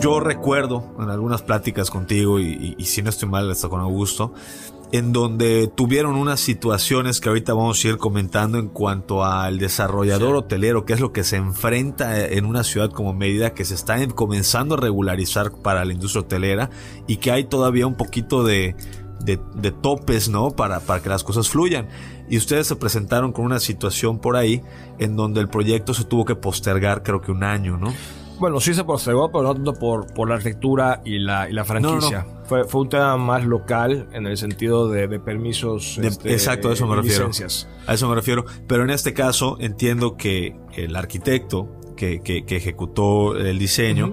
Yo 0.01 0.19
recuerdo 0.19 0.95
en 0.99 1.09
algunas 1.09 1.43
pláticas 1.43 1.91
contigo 1.91 2.39
y, 2.39 2.75
y 2.77 2.85
si 2.85 3.03
no 3.03 3.11
estoy 3.11 3.29
mal, 3.29 3.49
hasta 3.51 3.69
con 3.69 3.81
Augusto, 3.81 4.33
en 4.91 5.13
donde 5.13 5.71
tuvieron 5.73 6.15
unas 6.15 6.39
situaciones 6.39 7.21
que 7.21 7.29
ahorita 7.29 7.53
vamos 7.53 7.83
a 7.83 7.87
ir 7.87 7.97
comentando 7.97 8.57
en 8.57 8.67
cuanto 8.67 9.23
al 9.23 9.57
desarrollador 9.57 10.35
hotelero, 10.35 10.85
que 10.85 10.93
es 10.93 10.99
lo 10.99 11.13
que 11.13 11.23
se 11.23 11.37
enfrenta 11.37 12.27
en 12.27 12.45
una 12.45 12.63
ciudad 12.63 12.89
como 12.89 13.13
Mérida, 13.13 13.53
que 13.53 13.63
se 13.63 13.73
está 13.73 14.05
comenzando 14.09 14.75
a 14.75 14.77
regularizar 14.77 15.51
para 15.51 15.85
la 15.85 15.93
industria 15.93 16.21
hotelera 16.21 16.69
y 17.07 17.17
que 17.17 17.31
hay 17.31 17.45
todavía 17.45 17.87
un 17.87 17.95
poquito 17.95 18.43
de, 18.43 18.75
de, 19.23 19.71
topes, 19.71 20.27
¿no? 20.27 20.51
Para, 20.51 20.81
para 20.81 21.01
que 21.01 21.09
las 21.09 21.23
cosas 21.23 21.49
fluyan. 21.49 21.87
Y 22.29 22.37
ustedes 22.37 22.67
se 22.67 22.75
presentaron 22.75 23.31
con 23.31 23.45
una 23.45 23.59
situación 23.59 24.19
por 24.19 24.35
ahí 24.35 24.61
en 24.99 25.15
donde 25.15 25.39
el 25.39 25.47
proyecto 25.47 25.93
se 25.93 26.03
tuvo 26.03 26.25
que 26.25 26.35
postergar 26.35 27.03
creo 27.03 27.21
que 27.21 27.31
un 27.31 27.43
año, 27.43 27.77
¿no? 27.77 27.93
Bueno, 28.39 28.59
sí 28.59 28.73
se 28.73 28.83
postergó, 28.83 29.31
pero 29.31 29.43
no 29.43 29.53
tanto 29.53 29.73
por, 29.73 30.11
por 30.13 30.27
la 30.27 30.35
arquitectura 30.35 31.01
y 31.05 31.19
la, 31.19 31.49
y 31.49 31.53
la 31.53 31.63
franquicia. 31.63 32.25
Fue, 32.51 32.65
fue 32.65 32.81
un 32.81 32.89
tema 32.89 33.15
más 33.15 33.45
local 33.45 34.09
en 34.11 34.27
el 34.27 34.35
sentido 34.35 34.89
de, 34.89 35.07
de 35.07 35.21
permisos. 35.21 35.97
Este, 35.99 36.33
exacto, 36.33 36.67
a 36.67 36.73
eso 36.73 36.85
me 36.85 36.97
refiero. 36.97 37.31
A 37.87 37.93
eso 37.93 38.09
me 38.09 38.15
refiero. 38.15 38.43
Pero 38.67 38.83
en 38.83 38.89
este 38.89 39.13
caso 39.13 39.55
entiendo 39.61 40.17
que 40.17 40.57
el 40.75 40.97
arquitecto 40.97 41.69
que, 41.95 42.19
que, 42.21 42.43
que 42.43 42.57
ejecutó 42.57 43.37
el 43.37 43.57
diseño 43.57 44.11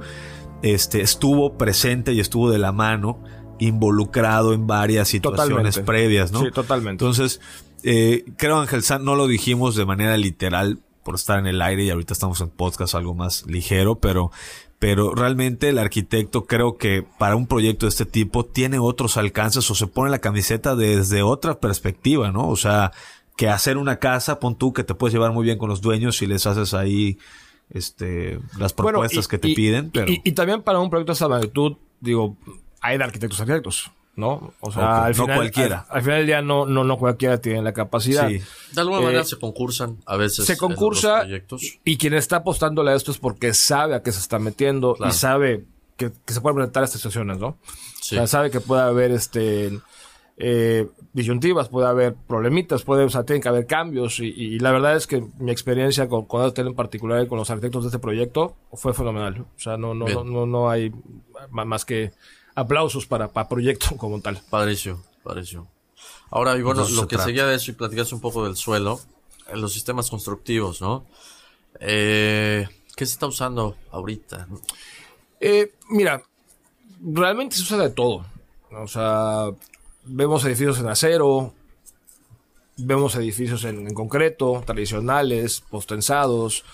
este, 0.62 1.00
estuvo 1.00 1.58
presente 1.58 2.12
y 2.12 2.20
estuvo 2.20 2.48
de 2.48 2.58
la 2.58 2.70
mano 2.70 3.24
involucrado 3.58 4.52
en 4.52 4.68
varias 4.68 5.08
situaciones 5.08 5.80
previas, 5.80 6.30
¿no? 6.30 6.42
Sí, 6.42 6.52
totalmente. 6.52 7.04
Entonces, 7.04 7.40
eh, 7.82 8.24
creo, 8.36 8.60
Ángel 8.60 8.84
San, 8.84 9.04
no 9.04 9.16
lo 9.16 9.26
dijimos 9.26 9.74
de 9.74 9.84
manera 9.84 10.16
literal, 10.16 10.78
por 11.02 11.16
estar 11.16 11.40
en 11.40 11.48
el 11.48 11.60
aire 11.60 11.82
y 11.82 11.90
ahorita 11.90 12.12
estamos 12.12 12.40
en 12.40 12.50
podcast 12.50 12.94
algo 12.94 13.14
más 13.14 13.46
ligero, 13.46 13.98
pero, 13.98 14.30
pero 14.78 15.14
realmente 15.14 15.68
el 15.68 15.78
arquitecto 15.78 16.44
creo 16.44 16.76
que 16.76 17.04
para 17.18 17.36
un 17.36 17.46
proyecto 17.46 17.86
de 17.86 17.90
este 17.90 18.06
tipo 18.06 18.44
tiene 18.44 18.78
otros 18.78 19.16
alcances 19.16 19.68
o 19.70 19.74
se 19.74 19.88
pone 19.88 20.10
la 20.10 20.20
camiseta 20.20 20.76
desde 20.76 21.22
otra 21.22 21.58
perspectiva, 21.58 22.30
¿no? 22.30 22.48
O 22.48 22.56
sea, 22.56 22.92
que 23.36 23.48
hacer 23.48 23.76
una 23.76 23.98
casa, 23.98 24.38
pon 24.38 24.56
tú 24.56 24.72
que 24.72 24.84
te 24.84 24.94
puedes 24.94 25.12
llevar 25.12 25.32
muy 25.32 25.44
bien 25.44 25.58
con 25.58 25.68
los 25.68 25.80
dueños 25.80 26.22
y 26.22 26.26
les 26.26 26.46
haces 26.46 26.74
ahí 26.74 27.18
este, 27.70 28.38
las 28.56 28.72
propuestas 28.72 29.26
que 29.26 29.38
te 29.38 29.54
piden. 29.54 29.90
Pero... 29.90 30.06
Y, 30.08 30.32
también 30.32 30.62
para 30.62 30.78
un 30.78 30.90
proyecto 30.90 31.12
de 31.12 31.16
esa 31.16 31.28
magnitud, 31.28 31.76
digo, 32.00 32.36
hay 32.80 32.98
de 32.98 33.04
arquitectos 33.04 33.40
arquitectos. 33.40 33.90
¿No? 34.18 34.52
O 34.60 34.72
sea, 34.72 35.04
al 35.04 35.14
final, 35.14 35.36
cualquiera. 35.36 35.86
Al, 35.88 36.02
final 36.02 36.18
del 36.18 36.26
día 36.26 36.42
no, 36.42 36.66
no, 36.66 36.82
no 36.82 36.98
cualquiera 36.98 37.40
tiene 37.40 37.62
la 37.62 37.72
capacidad. 37.72 38.28
Sí. 38.28 38.40
De 38.72 38.80
alguna 38.80 39.00
manera 39.00 39.22
eh, 39.22 39.24
se 39.24 39.38
concursan 39.38 39.98
a 40.06 40.16
veces. 40.16 40.44
Se 40.44 40.56
concursa 40.56 41.24
y 41.84 41.96
quien 41.96 42.14
está 42.14 42.36
apostándole 42.38 42.90
a 42.90 42.94
esto 42.94 43.12
es 43.12 43.18
porque 43.18 43.54
sabe 43.54 43.94
a 43.94 44.02
qué 44.02 44.10
se 44.10 44.18
está 44.18 44.40
metiendo 44.40 44.96
y 45.08 45.12
sabe 45.12 45.66
que, 45.96 46.10
se 46.26 46.40
pueden 46.40 46.56
presentar 46.56 46.82
estas 46.82 47.00
situaciones, 47.00 47.38
¿no? 47.38 47.58
Sí. 48.00 48.16
O 48.16 48.18
sea, 48.18 48.26
sabe 48.26 48.50
que 48.50 48.60
puede 48.60 48.82
haber 48.82 49.12
este 49.12 49.70
eh, 50.36 50.88
disyuntivas, 51.12 51.68
puede 51.68 51.86
haber 51.86 52.14
problemitas, 52.14 52.82
puede, 52.82 53.04
o 53.04 53.10
sea, 53.10 53.22
tienen 53.22 53.40
que 53.40 53.48
haber 53.48 53.66
cambios 53.66 54.18
y, 54.18 54.58
la 54.58 54.72
verdad 54.72 54.96
es 54.96 55.06
que 55.06 55.24
mi 55.38 55.52
experiencia 55.52 56.08
con, 56.08 56.26
con 56.26 56.52
en 56.56 56.74
particular 56.74 57.22
y 57.22 57.28
con 57.28 57.38
los 57.38 57.50
arquitectos 57.50 57.84
de 57.84 57.88
este 57.88 57.98
proyecto 58.00 58.56
fue 58.72 58.94
fenomenal. 58.94 59.42
O 59.42 59.60
sea, 59.60 59.76
no, 59.76 59.94
no, 59.94 60.06
no, 60.24 60.44
no, 60.44 60.70
hay 60.70 60.92
más 61.52 61.84
que 61.84 62.10
aplausos 62.58 63.06
para, 63.06 63.28
para 63.28 63.48
proyecto 63.48 63.96
como 63.96 64.20
tal. 64.20 64.40
Padrísimo, 64.50 65.02
padrísimo. 65.22 65.68
Ahora, 66.30 66.56
y 66.56 66.62
bueno, 66.62 66.86
lo 66.88 67.08
que 67.08 67.18
seguía 67.18 67.46
de 67.46 67.54
eso 67.54 67.70
y 67.70 67.74
platicaste 67.74 68.14
un 68.14 68.20
poco 68.20 68.44
del 68.44 68.56
suelo, 68.56 69.00
en 69.46 69.60
los 69.60 69.72
sistemas 69.72 70.10
constructivos, 70.10 70.80
¿no? 70.80 71.06
Eh, 71.80 72.66
¿Qué 72.96 73.06
se 73.06 73.12
está 73.12 73.26
usando 73.26 73.76
ahorita? 73.92 74.46
Eh, 75.40 75.72
mira, 75.88 76.22
realmente 77.00 77.56
se 77.56 77.62
usa 77.62 77.78
de 77.78 77.90
todo. 77.90 78.26
O 78.70 78.88
sea, 78.88 79.50
vemos 80.04 80.44
edificios 80.44 80.80
en 80.80 80.88
acero, 80.88 81.54
vemos 82.76 83.14
edificios 83.14 83.64
en, 83.64 83.94
concreto, 83.94 84.62
tradicionales, 84.66 85.62
postensados, 85.62 86.64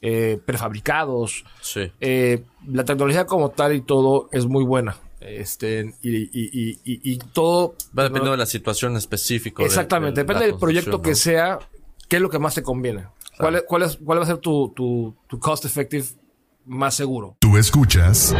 eh, 0.00 0.40
prefabricados. 0.44 1.44
Sí. 1.60 1.92
Eh, 2.00 2.44
la 2.66 2.84
tecnología 2.84 3.26
como 3.26 3.50
tal 3.50 3.74
y 3.74 3.82
todo 3.82 4.28
es 4.32 4.46
muy 4.46 4.64
buena. 4.64 4.96
Este, 5.24 5.94
y, 6.02 6.16
y, 6.16 6.78
y, 6.84 7.18
todo... 7.18 7.74
Va 7.96 8.04
dependiendo 8.04 8.32
de 8.32 8.36
la 8.36 8.46
situación 8.46 8.96
específica. 8.96 9.62
Exactamente, 9.62 10.20
depende 10.20 10.46
del 10.46 10.56
proyecto 10.56 11.00
que 11.00 11.14
sea, 11.14 11.58
qué 12.08 12.16
es 12.16 12.22
lo 12.22 12.30
que 12.30 12.38
más 12.38 12.54
te 12.54 12.62
conviene. 12.62 13.06
¿Cuál, 13.38 13.64
cuál, 13.66 13.82
es, 13.82 13.96
¿Cuál 13.96 14.18
va 14.18 14.22
a 14.22 14.26
ser 14.26 14.38
tu, 14.38 14.72
tu, 14.74 15.14
tu 15.26 15.38
cost 15.38 15.64
effective 15.64 16.06
más 16.66 16.94
seguro? 16.94 17.36
Tú 17.40 17.56
escuchas 17.56 18.34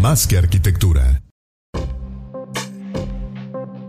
más 0.00 0.26
que 0.26 0.38
arquitectura. 0.38 1.22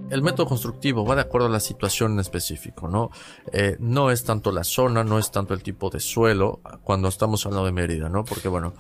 El 0.10 0.24
método 0.24 0.48
constructivo 0.48 1.06
va 1.06 1.16
de 1.16 1.22
acuerdo 1.22 1.48
a 1.48 1.52
la 1.52 1.60
situación 1.60 2.14
en 2.14 2.20
específico, 2.20 2.88
¿no? 2.88 3.12
Eh, 3.54 3.78
no 3.80 4.10
es 4.10 4.24
tanto 4.24 4.52
la 4.52 4.64
zona, 4.64 5.04
no 5.04 5.20
es 5.20 5.30
tanto 5.30 5.54
el 5.54 5.62
tipo 5.62 5.92
de 5.92 6.00
suelo 6.00 6.62
cuando 6.84 7.08
estamos 7.10 7.46
hablando 7.46 7.68
de 7.68 7.72
Mérida, 7.72 8.10
¿no? 8.10 8.26
Porque 8.26 8.48
bueno, 8.48 8.74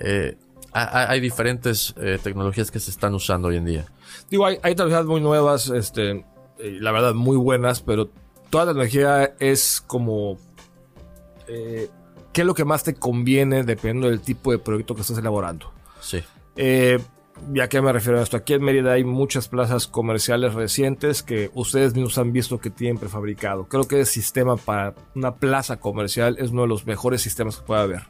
eh, 0.00 0.38
hay 0.72 1.20
diferentes 1.20 1.94
eh, 2.00 2.18
tecnologías 2.22 2.70
que 2.70 2.80
se 2.80 2.90
están 2.90 3.14
usando 3.14 3.48
hoy 3.48 3.56
en 3.56 3.64
día. 3.64 3.86
Digo, 4.30 4.46
hay, 4.46 4.58
hay 4.62 4.74
tecnologías 4.74 5.06
muy 5.06 5.20
nuevas, 5.20 5.68
este, 5.68 6.24
la 6.58 6.92
verdad 6.92 7.14
muy 7.14 7.36
buenas, 7.36 7.80
pero 7.80 8.10
toda 8.50 8.66
tecnología 8.66 9.34
es 9.38 9.82
como 9.86 10.38
eh, 11.48 11.88
qué 12.32 12.42
es 12.42 12.46
lo 12.46 12.54
que 12.54 12.64
más 12.64 12.84
te 12.84 12.94
conviene 12.94 13.64
dependiendo 13.64 14.08
del 14.08 14.20
tipo 14.20 14.52
de 14.52 14.58
proyecto 14.58 14.94
que 14.94 15.00
estás 15.02 15.18
elaborando. 15.18 15.72
Sí. 16.00 16.22
Eh, 16.56 16.98
¿Ya 17.52 17.68
que 17.68 17.80
me 17.80 17.92
refiero 17.92 18.18
a 18.18 18.22
esto? 18.22 18.36
Aquí 18.36 18.52
en 18.52 18.62
Mérida 18.62 18.92
hay 18.92 19.04
muchas 19.04 19.48
plazas 19.48 19.86
comerciales 19.86 20.52
recientes 20.52 21.22
que 21.22 21.50
ustedes 21.54 21.94
mismos 21.94 22.18
han 22.18 22.32
visto 22.32 22.58
que 22.58 22.68
tienen 22.68 22.98
prefabricado. 22.98 23.66
Creo 23.66 23.88
que 23.88 24.00
el 24.00 24.06
sistema 24.06 24.56
para 24.56 24.94
una 25.14 25.36
plaza 25.36 25.78
comercial 25.80 26.36
es 26.38 26.50
uno 26.50 26.62
de 26.62 26.68
los 26.68 26.86
mejores 26.86 27.22
sistemas 27.22 27.56
que 27.56 27.62
puede 27.62 27.80
haber. 27.80 28.02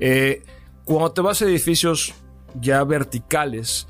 Eh, 0.00 0.42
cuando 0.84 1.12
te 1.12 1.20
vas 1.20 1.42
a 1.42 1.44
edificios 1.46 2.14
ya 2.60 2.82
verticales, 2.84 3.86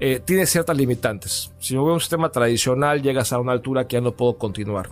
eh, 0.00 0.20
tiene 0.24 0.46
ciertas 0.46 0.76
limitantes. 0.76 1.52
Si 1.58 1.74
yo 1.74 1.84
veo 1.84 1.94
un 1.94 2.00
sistema 2.00 2.30
tradicional, 2.30 3.02
llegas 3.02 3.32
a 3.32 3.38
una 3.38 3.52
altura 3.52 3.86
que 3.86 3.94
ya 3.94 4.00
no 4.00 4.12
puedo 4.12 4.36
continuar. 4.38 4.90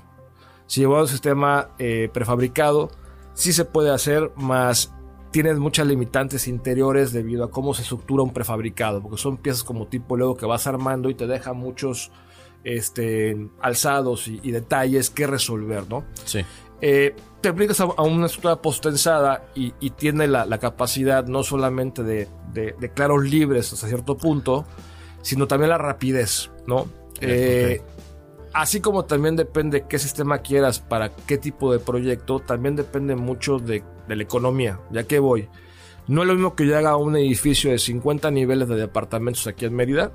Si 0.66 0.80
llevo 0.80 1.00
un 1.00 1.08
sistema 1.08 1.70
eh, 1.78 2.08
prefabricado, 2.12 2.90
sí 3.34 3.52
se 3.52 3.64
puede 3.64 3.90
hacer, 3.90 4.32
más 4.36 4.92
tienes 5.32 5.58
muchas 5.58 5.86
limitantes 5.86 6.46
interiores 6.46 7.12
debido 7.12 7.44
a 7.44 7.50
cómo 7.50 7.74
se 7.74 7.82
estructura 7.82 8.22
un 8.22 8.32
prefabricado, 8.32 9.02
porque 9.02 9.16
son 9.16 9.38
piezas 9.38 9.64
como 9.64 9.86
tipo 9.86 10.16
Lego 10.16 10.36
que 10.36 10.46
vas 10.46 10.66
armando 10.66 11.10
y 11.10 11.14
te 11.14 11.26
deja 11.26 11.54
muchos 11.54 12.12
este, 12.64 13.48
alzados 13.60 14.28
y, 14.28 14.50
detalles 14.50 15.10
que 15.10 15.26
resolver, 15.26 15.88
¿no? 15.88 16.04
Sí. 16.24 16.44
Eh, 16.85 17.14
te 17.40 17.49
aplicas 17.49 17.81
a, 17.81 18.03
una 18.03 18.27
estructura 18.27 18.61
postensada 18.61 19.45
y, 19.55 19.73
y 19.79 19.90
tiene 19.90 20.27
la, 20.27 20.59
capacidad 20.59 21.25
no 21.25 21.45
solamente 21.45 22.03
de, 22.03 22.29
claros 22.95 23.25
libres 23.25 23.73
hasta 23.73 23.87
cierto 23.87 24.16
punto, 24.16 24.66
sino 25.23 25.47
también 25.47 25.71
la 25.71 25.79
rapidez, 25.79 26.51
¿no? 26.66 26.88
Eh, 27.21 27.81
así 28.53 28.81
como 28.81 29.05
también 29.05 29.37
depende 29.37 29.87
qué 29.88 30.01
sistema 30.01 30.38
quieras 30.38 30.81
para 30.81 31.11
qué 31.11 31.38
tipo 31.38 31.73
de 31.73 31.79
proyecto, 31.79 32.40
también 32.40 32.75
depende 32.75 33.14
mucho 33.14 33.59
de, 33.59 33.85
la 34.09 34.23
economía. 34.23 34.81
Ya 34.90 35.05
que 35.05 35.21
voy, 35.21 35.49
no 36.09 36.23
es 36.23 36.29
lo 36.29 36.35
mismo 36.35 36.57
que 36.57 36.66
yo 36.66 36.77
haga 36.77 36.97
un 36.97 37.16
edificio 37.16 37.71
de 37.71 37.79
50 37.79 38.31
niveles 38.33 38.68
de 38.68 38.75
departamentos 38.75 39.47
aquí 39.47 39.66
en 39.66 39.75
Mérida, 39.75 40.11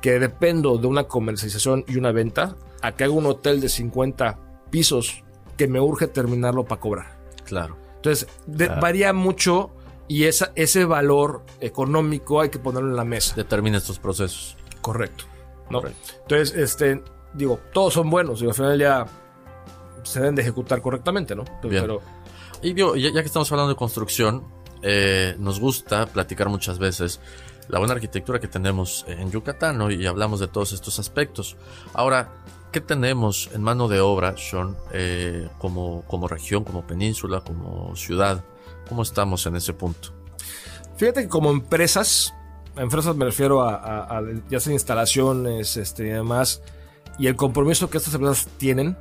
que 0.00 0.20
dependo 0.20 0.78
de 0.78 0.86
una 0.86 1.04
comercialización 1.04 1.84
y 1.88 1.96
una 1.96 2.12
venta, 2.12 2.56
a 2.80 2.92
que 2.92 3.04
haga 3.04 3.12
un 3.12 3.26
hotel 3.26 3.60
de 3.60 3.68
50 3.68 4.38
pisos 4.70 5.24
que 5.60 5.68
me 5.68 5.78
urge 5.78 6.06
terminarlo 6.06 6.64
para 6.64 6.80
cobrar. 6.80 7.20
Claro. 7.44 7.76
Entonces, 7.96 8.26
varía 8.80 9.12
mucho 9.12 9.72
y 10.08 10.24
esa, 10.24 10.52
ese 10.54 10.86
valor 10.86 11.44
económico 11.60 12.40
hay 12.40 12.48
que 12.48 12.58
ponerlo 12.58 12.88
en 12.88 12.96
la 12.96 13.04
mesa. 13.04 13.34
Determina 13.36 13.76
estos 13.76 13.98
procesos. 13.98 14.56
Correcto. 14.80 15.24
¿no? 15.68 15.82
Entonces, 16.22 16.56
este, 16.56 17.04
digo, 17.34 17.60
todos 17.74 17.92
son 17.92 18.08
buenos, 18.08 18.40
y 18.40 18.46
al 18.46 18.54
final 18.54 18.78
ya 18.78 19.06
se 20.02 20.20
deben 20.20 20.34
de 20.34 20.40
ejecutar 20.40 20.80
correctamente, 20.80 21.34
¿no? 21.34 21.44
Pero, 21.60 22.00
y 22.62 22.72
digo, 22.72 22.96
ya, 22.96 23.12
que 23.12 23.18
estamos 23.20 23.52
hablando 23.52 23.74
de 23.74 23.76
construcción, 23.76 24.42
eh, 24.80 25.36
nos 25.38 25.60
gusta 25.60 26.06
platicar 26.06 26.48
muchas 26.48 26.78
veces 26.78 27.20
la 27.68 27.78
buena 27.78 27.92
arquitectura 27.92 28.40
que 28.40 28.48
tenemos 28.48 29.04
en 29.08 29.30
Yucatán, 29.30 29.76
¿no? 29.76 29.90
Y 29.90 30.06
hablamos 30.06 30.40
de 30.40 30.48
todos 30.48 30.72
estos 30.72 30.98
aspectos. 30.98 31.58
Ahora, 31.92 32.32
¿qué 32.70 32.80
tenemos 32.80 33.50
en 33.52 33.62
mano 33.62 33.88
de 33.88 34.00
obra, 34.00 34.36
Sean, 34.36 34.76
eh, 34.92 35.48
como, 35.58 36.02
como 36.06 36.28
región, 36.28 36.64
como 36.64 36.86
península, 36.86 37.40
como 37.40 37.94
ciudad? 37.96 38.44
¿Cómo 38.88 39.02
estamos 39.02 39.46
en 39.46 39.56
ese 39.56 39.72
punto? 39.72 40.10
Fíjate 40.96 41.22
que 41.22 41.28
como 41.28 41.50
empresas, 41.50 42.34
empresas 42.76 43.16
me 43.16 43.24
refiero 43.24 43.62
a, 43.62 44.22
ya 44.48 44.58
instalaciones 44.70 45.76
este, 45.76 46.04
y 46.06 46.10
demás, 46.10 46.62
y 47.18 47.26
el 47.26 47.36
compromiso 47.36 47.90
que 47.90 47.98
estas 47.98 48.14
empresas 48.14 48.48
tienen 48.58 48.96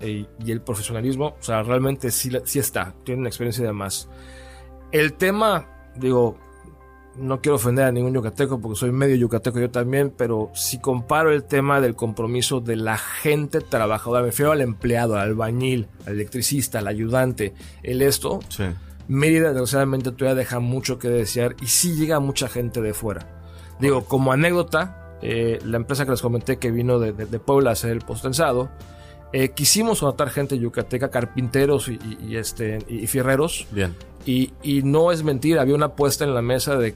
eh, 0.00 0.26
y 0.44 0.50
el 0.52 0.60
profesionalismo, 0.60 1.36
o 1.38 1.42
sea, 1.42 1.62
realmente 1.62 2.10
sí, 2.10 2.30
sí 2.44 2.58
está, 2.58 2.94
tienen 3.04 3.26
experiencia 3.26 3.62
y 3.62 3.66
demás. 3.66 4.08
El 4.92 5.14
tema, 5.14 5.90
digo, 5.96 6.38
no 7.16 7.40
quiero 7.40 7.56
ofender 7.56 7.84
a 7.84 7.92
ningún 7.92 8.14
yucateco 8.14 8.60
porque 8.60 8.78
soy 8.78 8.92
medio 8.92 9.16
yucateco 9.16 9.60
yo 9.60 9.70
también, 9.70 10.12
pero 10.16 10.50
si 10.54 10.78
comparo 10.78 11.30
el 11.30 11.44
tema 11.44 11.80
del 11.80 11.94
compromiso 11.94 12.60
de 12.60 12.76
la 12.76 12.98
gente 12.98 13.60
trabajadora, 13.60 14.20
me 14.20 14.26
refiero 14.28 14.52
al 14.52 14.60
empleado, 14.60 15.14
al 15.14 15.28
albañil, 15.28 15.88
al 16.06 16.14
electricista, 16.14 16.80
al 16.80 16.88
ayudante, 16.88 17.54
el 17.82 18.02
esto, 18.02 18.40
sí. 18.48 18.64
Mérida 19.06 19.48
desgraciadamente 19.48 20.12
todavía 20.12 20.34
deja 20.34 20.60
mucho 20.60 20.98
que 20.98 21.08
desear 21.08 21.56
y 21.60 21.66
sí 21.66 21.94
llega 21.94 22.20
mucha 22.20 22.48
gente 22.48 22.80
de 22.80 22.94
fuera. 22.94 23.26
Digo, 23.78 24.04
como 24.04 24.32
anécdota, 24.32 25.18
eh, 25.20 25.58
la 25.64 25.76
empresa 25.76 26.04
que 26.04 26.12
les 26.12 26.22
comenté 26.22 26.58
que 26.58 26.70
vino 26.70 26.98
de, 26.98 27.12
Puebla 27.38 27.70
a 27.70 27.72
hacer 27.74 27.90
el 27.90 28.00
postensado, 28.00 28.70
eh, 29.32 29.50
quisimos 29.50 30.02
anotar 30.02 30.30
gente 30.30 30.58
yucateca, 30.58 31.10
carpinteros 31.10 31.88
y, 31.88 32.36
este, 32.36 32.78
y 32.88 33.06
fierreros. 33.06 33.66
Bien. 33.72 33.94
Y, 34.26 34.52
no 34.84 35.12
es 35.12 35.22
mentira, 35.22 35.62
había 35.62 35.74
una 35.74 35.86
apuesta 35.86 36.24
en 36.24 36.34
la 36.34 36.42
mesa 36.42 36.76
de, 36.76 36.94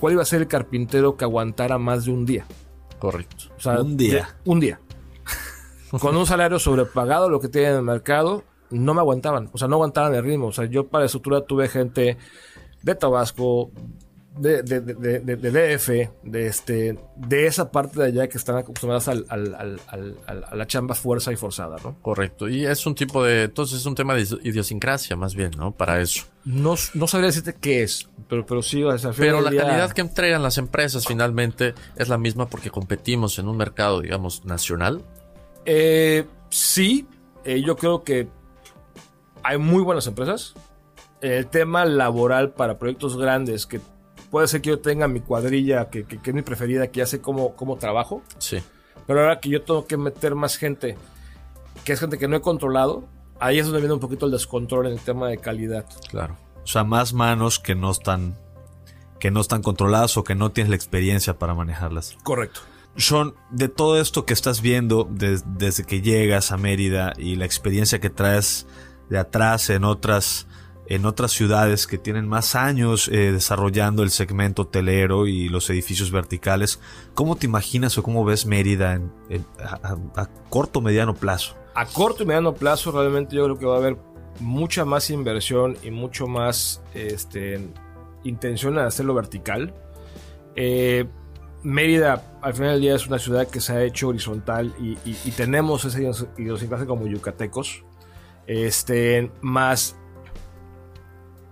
cuál 0.00 0.14
iba 0.14 0.22
a 0.22 0.26
ser 0.26 0.42
el 0.42 0.48
carpintero 0.48 1.16
que 1.16 1.24
aguantara 1.24 1.78
más 1.78 2.04
de 2.04 2.10
un 2.10 2.26
día. 2.26 2.46
Correcto. 2.98 3.44
O 3.56 3.60
sea, 3.60 3.80
un 3.80 3.96
día. 3.96 4.36
un 4.44 4.60
día. 4.60 4.80
Con 6.00 6.16
un 6.16 6.26
salario 6.26 6.58
sobrepagado, 6.58 7.28
lo 7.28 7.40
que 7.40 7.48
tienen 7.48 7.72
en 7.72 7.76
el 7.78 7.82
mercado, 7.82 8.44
no 8.70 8.94
me 8.94 9.00
aguantaban. 9.00 9.50
O 9.52 9.58
sea, 9.58 9.68
no 9.68 9.76
aguantaban 9.76 10.14
el 10.14 10.24
ritmo. 10.24 10.48
O 10.48 10.52
sea, 10.52 10.64
yo 10.64 10.88
para 10.88 11.04
estructura 11.04 11.42
tuve 11.42 11.68
gente 11.68 12.18
de 12.82 12.94
Tabasco, 12.94 13.70
de, 14.36 14.62
de, 14.62 14.80
de, 14.80 15.20
de, 15.20 15.36
DF, 15.36 15.88
de, 16.24 16.46
este, 16.46 16.98
de 17.14 17.46
esa 17.46 17.70
parte 17.70 18.00
de 18.00 18.06
allá 18.06 18.28
que 18.28 18.36
están 18.36 18.56
acostumbradas 18.56 19.06
al, 19.08 19.26
al, 19.28 19.80
al, 19.86 20.16
a 20.26 20.54
la 20.56 20.66
chamba 20.66 20.94
fuerza 20.96 21.32
y 21.32 21.36
forzada, 21.36 21.76
¿no? 21.84 21.96
Correcto. 22.02 22.48
Y 22.48 22.66
es 22.66 22.84
un 22.86 22.94
tipo 22.94 23.22
de. 23.22 23.44
Entonces 23.44 23.78
es 23.78 23.86
un 23.86 23.94
tema 23.94 24.14
de 24.14 24.22
idiosincrasia, 24.42 25.14
más 25.14 25.34
bien, 25.34 25.52
¿no? 25.56 25.70
Para 25.72 26.00
eso. 26.00 26.24
No, 26.44 26.74
no 26.94 27.06
sabría 27.06 27.28
decirte 27.28 27.54
qué 27.60 27.84
es, 27.84 28.08
pero, 28.28 28.44
pero 28.44 28.60
sí, 28.60 28.82
o 28.82 28.96
sea, 28.98 29.12
Pero 29.16 29.40
la 29.40 29.50
calidad 29.50 29.92
que 29.92 30.00
entregan 30.00 30.42
las 30.42 30.58
empresas 30.58 31.06
finalmente 31.06 31.74
es 31.96 32.08
la 32.08 32.18
misma 32.18 32.48
porque 32.48 32.70
competimos 32.70 33.38
en 33.38 33.48
un 33.48 33.56
mercado, 33.56 34.00
digamos, 34.00 34.44
nacional. 34.44 35.02
Eh, 35.64 36.26
sí, 36.50 37.06
eh, 37.44 37.62
yo 37.62 37.76
creo 37.76 38.02
que 38.02 38.28
hay 39.44 39.58
muy 39.58 39.82
buenas 39.82 40.06
empresas. 40.08 40.54
El 41.20 41.46
tema 41.46 41.84
laboral 41.84 42.52
para 42.52 42.78
proyectos 42.78 43.16
grandes, 43.16 43.64
que 43.66 43.80
puede 44.34 44.48
ser 44.48 44.62
que 44.62 44.70
yo 44.70 44.80
tenga 44.80 45.06
mi 45.06 45.20
cuadrilla, 45.20 45.90
que, 45.90 46.04
es 46.20 46.34
mi 46.34 46.42
preferida, 46.42 46.88
que 46.88 46.98
ya 46.98 47.06
sé 47.06 47.20
cómo, 47.20 47.54
cómo 47.54 47.76
trabajo. 47.76 48.20
Sí. 48.38 48.60
Pero 49.06 49.20
ahora 49.20 49.38
que 49.38 49.48
yo 49.48 49.62
tengo 49.62 49.86
que 49.86 49.96
meter 49.96 50.34
más 50.34 50.56
gente, 50.56 50.96
que 51.84 51.92
es 51.92 52.00
gente 52.00 52.18
que 52.18 52.26
no 52.26 52.34
he 52.34 52.40
controlado, 52.40 53.04
ahí 53.38 53.60
es 53.60 53.66
donde 53.66 53.78
viene 53.78 53.94
un 53.94 54.00
poquito 54.00 54.26
el 54.26 54.32
descontrol 54.32 54.88
en 54.88 54.94
el 54.94 54.98
tema 54.98 55.28
de 55.28 55.38
calidad. 55.38 55.86
Claro. 56.10 56.36
O 56.64 56.66
sea, 56.66 56.82
más 56.82 57.12
manos 57.12 57.60
que 57.60 57.76
no 57.76 57.92
están 57.92 58.36
que 59.20 59.30
no 59.30 59.40
están 59.40 59.62
controladas 59.62 60.16
o 60.16 60.24
que 60.24 60.34
no 60.34 60.50
tienes 60.50 60.68
la 60.68 60.74
experiencia 60.74 61.38
para 61.38 61.54
manejarlas. 61.54 62.16
Correcto. 62.24 62.62
Sean, 62.96 63.34
de 63.52 63.68
todo 63.68 64.00
esto 64.00 64.26
que 64.26 64.34
estás 64.34 64.62
viendo 64.62 65.08
desde 65.08 65.84
que 65.84 66.02
llegas 66.02 66.50
a 66.50 66.56
Mérida 66.56 67.12
y 67.18 67.36
la 67.36 67.44
experiencia 67.44 68.00
que 68.00 68.10
traes 68.10 68.66
de 69.10 69.18
atrás 69.18 69.70
en 69.70 69.84
otras, 69.84 70.48
en 70.86 71.06
otras 71.06 71.32
ciudades 71.32 71.86
que 71.86 71.98
tienen 71.98 72.28
más 72.28 72.54
años 72.54 73.08
eh, 73.08 73.32
desarrollando 73.32 74.02
el 74.02 74.10
segmento 74.10 74.62
hotelero 74.62 75.26
y 75.26 75.48
los 75.48 75.70
edificios 75.70 76.10
verticales, 76.10 76.80
¿cómo 77.14 77.36
te 77.36 77.46
imaginas 77.46 77.96
o 77.96 78.02
cómo 78.02 78.24
ves 78.24 78.46
Mérida 78.46 79.00
a, 79.60 80.28
corto 80.50 80.80
o 80.80 80.82
mediano 80.82 81.14
plazo? 81.14 81.56
A 81.74 81.86
corto 81.86 82.22
y 82.22 82.26
mediano 82.26 82.54
plazo 82.54 82.92
realmente 82.92 83.36
yo 83.36 83.44
creo 83.44 83.58
que 83.58 83.66
va 83.66 83.76
a 83.76 83.78
haber 83.78 83.96
mucha 84.40 84.84
más 84.84 85.10
inversión 85.10 85.76
y 85.82 85.90
mucho 85.90 86.26
más 86.26 86.82
este, 86.92 87.60
intención 88.24 88.74
de 88.74 88.82
hacerlo 88.82 89.14
vertical. 89.14 89.74
Eh, 90.56 91.06
Mérida, 91.62 92.38
al 92.42 92.52
final 92.52 92.72
del 92.72 92.80
día, 92.82 92.94
es 92.94 93.06
una 93.06 93.18
ciudad 93.18 93.48
que 93.48 93.58
se 93.58 93.72
ha 93.72 93.82
hecho 93.82 94.08
horizontal 94.08 94.74
y, 94.78 95.30
tenemos 95.30 95.86
esa 95.86 95.98
idiosincrasia 96.36 96.86
como 96.86 97.06
yucatecos. 97.06 97.82
Este, 98.46 99.32
más 99.40 99.96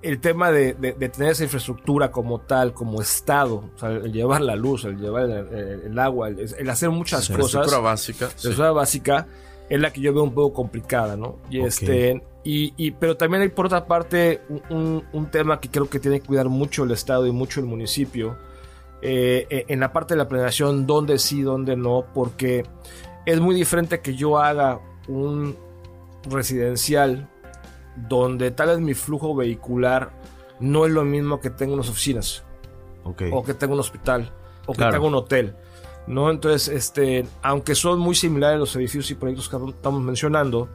el 0.03 0.21
tema 0.21 0.51
de, 0.51 0.75
tener 0.75 1.33
esa 1.33 1.45
infraestructura 1.45 2.11
como 2.11 2.41
tal, 2.41 2.73
como 2.73 3.01
Estado, 3.01 3.71
el 3.83 4.13
llevar 4.13 4.41
la 4.41 4.57
luz, 4.57 4.85
el 4.85 4.99
llevar 4.99 5.31
el, 5.31 5.99
agua, 5.99 6.29
el, 6.29 6.71
hacer 6.71 6.91
muchas 6.91 7.29
cosas. 7.29 7.39
La 7.39 7.45
estructura 7.45 7.79
básica. 7.79 8.29
La 8.59 8.73
básica 8.73 9.27
es 9.69 9.81
la 9.81 9.93
que 9.93 10.01
yo 10.01 10.13
veo 10.13 10.25
un 10.25 10.35
poco 10.35 10.53
complicada, 10.53 11.17
¿no? 11.17 11.39
Y 11.49 11.61
este, 11.61 12.23
y, 12.45 12.91
pero 12.93 13.17
también 13.17 13.43
hay 13.43 13.49
por 13.49 13.67
otra 13.67 13.87
parte 13.87 14.43
un, 14.71 15.29
tema 15.31 15.61
que 15.61 15.71
creo 15.71 15.89
que 15.89 16.01
tiene 16.01 16.21
que 16.21 16.27
cuidar 16.27 16.49
mucho 16.49 16.83
el 16.85 16.91
Estado 16.91 17.27
y 17.27 17.33
mucho 17.33 17.61
el 17.61 17.67
municipio. 17.67 18.37
Eh, 19.01 19.65
en 19.69 19.81
la 19.81 19.93
parte 19.93 20.15
de 20.15 20.19
la 20.19 20.29
planeación, 20.29 20.87
dónde 20.87 21.19
sí, 21.19 21.43
dónde 21.43 21.77
no, 21.77 22.07
porque 22.13 22.65
es 23.25 23.41
muy 23.41 23.55
diferente 23.55 24.01
que 24.01 24.15
yo 24.15 24.39
haga 24.39 24.81
un 25.09 25.57
residencial 26.29 27.29
donde 27.97 28.51
tal 28.51 28.69
vez 28.69 28.81
mi 28.81 28.95
flujo 28.95 29.35
vehicular 29.35 30.13
no 30.61 30.87
es 30.87 30.93
lo 30.93 31.05
mismo 31.05 31.41
que 31.41 31.51
tengo 31.51 31.75
unas 31.75 31.89
oficinas. 31.89 32.45
O 33.05 33.43
que 33.43 33.55
tengo 33.55 33.75
un 33.75 33.81
hospital. 33.81 34.33
O 34.67 34.73
que 34.73 34.85
tengo 34.85 35.07
un 35.07 35.15
hotel. 35.15 35.55
¿no? 36.07 36.31
Entonces, 36.31 36.69
este, 36.69 37.27
aunque 37.43 37.75
son 37.75 37.99
muy 37.99 38.15
similares 38.15 38.59
los 38.59 38.75
edificios 38.77 39.11
y 39.11 39.15
proyectos 39.15 39.49
que 39.49 39.57
estamos 39.57 40.03
mencionando, 40.03 40.69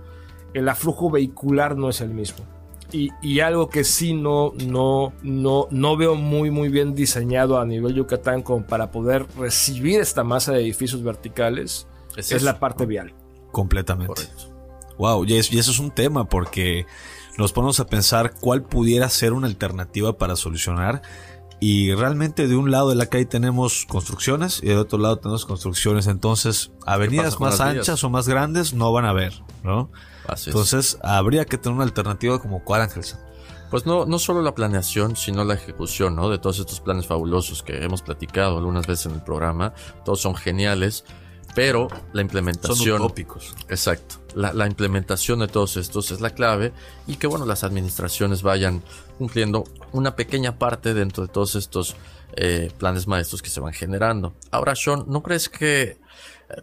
el 0.54 0.68
aflujo 0.70 1.10
vehicular 1.10 1.78
no 1.78 1.90
es 1.90 2.02
el 2.02 2.10
mismo. 2.10 2.46
Y, 2.90 3.42
algo 3.42 3.68
que 3.68 3.84
sí 3.84 4.14
no, 4.14 4.54
no, 4.66 5.12
no, 5.22 5.68
no 5.72 5.98
veo 5.98 6.16
muy, 6.16 6.52
muy 6.52 6.70
bien 6.70 6.96
diseñado 6.96 7.60
a 7.60 7.66
nivel 7.66 7.94
Yucatán 7.94 8.44
como 8.44 8.66
para 8.66 8.92
poder 8.92 9.26
recibir 9.38 10.00
esta 10.00 10.24
masa 10.24 10.54
de 10.54 10.62
edificios 10.62 11.04
verticales 11.04 11.86
es, 12.16 12.44
la 12.44 12.60
parte 12.60 12.86
vial. 12.86 13.14
Completamente. 13.52 14.22
Wow, 14.98 15.26
y, 15.26 15.36
eso 15.36 15.52
es 15.54 15.80
un 15.80 15.92
tema 15.92 16.28
porque 16.28 16.86
nos 17.38 17.54
ponemos 17.54 17.80
a 17.80 17.86
pensar 17.86 18.34
cuál 18.40 18.64
pudiera 18.64 19.10
ser 19.10 19.34
una 19.34 19.48
alternativa 19.48 20.18
para 20.18 20.36
solucionar 20.36 21.02
y 21.60 21.94
realmente 21.94 22.48
de 22.48 22.56
un 22.56 22.70
lado 22.70 22.90
de 22.90 22.96
la 22.96 23.08
calle 23.08 23.26
tenemos 23.26 23.86
construcciones 23.88 24.62
y 24.62 24.68
del 24.68 24.78
otro 24.78 25.00
lado 25.00 25.18
tenemos 25.18 25.46
construcciones. 25.46 26.08
Entonces, 26.08 26.72
avenidas 26.86 27.40
más 27.40 27.60
anchas 27.60 28.04
o 28.04 28.10
más 28.10 28.28
grandes 28.28 28.74
no 28.74 28.92
van 28.92 29.06
a 29.06 29.10
haber, 29.10 29.34
¿no? 29.64 29.90
Entonces, 30.46 31.00
habría 31.02 31.46
que 31.46 31.58
tener 31.58 31.76
una 31.76 31.86
alternativa 31.86 32.40
como 32.40 32.64
cuál, 32.64 32.82
Angelson. 32.82 33.20
Pues 33.72 33.86
no, 33.86 34.06
no 34.06 34.18
solo 34.20 34.42
la 34.42 34.56
planeación, 34.56 35.16
sino 35.16 35.44
la 35.44 35.56
ejecución, 35.56 36.16
¿no? 36.16 36.30
De 36.30 36.38
todos 36.38 36.60
estos 36.60 36.80
planes 36.80 37.06
fabulosos 37.06 37.64
que 37.64 37.84
hemos 37.84 38.02
platicado 38.02 38.58
algunas 38.58 38.88
veces 38.88 39.08
en 39.08 39.14
el 39.14 39.24
programa. 39.24 39.74
Todos 40.06 40.22
son 40.22 40.36
geniales 40.36 41.06
pero 41.58 41.88
la 42.14 42.22
implementación. 42.22 43.00
Son 43.00 43.02
utópicos. 43.02 43.56
Exacto. 43.68 44.18
La, 44.36 44.68
implementación 44.68 45.40
de 45.40 45.48
todos 45.48 45.76
estos 45.76 46.12
es 46.12 46.22
la 46.22 46.30
clave 46.30 46.72
y 47.08 47.16
que, 47.16 47.26
bueno, 47.26 47.48
las 47.48 47.64
administraciones 47.64 48.44
vayan 48.44 48.84
cumpliendo 49.18 49.64
una 49.92 50.16
pequeña 50.16 50.60
parte 50.60 50.94
dentro 50.94 51.26
de 51.26 51.34
todos 51.34 51.56
estos 51.56 51.96
eh, 52.36 52.72
planes 52.78 53.08
maestros 53.08 53.42
que 53.42 53.50
se 53.50 53.60
van 53.60 53.74
generando. 53.74 54.36
Ahora, 54.52 54.76
Sean, 54.76 55.06
¿no 55.08 55.24
crees 55.24 55.50
que 55.50 55.98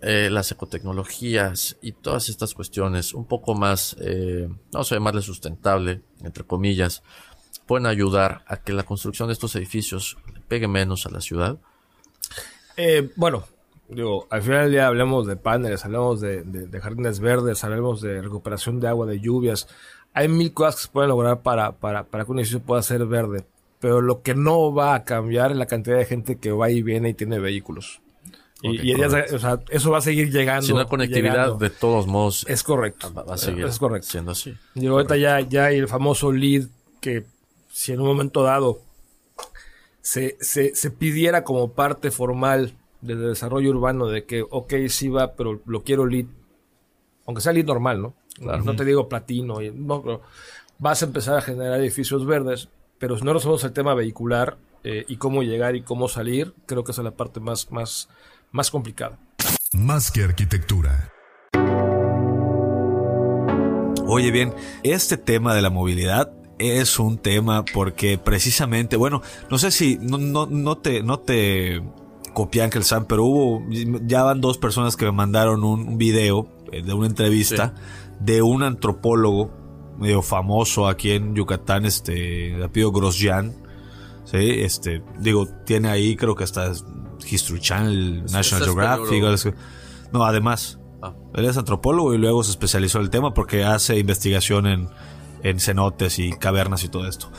eh, 0.00 0.28
las 0.30 0.52
ecotecnologías 0.52 1.76
y 1.82 1.90
todas 1.90 2.28
estas 2.28 2.54
cuestiones 2.54 3.14
un 3.14 3.24
poco 3.24 3.56
más, 3.56 3.96
eh, 4.00 4.48
no 4.72 4.84
sé, 4.84 5.00
más 5.00 5.24
sustentable, 5.24 6.02
entre 6.22 6.44
comillas, 6.44 7.02
pueden 7.66 7.86
ayudar 7.86 8.44
a 8.46 8.58
que 8.58 8.72
la 8.72 8.84
construcción 8.84 9.26
de 9.26 9.32
estos 9.32 9.56
edificios 9.56 10.18
pegue 10.46 10.68
menos 10.68 11.04
a 11.04 11.10
la 11.10 11.20
ciudad? 11.20 11.58
bueno, 13.16 13.44
Digo, 13.88 14.26
al 14.30 14.42
final 14.42 14.62
del 14.62 14.72
día 14.72 14.86
hablemos 14.86 15.26
de 15.26 15.36
paneles, 15.36 15.84
hablemos 15.84 16.20
de, 16.20 16.80
jardines 16.82 17.20
verdes, 17.20 17.62
hablemos 17.64 18.00
de 18.00 18.22
recuperación 18.22 18.80
de 18.80 18.88
agua, 18.88 19.06
de 19.06 19.20
lluvias. 19.20 19.68
Hay 20.14 20.28
mil 20.28 20.52
cosas 20.54 20.76
que 20.76 20.82
se 20.82 20.88
pueden 20.88 21.10
lograr 21.10 21.42
para, 21.42 21.72
para, 21.72 22.04
para 22.04 22.24
que 22.24 22.32
un 22.32 22.38
edificio 22.38 22.60
pueda 22.60 22.82
ser 22.82 23.04
verde. 23.04 23.44
Pero 23.80 24.00
lo 24.00 24.22
que 24.22 24.34
no 24.34 24.72
va 24.72 24.94
a 24.94 25.04
cambiar 25.04 25.50
es 25.50 25.58
la 25.58 25.66
cantidad 25.66 25.98
de 25.98 26.06
gente 26.06 26.36
que 26.36 26.50
va 26.50 26.70
y 26.70 26.82
viene 26.82 27.10
y 27.10 27.14
tiene 27.14 27.38
vehículos. 27.38 28.00
y, 28.62 28.92
eso 29.70 29.90
va 29.90 29.98
a 29.98 30.00
seguir 30.00 30.32
llegando. 30.32 30.62
Si 30.62 30.72
una 30.72 30.86
conectividad 30.86 31.56
de 31.56 31.68
todos 31.68 32.06
modos. 32.06 32.46
Es 32.48 32.62
correcto. 32.62 33.12
Va, 33.12 33.34
a 33.34 33.36
seguir 33.36 33.66
es 33.66 33.78
correcto. 33.78 34.08
siendo 34.08 34.32
así. 34.32 34.56
Y 34.74 34.86
ahorita 34.86 35.18
ya, 35.18 35.40
ya 35.40 35.66
hay 35.66 35.76
el 35.76 35.88
famoso 35.88 36.32
lead 36.32 36.68
que 37.00 37.26
si 37.70 37.92
en 37.92 38.00
un 38.00 38.06
momento 38.06 38.42
dado 38.42 38.80
se, 40.00 40.38
se, 40.40 40.74
se 40.74 40.90
pidiera 40.90 41.44
como 41.44 41.72
parte 41.72 42.10
formal 42.10 42.72
de 43.04 43.16
desarrollo 43.16 43.70
urbano 43.70 44.06
de 44.06 44.24
que, 44.24 44.44
ok, 44.48 44.74
sí 44.88 45.08
va, 45.08 45.34
pero 45.34 45.60
lo 45.66 45.82
quiero 45.82 46.06
lead, 46.06 46.26
aunque 47.26 47.42
sea 47.42 47.52
lead 47.52 47.66
normal, 47.66 48.00
¿no? 48.00 48.14
No 48.40 48.74
te 48.74 48.84
digo 48.84 49.08
platino, 49.08 49.60
no, 49.74 50.02
pero 50.02 50.22
vas 50.78 51.02
a 51.02 51.06
empezar 51.06 51.36
a 51.36 51.40
generar 51.40 51.78
edificios 51.80 52.26
verdes, 52.26 52.68
pero 52.98 53.16
si 53.16 53.24
no 53.24 53.32
resolvemos 53.32 53.62
el 53.64 53.72
tema 53.72 53.94
vehicular 53.94 54.56
eh, 54.82 55.04
y 55.06 55.16
cómo 55.16 55.42
llegar 55.42 55.76
y 55.76 55.82
cómo 55.82 56.08
salir, 56.08 56.54
creo 56.66 56.82
que 56.82 56.92
esa 56.92 57.02
es 57.02 57.04
la 57.04 57.12
parte 57.12 57.40
más, 57.40 57.70
más, 57.70 58.08
más 58.50 58.70
complicada. 58.70 59.18
Más 59.72 60.10
que 60.10 60.24
arquitectura. 60.24 61.10
Oye 64.06 64.30
bien, 64.30 64.54
este 64.82 65.16
tema 65.16 65.54
de 65.54 65.62
la 65.62 65.70
movilidad 65.70 66.32
es 66.58 66.98
un 66.98 67.18
tema 67.18 67.64
porque 67.64 68.18
precisamente, 68.18 68.96
bueno, 68.96 69.22
no 69.50 69.58
sé 69.58 69.70
si 69.70 69.98
no, 70.00 70.18
no, 70.18 70.46
no 70.46 70.78
te, 70.78 71.02
no 71.02 71.18
te 71.20 71.82
copié 72.34 72.62
Ángel 72.62 72.84
Sam, 72.84 73.06
pero 73.08 73.24
hubo, 73.24 73.62
ya 74.04 74.22
van 74.22 74.40
dos 74.40 74.58
personas 74.58 74.96
que 74.96 75.06
me 75.06 75.12
mandaron 75.12 75.64
un 75.64 75.96
video 75.96 76.48
eh, 76.72 76.82
de 76.82 76.92
una 76.92 77.06
entrevista 77.06 77.74
de 78.20 78.42
un 78.42 78.62
antropólogo 78.62 79.50
medio 79.98 80.22
famoso 80.22 80.88
aquí 80.88 81.12
en 81.12 81.34
Yucatán, 81.34 81.84
este, 81.84 82.12
de 82.12 82.64
apellido 82.64 82.92
Grosjean. 82.92 83.54
Sí, 84.24 84.38
este, 84.38 85.02
digo, 85.18 85.46
tiene 85.64 85.88
ahí, 85.88 86.16
creo 86.16 86.34
que 86.34 86.44
hasta 86.44 86.72
History 87.30 87.60
Channel, 87.60 88.24
National 88.24 88.64
Geographic. 88.64 89.54
No, 90.12 90.24
además, 90.24 90.78
ah. 91.02 91.14
él 91.34 91.44
es 91.44 91.56
antropólogo 91.56 92.14
y 92.14 92.18
luego 92.18 92.42
se 92.42 92.50
especializó 92.50 92.98
en 92.98 93.04
el 93.04 93.10
tema 93.10 93.34
porque 93.34 93.64
hace 93.64 93.98
investigación 93.98 94.66
en, 94.66 94.88
en 95.44 95.60
cenotes 95.60 96.18
y 96.18 96.32
cavernas 96.32 96.82
y 96.82 96.88
todo 96.88 97.06
esto. 97.06 97.30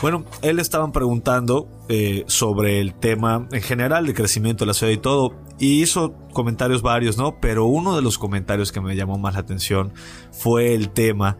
Bueno, 0.00 0.24
él 0.40 0.60
estaban 0.60 0.92
preguntando 0.92 1.68
eh, 1.88 2.24
sobre 2.26 2.80
el 2.80 2.94
tema 2.94 3.46
en 3.52 3.60
general 3.60 4.06
de 4.06 4.14
crecimiento 4.14 4.64
de 4.64 4.68
la 4.68 4.74
ciudad 4.74 4.92
y 4.92 4.98
todo, 4.98 5.34
y 5.58 5.82
hizo 5.82 6.14
comentarios 6.32 6.82
varios, 6.82 7.18
¿no? 7.18 7.40
Pero 7.40 7.66
uno 7.66 7.96
de 7.96 8.02
los 8.02 8.16
comentarios 8.16 8.72
que 8.72 8.80
me 8.80 8.96
llamó 8.96 9.18
más 9.18 9.34
la 9.34 9.40
atención 9.40 9.92
fue 10.30 10.74
el 10.74 10.90
tema 10.90 11.36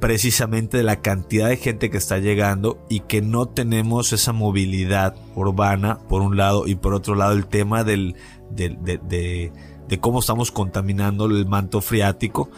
precisamente 0.00 0.78
de 0.78 0.84
la 0.84 1.00
cantidad 1.02 1.48
de 1.48 1.56
gente 1.56 1.90
que 1.90 1.98
está 1.98 2.18
llegando 2.18 2.78
y 2.88 3.00
que 3.00 3.20
no 3.20 3.46
tenemos 3.46 4.12
esa 4.12 4.32
movilidad 4.32 5.16
urbana 5.34 5.98
por 6.08 6.22
un 6.22 6.36
lado 6.36 6.66
y 6.66 6.76
por 6.76 6.94
otro 6.94 7.14
lado 7.14 7.32
el 7.32 7.46
tema 7.46 7.84
del, 7.84 8.14
de, 8.50 9.50
de 9.88 10.00
cómo 10.00 10.20
estamos 10.20 10.52
contaminando 10.52 11.26
el 11.26 11.46
manto 11.46 11.80
freático 11.80 12.48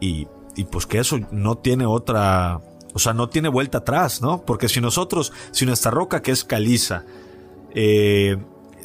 y 0.00 0.26
y 0.56 0.64
pues 0.64 0.86
que 0.86 0.98
eso 0.98 1.18
no 1.30 1.58
tiene 1.58 1.86
otra, 1.86 2.60
o 2.94 2.98
sea, 2.98 3.12
no 3.12 3.28
tiene 3.28 3.48
vuelta 3.48 3.78
atrás, 3.78 4.22
¿no? 4.22 4.44
Porque 4.44 4.68
si 4.68 4.80
nosotros, 4.80 5.32
si 5.52 5.66
nuestra 5.66 5.90
roca 5.90 6.22
que 6.22 6.32
es 6.32 6.44
caliza, 6.44 7.04
eh, 7.74 8.38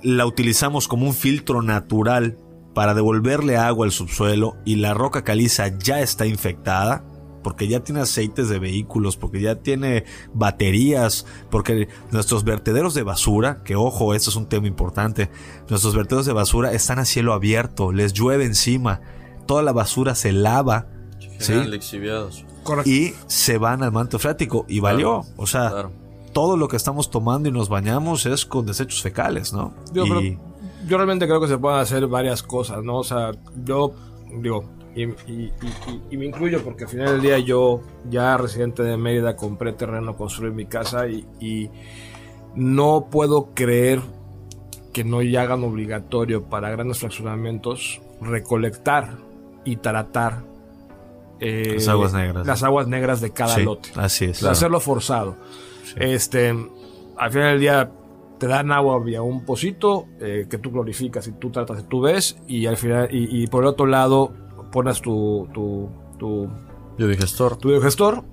la 0.04 0.26
utilizamos 0.26 0.88
como 0.88 1.08
un 1.08 1.14
filtro 1.14 1.62
natural 1.62 2.38
para 2.74 2.94
devolverle 2.94 3.58
agua 3.58 3.86
al 3.86 3.92
subsuelo 3.92 4.58
y 4.66 4.76
la 4.76 4.94
roca 4.94 5.24
caliza 5.24 5.68
ya 5.78 6.02
está 6.02 6.26
infectada, 6.26 7.06
porque 7.44 7.68
ya 7.68 7.82
tiene 7.82 8.02
aceites 8.02 8.50
de 8.50 8.60
vehículos, 8.60 9.18
porque 9.18 9.42
ya 9.42 9.56
tiene 9.56 10.06
baterías, 10.34 11.26
porque 11.50 11.88
nuestros 12.12 12.44
vertederos 12.44 12.94
de 12.94 13.04
basura, 13.04 13.64
que 13.64 13.76
ojo, 13.76 14.14
esto 14.14 14.30
es 14.30 14.36
un 14.36 14.48
tema 14.48 14.68
importante, 14.68 15.30
nuestros 15.70 15.96
vertederos 15.96 16.26
de 16.26 16.34
basura 16.34 16.72
están 16.72 17.00
a 17.00 17.06
cielo 17.06 17.34
abierto, 17.34 17.92
les 17.92 18.14
llueve 18.14 18.46
encima, 18.46 19.02
toda 19.48 19.64
la 19.64 19.72
basura 19.72 20.16
se 20.16 20.32
lava. 20.32 20.88
¿Sí? 21.42 21.54
Y 22.86 23.14
se 23.28 23.58
van 23.58 23.84
al 23.84 23.92
manto 23.92 24.20
freático 24.20 24.66
y 24.68 24.80
valió. 24.80 25.24
O 25.38 25.48
sea, 25.48 25.90
todo 26.34 26.58
lo 26.58 26.68
que 26.68 26.78
estamos 26.78 27.10
tomando 27.10 27.50
y 27.50 27.52
nos 27.52 27.70
bañamos 27.70 28.26
es 28.26 28.46
con 28.46 28.66
desechos 28.66 29.02
fecales, 29.02 29.54
¿no? 29.54 29.74
Yo, 29.94 30.06
yo 30.06 30.98
realmente 30.98 31.28
creo 31.28 31.42
que 31.42 31.48
se 31.48 31.58
pueden 31.58 31.80
hacer 31.80 32.08
varias 32.08 32.44
cosas, 32.44 32.84
¿no? 32.84 32.98
O 32.98 33.04
sea, 33.04 33.32
yo 33.64 33.94
digo, 34.40 34.64
y, 34.96 35.08
me 36.18 36.26
incluyo 36.26 36.64
porque 36.64 36.84
al 36.84 36.90
final 36.90 37.08
del 37.14 37.22
día 37.22 37.40
yo, 37.40 37.82
ya 38.10 38.36
residente 38.38 38.84
de 38.84 38.98
Mérida, 38.98 39.36
compré 39.36 39.74
terreno, 39.74 40.16
construí 40.16 40.52
mi 40.52 40.66
casa 40.66 41.08
y, 41.08 41.70
no 42.54 43.08
puedo 43.10 43.52
creer 43.54 44.02
que 44.92 45.06
no 45.06 45.20
hagan 45.20 45.64
obligatorio 45.64 46.44
para 46.44 46.70
grandes 46.70 47.00
fraccionamientos 47.00 48.02
recolectar 48.20 49.20
y 49.64 49.78
tratar 49.78 50.44
eh, 51.42 51.74
las 51.74 51.88
aguas 51.88 52.14
negras. 52.14 52.48
Las 52.48 52.64
aguas 52.64 52.88
negras 52.88 53.20
de 53.20 53.32
cada 53.32 53.58
lote. 53.58 53.90
Así 53.96 54.26
es. 54.26 54.44
Hacerlo 54.44 54.80
forzado. 54.80 55.36
Este, 55.96 56.50
al 57.18 57.32
final 57.32 57.52
del 57.52 57.60
día 57.60 57.92
te 58.38 58.48
dan 58.48 58.72
agua 58.72 59.04
vía 59.04 59.22
un 59.24 59.44
pocito 59.44 60.06
eh, 60.20 60.46
que 60.50 60.60
tú 60.60 60.72
glorificas 60.72 61.28
y 61.28 61.34
tú 61.34 61.50
tratas, 61.50 61.88
tú 61.90 62.02
ves 62.02 62.38
y 62.48 62.66
al 62.68 62.78
final 62.78 63.08
y, 63.12 63.46
por 63.48 63.64
el 63.64 63.70
otro 63.70 63.86
lado 63.86 64.32
pones 64.72 65.02
tu 65.02 65.48
tu, 65.54 65.90
tu 66.18 66.50
biodigestor, 66.98 67.58
tu 67.58 67.70
biodigestor 67.70 68.24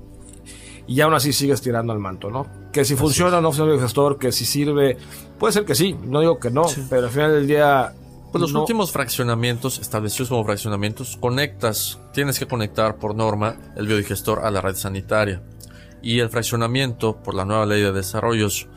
y 0.87 1.01
aún 1.03 1.13
así 1.13 1.35
sigues 1.35 1.61
tirando 1.61 1.93
al 1.93 1.99
manto, 1.99 2.31
¿no? 2.31 2.47
Que 2.73 2.85
si 2.85 2.95
funciona 2.97 3.39
o 3.39 3.41
no 3.43 3.49
funciona 3.49 3.73
el 3.73 3.77
biodigestor, 3.77 4.19
que 4.19 4.33
si 4.33 4.47
sirve, 4.47 4.97
puede 5.39 5.53
ser 5.53 5.67
que 5.67 5.75
sí, 5.75 5.95
no 6.03 6.21
digo 6.21 6.39
que 6.39 6.51
no, 6.51 6.63
pero 6.89 7.05
al 7.05 7.11
final 7.11 7.33
del 7.33 7.47
día 7.47 7.93
pues 8.31 8.43
los 8.43 8.55
últimos 8.55 8.93
fraccionamientos 8.93 9.79
establecidos 9.79 10.29
como 10.29 10.45
fraccionamientos 10.45 11.17
conectas, 11.17 11.99
tienes 12.13 12.39
que 12.39 12.47
conectar 12.47 12.97
por 12.97 13.15
norma 13.15 13.57
el 13.77 13.87
biodigestor 13.87 14.41
a 14.45 14.51
la 14.51 14.61
red 14.61 14.77
sanitaria. 14.77 15.43
Y 16.03 16.21
el 16.21 16.29
fraccionamiento, 16.29 17.23
por 17.23 17.35
la 17.35 17.45
nueva 17.45 17.67
ley 17.67 17.83
de 17.83 17.93
desarrollos, 17.93 18.69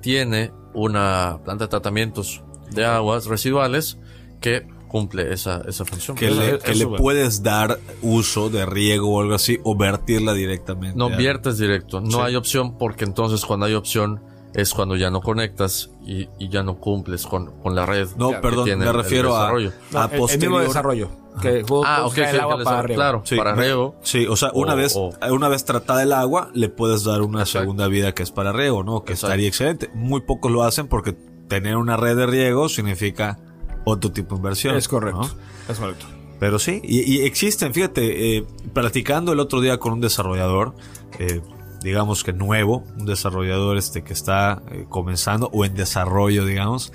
tiene 0.00 0.52
una 0.74 1.40
planta 1.44 1.64
de 1.64 1.68
tratamientos 1.68 2.42
de 2.70 2.84
aguas 2.84 3.26
residuales 3.26 3.98
que 4.40 4.66
cumple 4.88 5.32
esa, 5.32 5.62
esa 5.66 5.84
función. 5.84 6.16
Que, 6.16 6.30
le, 6.30 6.86
puedes 6.86 7.42
dar 7.42 7.78
uso 8.02 8.50
de 8.50 8.66
riego 8.66 9.16
o 9.16 9.20
algo 9.20 9.34
así 9.34 9.58
o 9.62 9.76
vertirla 9.76 10.32
directamente. 10.32 10.96
No, 10.96 11.16
viertes 11.16 11.58
directo. 11.58 12.00
No 12.00 12.22
hay 12.22 12.36
opción 12.36 12.76
porque 12.78 13.04
entonces 13.04 13.44
cuando 13.44 13.66
hay 13.66 13.74
opción 13.74 14.22
es 14.56 14.72
cuando 14.72 14.96
ya 14.96 15.10
no 15.10 15.20
conectas 15.20 15.90
y, 16.02 16.28
ya 16.48 16.62
no 16.62 16.78
cumples 16.80 17.26
con, 17.26 17.52
la 17.66 17.84
red. 17.84 18.08
No, 18.16 18.40
perdón, 18.40 18.78
me 18.78 18.90
refiero 18.90 19.36
a, 19.36 19.50
a 19.94 20.08
posterior. 20.08 20.62
desarrollo. 20.62 21.10
Que 21.42 21.62
ah, 21.84 22.06
ok, 22.06 22.16
el 22.16 22.40
agua 22.40 22.64
para 22.64 22.94
Claro, 22.94 23.20
sí, 23.26 23.36
para 23.36 23.54
riego. 23.54 23.96
Sí, 24.02 24.26
o 24.26 24.34
sea, 24.34 24.50
una 24.54 24.74
vez 24.74 24.96
una 25.30 25.48
vez 25.48 25.66
tratada 25.66 26.02
el 26.02 26.14
agua, 26.14 26.50
le 26.54 26.70
puedes 26.70 27.04
dar 27.04 27.20
una 27.20 27.44
segunda 27.44 27.86
vida 27.88 28.14
que 28.14 28.22
es 28.22 28.30
para 28.30 28.52
riego, 28.52 28.82
¿no? 28.82 29.04
Que 29.04 29.12
estaría 29.12 29.46
excelente. 29.46 29.90
Muy 29.92 30.22
pocos 30.22 30.50
lo 30.50 30.62
hacen 30.62 30.88
porque 30.88 31.12
tener 31.48 31.76
una 31.76 31.98
red 31.98 32.16
de 32.16 32.24
riego 32.24 32.70
significa 32.70 33.38
otro 33.84 34.10
tipo 34.10 34.36
de 34.36 34.38
inversión. 34.38 34.74
Es 34.74 34.88
correcto. 34.88 35.28
Es 35.68 35.78
correcto. 35.78 36.06
Pero 36.40 36.58
sí, 36.58 36.80
y, 36.82 37.20
existen, 37.22 37.74
fíjate, 37.74 38.38
eh, 38.38 38.46
platicando 38.72 39.32
el 39.32 39.40
otro 39.40 39.60
día 39.60 39.78
con 39.78 39.92
un 39.94 40.00
desarrollador, 40.00 40.74
eh, 41.18 41.42
digamos 41.86 42.24
que 42.24 42.32
nuevo, 42.32 42.82
un 42.98 43.06
desarrollador 43.06 43.78
este 43.78 44.02
que 44.02 44.12
está 44.12 44.60
eh, 44.72 44.86
comenzando 44.88 45.48
o 45.52 45.64
en 45.64 45.74
desarrollo, 45.74 46.44
digamos, 46.44 46.92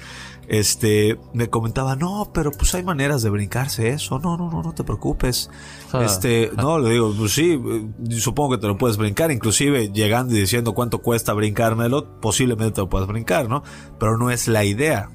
este, 0.50 1.18
me 1.34 1.50
comentaba, 1.50 1.96
no, 1.96 2.30
pero 2.34 2.52
pues 2.52 2.76
hay 2.76 2.84
maneras 2.84 3.22
de 3.22 3.30
brincarse 3.30 3.88
eso, 3.88 4.20
no, 4.20 4.36
no, 4.36 4.52
no, 4.52 4.62
no 4.62 4.74
te 4.74 4.84
preocupes. 4.84 5.50
Ah. 5.94 6.04
Este, 6.04 6.52
no, 6.58 6.78
le 6.78 6.90
digo, 6.90 7.14
pues 7.18 7.32
sí, 7.32 7.54
eh, 7.54 8.20
supongo 8.20 8.56
que 8.56 8.62
te 8.62 8.68
lo 8.68 8.78
puedes 8.78 8.98
brincar, 8.98 9.32
inclusive 9.32 9.94
llegando 9.94 10.36
y 10.36 10.42
diciendo 10.42 10.74
cuánto 10.74 10.98
cuesta 10.98 11.32
brincármelo, 11.32 12.20
posiblemente 12.20 12.76
te 12.76 12.82
lo 12.82 12.90
puedas 12.90 13.08
brincar, 13.08 13.48
¿no? 13.48 13.64
Pero 13.98 14.18
no 14.18 14.30
es 14.30 14.50
la 14.50 14.66
idea. 14.66 15.10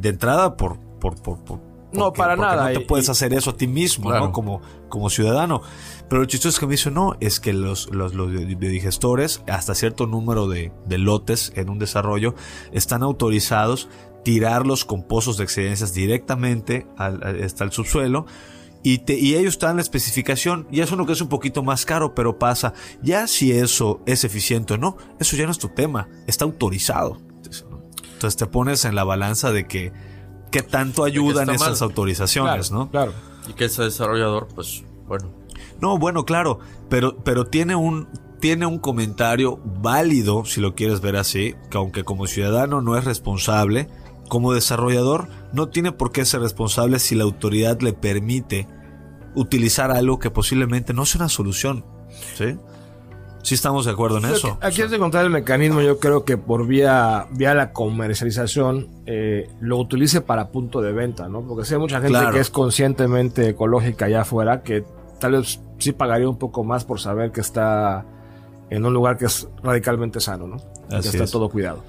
De 0.00 0.08
entrada, 0.08 0.56
por, 0.56 0.78
por, 0.98 1.20
por, 1.20 1.44
por 1.44 1.71
no, 1.92 2.12
para 2.12 2.36
nada. 2.36 2.72
No 2.72 2.78
te 2.78 2.84
puedes 2.84 3.08
hacer 3.08 3.32
eso 3.34 3.50
a 3.50 3.56
ti 3.56 3.66
mismo, 3.66 4.12
¿no? 4.12 4.32
Como, 4.32 4.60
como 4.88 5.10
ciudadano. 5.10 5.62
Pero 6.08 6.22
lo 6.22 6.26
chistoso 6.26 6.50
es 6.50 6.58
que 6.58 6.66
me 6.66 6.72
dice, 6.72 6.90
no, 6.90 7.16
es 7.20 7.40
que 7.40 7.52
los, 7.52 7.90
los, 7.92 8.14
los 8.14 8.30
biodigestores, 8.30 9.42
hasta 9.48 9.74
cierto 9.74 10.06
número 10.06 10.48
de, 10.48 10.72
de 10.86 10.98
lotes 10.98 11.52
en 11.56 11.70
un 11.70 11.78
desarrollo, 11.78 12.34
están 12.72 13.02
autorizados 13.02 13.88
tirarlos 14.24 14.84
con 14.84 15.02
pozos 15.02 15.36
de 15.36 15.44
excedencias 15.44 15.94
directamente 15.94 16.86
al, 16.96 17.22
hasta 17.42 17.64
el 17.64 17.72
subsuelo. 17.72 18.26
Y, 18.84 18.98
te, 18.98 19.16
y 19.16 19.36
ellos 19.36 19.54
están 19.54 19.70
en 19.70 19.76
la 19.76 19.82
especificación, 19.82 20.66
y 20.70 20.80
eso 20.80 20.96
no 20.96 21.06
que 21.06 21.12
es 21.12 21.20
un 21.20 21.28
poquito 21.28 21.62
más 21.62 21.86
caro, 21.86 22.14
pero 22.14 22.38
pasa. 22.38 22.72
Ya 23.00 23.28
si 23.28 23.52
eso 23.52 24.00
es 24.06 24.24
eficiente 24.24 24.74
o 24.74 24.78
no, 24.78 24.96
eso 25.20 25.36
ya 25.36 25.44
no 25.44 25.52
es 25.52 25.58
tu 25.58 25.68
tema, 25.68 26.08
está 26.26 26.44
autorizado. 26.44 27.18
Entonces 28.12 28.36
te 28.36 28.46
pones 28.46 28.84
en 28.84 28.94
la 28.94 29.04
balanza 29.04 29.52
de 29.52 29.66
que 29.66 29.92
qué 30.52 30.62
tanto 30.62 31.02
ayudan 31.02 31.50
esas 31.50 31.82
autorizaciones, 31.82 32.70
¿no? 32.70 32.90
Claro. 32.90 33.12
Y 33.48 33.54
que 33.54 33.64
ese 33.64 33.82
desarrollador, 33.82 34.46
pues, 34.54 34.84
bueno. 35.08 35.30
No, 35.80 35.98
bueno, 35.98 36.24
claro, 36.24 36.60
pero, 36.88 37.16
pero 37.24 37.46
tiene 37.46 37.74
un, 37.74 38.06
tiene 38.38 38.66
un 38.66 38.78
comentario 38.78 39.58
válido, 39.64 40.44
si 40.44 40.60
lo 40.60 40.76
quieres 40.76 41.00
ver 41.00 41.16
así, 41.16 41.56
que 41.70 41.78
aunque 41.78 42.04
como 42.04 42.28
ciudadano 42.28 42.80
no 42.80 42.96
es 42.96 43.04
responsable, 43.04 43.88
como 44.28 44.52
desarrollador 44.52 45.28
no 45.52 45.68
tiene 45.68 45.90
por 45.90 46.12
qué 46.12 46.24
ser 46.24 46.42
responsable 46.42 47.00
si 47.00 47.16
la 47.16 47.24
autoridad 47.24 47.80
le 47.80 47.92
permite 47.92 48.68
utilizar 49.34 49.90
algo 49.90 50.18
que 50.18 50.30
posiblemente 50.30 50.92
no 50.92 51.04
sea 51.04 51.22
una 51.22 51.28
solución. 51.28 51.84
¿Sí? 52.36 52.56
Sí 53.42 53.54
estamos 53.54 53.84
de 53.84 53.90
acuerdo 53.90 54.18
en 54.18 54.26
eso. 54.26 54.56
Aquí 54.60 54.82
es 54.82 54.90
de 54.90 54.96
encontrar 54.96 55.24
el 55.24 55.30
mecanismo, 55.30 55.80
yo 55.80 55.98
creo 55.98 56.24
que 56.24 56.38
por 56.38 56.66
vía, 56.66 57.26
vía 57.32 57.54
la 57.54 57.72
comercialización 57.72 58.88
eh, 59.06 59.50
lo 59.60 59.78
utilice 59.78 60.20
para 60.20 60.48
punto 60.48 60.80
de 60.80 60.92
venta, 60.92 61.28
¿no? 61.28 61.42
Porque 61.42 61.64
si 61.64 61.74
hay 61.74 61.80
mucha 61.80 62.00
gente 62.00 62.18
que 62.32 62.38
es 62.38 62.50
conscientemente 62.50 63.48
ecológica 63.48 64.06
allá 64.06 64.22
afuera, 64.22 64.62
que 64.62 64.84
tal 65.18 65.32
vez 65.32 65.60
sí 65.78 65.92
pagaría 65.92 66.28
un 66.28 66.38
poco 66.38 66.62
más 66.62 66.84
por 66.84 67.00
saber 67.00 67.32
que 67.32 67.40
está 67.40 68.06
en 68.70 68.86
un 68.86 68.94
lugar 68.94 69.18
que 69.18 69.26
es 69.26 69.48
radicalmente 69.62 70.20
sano, 70.20 70.46
¿no? 70.46 70.56
que 70.88 71.08
está 71.08 71.26
todo 71.26 71.48
cuidado. 71.48 71.82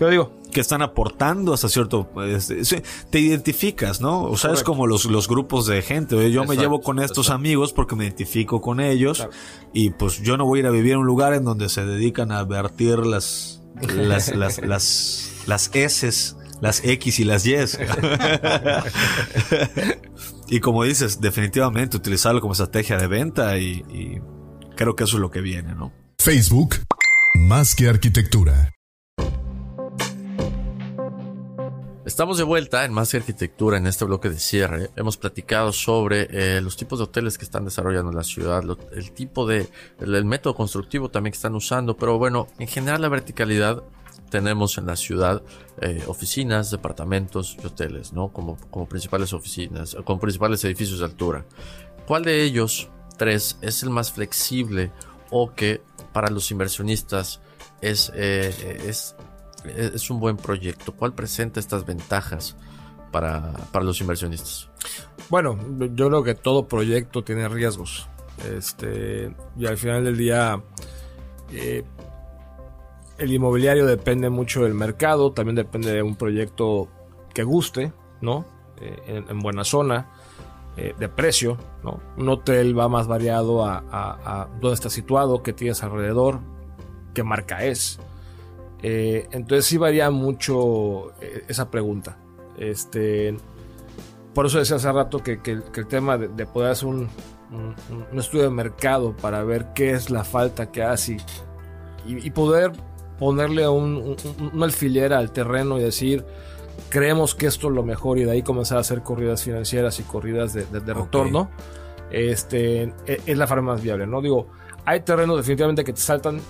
Pero 0.00 0.10
digo, 0.10 0.32
que 0.50 0.62
están 0.62 0.80
aportando 0.80 1.52
hasta 1.52 1.68
cierto 1.68 2.08
este, 2.26 2.82
te 3.10 3.20
identificas, 3.20 4.00
¿no? 4.00 4.22
O 4.22 4.38
sea, 4.38 4.54
es 4.54 4.62
como 4.62 4.86
los, 4.86 5.04
los 5.04 5.28
grupos 5.28 5.66
de 5.66 5.82
gente. 5.82 6.32
Yo 6.32 6.46
me 6.46 6.56
llevo 6.56 6.80
con 6.80 7.00
estos 7.00 7.28
amigos 7.28 7.74
porque 7.74 7.96
me 7.96 8.04
identifico 8.04 8.62
con 8.62 8.80
ellos 8.80 9.28
y 9.74 9.90
pues 9.90 10.22
yo 10.22 10.38
no 10.38 10.46
voy 10.46 10.60
a 10.60 10.60
ir 10.60 10.66
a 10.68 10.70
vivir 10.70 10.92
en 10.92 11.00
un 11.00 11.06
lugar 11.06 11.34
en 11.34 11.44
donde 11.44 11.68
se 11.68 11.84
dedican 11.84 12.32
a 12.32 12.42
vertir 12.44 13.00
las 13.00 13.60
las 13.82 14.34
las 14.34 14.62
las, 14.64 15.32
las 15.46 15.70
S, 15.74 16.34
las 16.62 16.82
X 16.82 17.18
y 17.20 17.24
las 17.24 17.44
Y. 17.44 17.56
y 20.48 20.60
como 20.60 20.84
dices, 20.84 21.20
definitivamente 21.20 21.98
utilizarlo 21.98 22.40
como 22.40 22.54
estrategia 22.54 22.96
de 22.96 23.06
venta 23.06 23.58
y, 23.58 23.84
y 23.90 24.18
creo 24.76 24.96
que 24.96 25.04
eso 25.04 25.18
es 25.18 25.20
lo 25.20 25.30
que 25.30 25.42
viene, 25.42 25.74
¿no? 25.74 25.92
Facebook, 26.18 26.76
más 27.34 27.74
que 27.74 27.86
arquitectura. 27.86 28.72
Estamos 32.10 32.38
de 32.38 32.44
vuelta 32.44 32.84
en 32.84 32.92
Más 32.92 33.14
Arquitectura 33.14 33.78
en 33.78 33.86
este 33.86 34.04
bloque 34.04 34.28
de 34.28 34.40
cierre. 34.40 34.90
Hemos 34.96 35.16
platicado 35.16 35.72
sobre 35.72 36.26
eh, 36.32 36.60
los 36.60 36.76
tipos 36.76 36.98
de 36.98 37.04
hoteles 37.04 37.38
que 37.38 37.44
están 37.44 37.64
desarrollando 37.64 38.10
en 38.10 38.16
la 38.16 38.24
ciudad, 38.24 38.64
el 38.92 39.12
tipo 39.12 39.46
de, 39.46 39.68
el, 40.00 40.24
método 40.24 40.56
constructivo 40.56 41.08
también 41.08 41.30
que 41.30 41.36
están 41.36 41.54
usando, 41.54 41.96
pero 41.96 42.18
bueno, 42.18 42.48
en 42.58 42.66
general 42.66 43.02
la 43.02 43.08
verticalidad 43.08 43.84
tenemos 44.28 44.76
en 44.76 44.86
la 44.86 44.96
ciudad 44.96 45.40
eh, 45.80 46.02
oficinas, 46.08 46.72
departamentos 46.72 47.56
y 47.62 47.64
hoteles, 47.64 48.12
¿no? 48.12 48.32
Como, 48.32 48.58
como 48.72 48.88
principales 48.88 49.32
oficinas, 49.32 49.96
como 50.04 50.18
principales 50.18 50.64
edificios 50.64 50.98
de 50.98 51.04
altura. 51.04 51.44
¿Cuál 52.08 52.24
de 52.24 52.42
ellos, 52.42 52.88
tres, 53.18 53.56
es 53.62 53.84
el 53.84 53.90
más 53.90 54.10
flexible 54.10 54.90
o 55.30 55.54
que 55.54 55.80
para 56.12 56.28
los 56.28 56.50
inversionistas 56.50 57.40
es, 57.80 58.10
eh, 58.16 58.82
es 58.84 59.14
es 59.64 60.10
un 60.10 60.20
buen 60.20 60.36
proyecto? 60.36 60.92
¿Cuál 60.92 61.14
presenta 61.14 61.60
estas 61.60 61.84
ventajas 61.84 62.56
para, 63.10 63.52
los 63.82 64.00
inversionistas? 64.00 64.68
Bueno, 65.28 65.58
yo 65.94 66.08
creo 66.08 66.22
que 66.22 66.34
todo 66.34 66.66
proyecto 66.66 67.22
tiene 67.22 67.48
riesgos. 67.48 68.08
Este, 68.56 69.34
y 69.56 69.66
al 69.66 69.76
final 69.76 70.04
del 70.04 70.16
día, 70.16 70.62
eh, 71.52 71.84
el 73.18 73.32
inmobiliario 73.32 73.86
depende 73.86 74.30
mucho 74.30 74.64
del 74.64 74.74
mercado, 74.74 75.32
también 75.32 75.56
depende 75.56 75.92
de 75.92 76.02
un 76.02 76.16
proyecto 76.16 76.88
que 77.34 77.42
guste, 77.42 77.92
¿no? 78.20 78.46
eh, 78.80 79.24
en, 79.28 79.38
buena 79.40 79.64
zona, 79.64 80.08
eh, 80.76 80.94
de 80.98 81.08
precio. 81.08 81.58
¿no? 81.84 82.00
Un 82.16 82.28
hotel 82.28 82.78
va 82.78 82.88
más 82.88 83.06
variado 83.06 83.64
a, 83.64 83.84
a, 83.90 84.48
dónde 84.60 84.74
está 84.74 84.90
situado, 84.90 85.42
qué 85.42 85.52
tienes 85.52 85.82
alrededor, 85.82 86.40
qué 87.14 87.22
marca 87.22 87.64
es. 87.64 87.98
Entonces 88.82 89.66
sí 89.66 89.76
varía 89.76 90.10
mucho 90.10 91.12
esa 91.48 91.70
pregunta. 91.70 92.18
Este, 92.56 93.36
por 94.34 94.46
eso 94.46 94.58
decía 94.58 94.76
hace 94.76 94.92
rato 94.92 95.22
que, 95.22 95.40
el 95.44 95.86
tema 95.88 96.18
de, 96.18 96.46
poder 96.46 96.72
hacer 96.72 96.88
un, 96.88 97.08
estudio 98.12 98.44
de 98.44 98.50
mercado 98.50 99.16
para 99.16 99.42
ver 99.42 99.72
qué 99.74 99.90
es 99.90 100.10
la 100.10 100.24
falta 100.24 100.70
que 100.70 100.82
hace 100.82 101.16
y, 102.06 102.30
poder 102.30 102.72
ponerle 103.18 103.68
un, 103.68 104.16
una 104.52 104.64
alfilera 104.64 105.18
al 105.18 105.32
terreno 105.32 105.78
y 105.78 105.82
decir, 105.82 106.24
creemos 106.88 107.34
que 107.34 107.46
esto 107.46 107.68
es 107.68 107.74
lo 107.74 107.82
mejor 107.82 108.18
y 108.18 108.24
de 108.24 108.32
ahí 108.32 108.42
comenzar 108.42 108.78
a 108.78 108.80
hacer 108.80 109.02
corridas 109.02 109.42
financieras 109.42 109.98
y 110.00 110.02
corridas 110.04 110.54
de, 110.54 110.94
retorno, 110.94 111.50
este, 112.10 112.94
e, 113.06 113.20
es 113.26 113.36
la 113.36 113.46
forma 113.46 113.72
más 113.72 113.82
viable, 113.82 114.06
¿no? 114.06 114.22
Digo, 114.22 114.48
hay 114.84 115.00
terrenos 115.00 115.36
definitivamente 115.36 115.84
que 115.84 115.92
te 115.92 116.00
saltan 116.00 116.40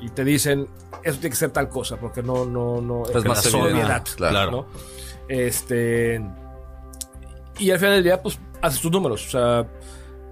y 0.00 0.10
te 0.10 0.24
dicen, 0.24 0.68
eso 1.02 1.18
tiene 1.18 1.30
que 1.30 1.36
ser 1.36 1.50
tal 1.50 1.68
cosa, 1.68 1.96
porque 1.96 2.22
no, 2.22 2.44
no, 2.44 2.80
no, 2.80 3.04
es, 3.06 3.24
más 3.24 3.54
obviedad, 3.54 4.04
claro. 4.16 4.66
Este 5.28 6.20
y 7.58 7.70
al 7.70 7.78
final 7.78 7.94
del 7.94 8.04
día, 8.04 8.22
pues 8.22 8.38
haces 8.60 8.80
tus 8.80 8.90
números. 8.90 9.26
O 9.26 9.30
sea, 9.30 9.66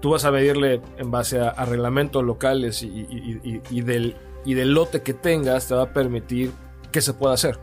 tú 0.01 0.11
vas 0.11 0.25
a 0.25 0.31
medirle 0.31 0.81
en 0.97 1.11
base 1.11 1.39
a, 1.39 1.65
reglamentos 1.65 2.23
locales 2.23 2.83
y, 2.83 3.81
del, 3.81 4.15
y 4.45 4.53
del 4.53 4.73
lote 4.73 5.01
que 5.01 5.13
tengas, 5.13 5.67
te 5.67 5.75
va 5.75 5.83
a 5.83 5.93
permitir 5.93 6.51
qué 6.91 7.01
se 7.01 7.13
puede 7.13 7.33
hacer. 7.33 7.59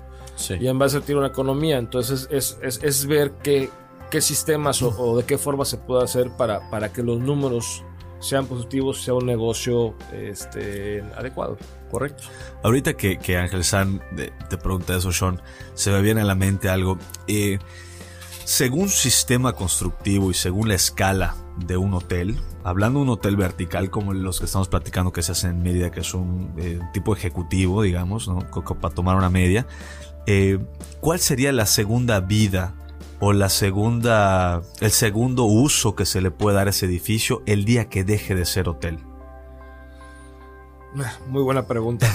Y 0.59 0.67
en 0.67 0.79
base 0.79 0.97
a 0.97 1.01
tirar 1.01 1.19
una 1.19 1.29
economía. 1.29 1.79
Entonces 1.79 2.29
es, 2.31 2.59
es, 2.63 2.81
es 2.83 3.07
ver 3.07 3.33
qué, 3.43 3.71
qué 4.11 4.21
sistemas 4.21 4.83
o, 4.83 5.17
de 5.17 5.25
qué 5.25 5.39
forma 5.39 5.65
se 5.65 5.77
puede 5.77 6.03
hacer 6.03 6.31
para, 6.37 6.69
para 6.71 6.93
que 6.93 7.03
los 7.03 7.21
números 7.21 7.85
sean 8.23 8.47
positivos, 8.47 9.03
sea 9.03 9.15
un 9.15 9.27
negocio 9.27 9.95
este, 10.13 11.03
adecuado. 11.17 11.59
Correcto. 11.91 12.25
Ahorita 12.63 12.95
que, 12.95 13.19
que 13.19 13.37
Ángel 13.37 13.65
San 13.65 14.01
te 14.49 14.57
pregunta 14.57 14.97
eso, 14.97 15.13
Sean, 15.13 15.43
se 15.75 15.91
me 15.91 16.01
viene 16.01 16.23
a 16.23 16.25
la 16.25 16.35
mente 16.35 16.71
algo. 16.71 16.99
Eh, 17.27 17.59
según 18.45 18.89
sistema 18.89 19.53
constructivo 19.53 20.31
y 20.31 20.35
según 20.35 20.69
la 20.69 20.75
escala 20.75 21.37
de 21.67 21.77
un 21.77 21.95
hotel, 21.95 22.39
hablando 22.65 22.99
de 22.99 23.05
un 23.05 23.09
hotel 23.11 23.37
vertical 23.37 23.91
como 23.91 24.13
los 24.15 24.41
que 24.41 24.47
estamos 24.47 24.69
platicando 24.69 25.13
que 25.13 25.23
se 25.23 25.33
hacen 25.33 25.51
en 25.51 25.63
media, 25.63 25.91
que 25.91 26.01
es 26.01 26.15
un 26.15 26.53
eh, 26.59 26.81
tipo 26.93 27.15
ejecutivo, 27.15 27.83
digamos, 27.83 28.29
¿no? 28.29 28.41
para 28.81 28.95
tomar 28.95 29.17
una 29.17 29.31
media, 29.31 29.67
eh, 30.27 30.59
¿cuál 31.01 31.21
sería 31.21 31.53
la 31.53 31.67
segunda 31.67 32.21
vida 32.21 32.75
o 33.25 33.33
la 33.33 33.49
segunda, 33.49 34.63
el 34.81 34.91
segundo 34.91 35.45
uso 35.45 35.95
que 35.95 36.07
se 36.07 36.21
le 36.21 36.33
puede 36.33 36.57
dar 36.57 36.67
a 36.67 36.71
ese 36.71 36.87
edificio 36.87 37.45
el 37.47 37.65
día 37.65 37.89
que 37.89 38.03
deje 38.03 38.35
de 38.35 38.45
ser 38.45 38.69
hotel? 38.69 38.99
Muy 41.29 41.41
buena 41.45 41.69
pregunta. 41.69 42.13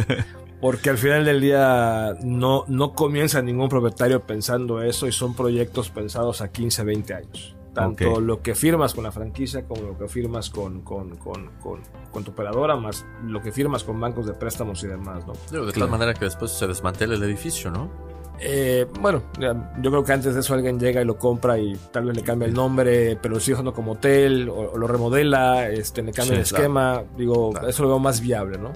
Porque 0.62 0.88
al 0.88 0.96
final 0.96 1.26
del 1.26 1.42
día 1.42 2.14
no, 2.22 2.64
no 2.68 2.94
comienza 2.94 3.42
ningún 3.42 3.68
propietario 3.68 4.22
pensando 4.22 4.80
eso 4.80 5.06
y 5.06 5.12
son 5.12 5.34
proyectos 5.34 5.90
pensados 5.90 6.40
a 6.40 6.50
15, 6.50 6.84
20 6.84 7.14
años. 7.14 7.54
Tanto 7.74 8.22
lo 8.22 8.40
que 8.40 8.54
firmas 8.54 8.94
con 8.94 9.04
la 9.04 9.12
franquicia 9.12 9.66
como 9.66 9.82
lo 9.82 9.98
que 9.98 10.08
firmas 10.08 10.48
con, 10.48 10.80
con, 10.80 11.18
con, 11.18 11.50
con, 11.60 12.24
tu 12.24 12.30
operadora, 12.30 12.76
más 12.76 13.04
lo 13.22 13.42
que 13.42 13.52
firmas 13.52 13.84
con 13.84 14.00
bancos 14.00 14.24
de 14.24 14.32
préstamos 14.32 14.82
y 14.84 14.86
demás, 14.86 15.26
¿no? 15.26 15.34
De 15.66 15.70
tal 15.72 15.90
manera 15.90 16.14
que 16.14 16.24
después 16.24 16.50
se 16.52 16.66
desmantele 16.66 17.16
el 17.16 17.22
edificio, 17.22 17.70
¿no? 17.70 18.05
Eh, 18.40 18.86
bueno, 19.00 19.22
yo 19.38 19.90
creo 19.90 20.04
que 20.04 20.12
antes 20.12 20.34
de 20.34 20.40
eso 20.40 20.54
alguien 20.54 20.78
llega 20.78 21.00
y 21.00 21.04
lo 21.04 21.18
compra 21.18 21.58
y 21.58 21.74
tal 21.92 22.06
vez 22.06 22.16
le 22.16 22.22
cambia 22.22 22.46
el 22.46 22.54
nombre, 22.54 23.16
pero 23.16 23.34
lo 23.34 23.40
sigue 23.40 23.54
usando 23.54 23.72
como 23.72 23.92
hotel 23.92 24.48
o, 24.48 24.76
lo 24.76 24.86
remodela, 24.86 25.68
este, 25.68 26.02
le 26.02 26.12
cambia 26.12 26.34
el 26.34 26.42
esquema. 26.42 27.02
Digo, 27.16 27.52
eso 27.66 27.82
lo 27.82 27.90
veo 27.90 27.98
más 27.98 28.20
viable, 28.20 28.58
¿no? 28.58 28.72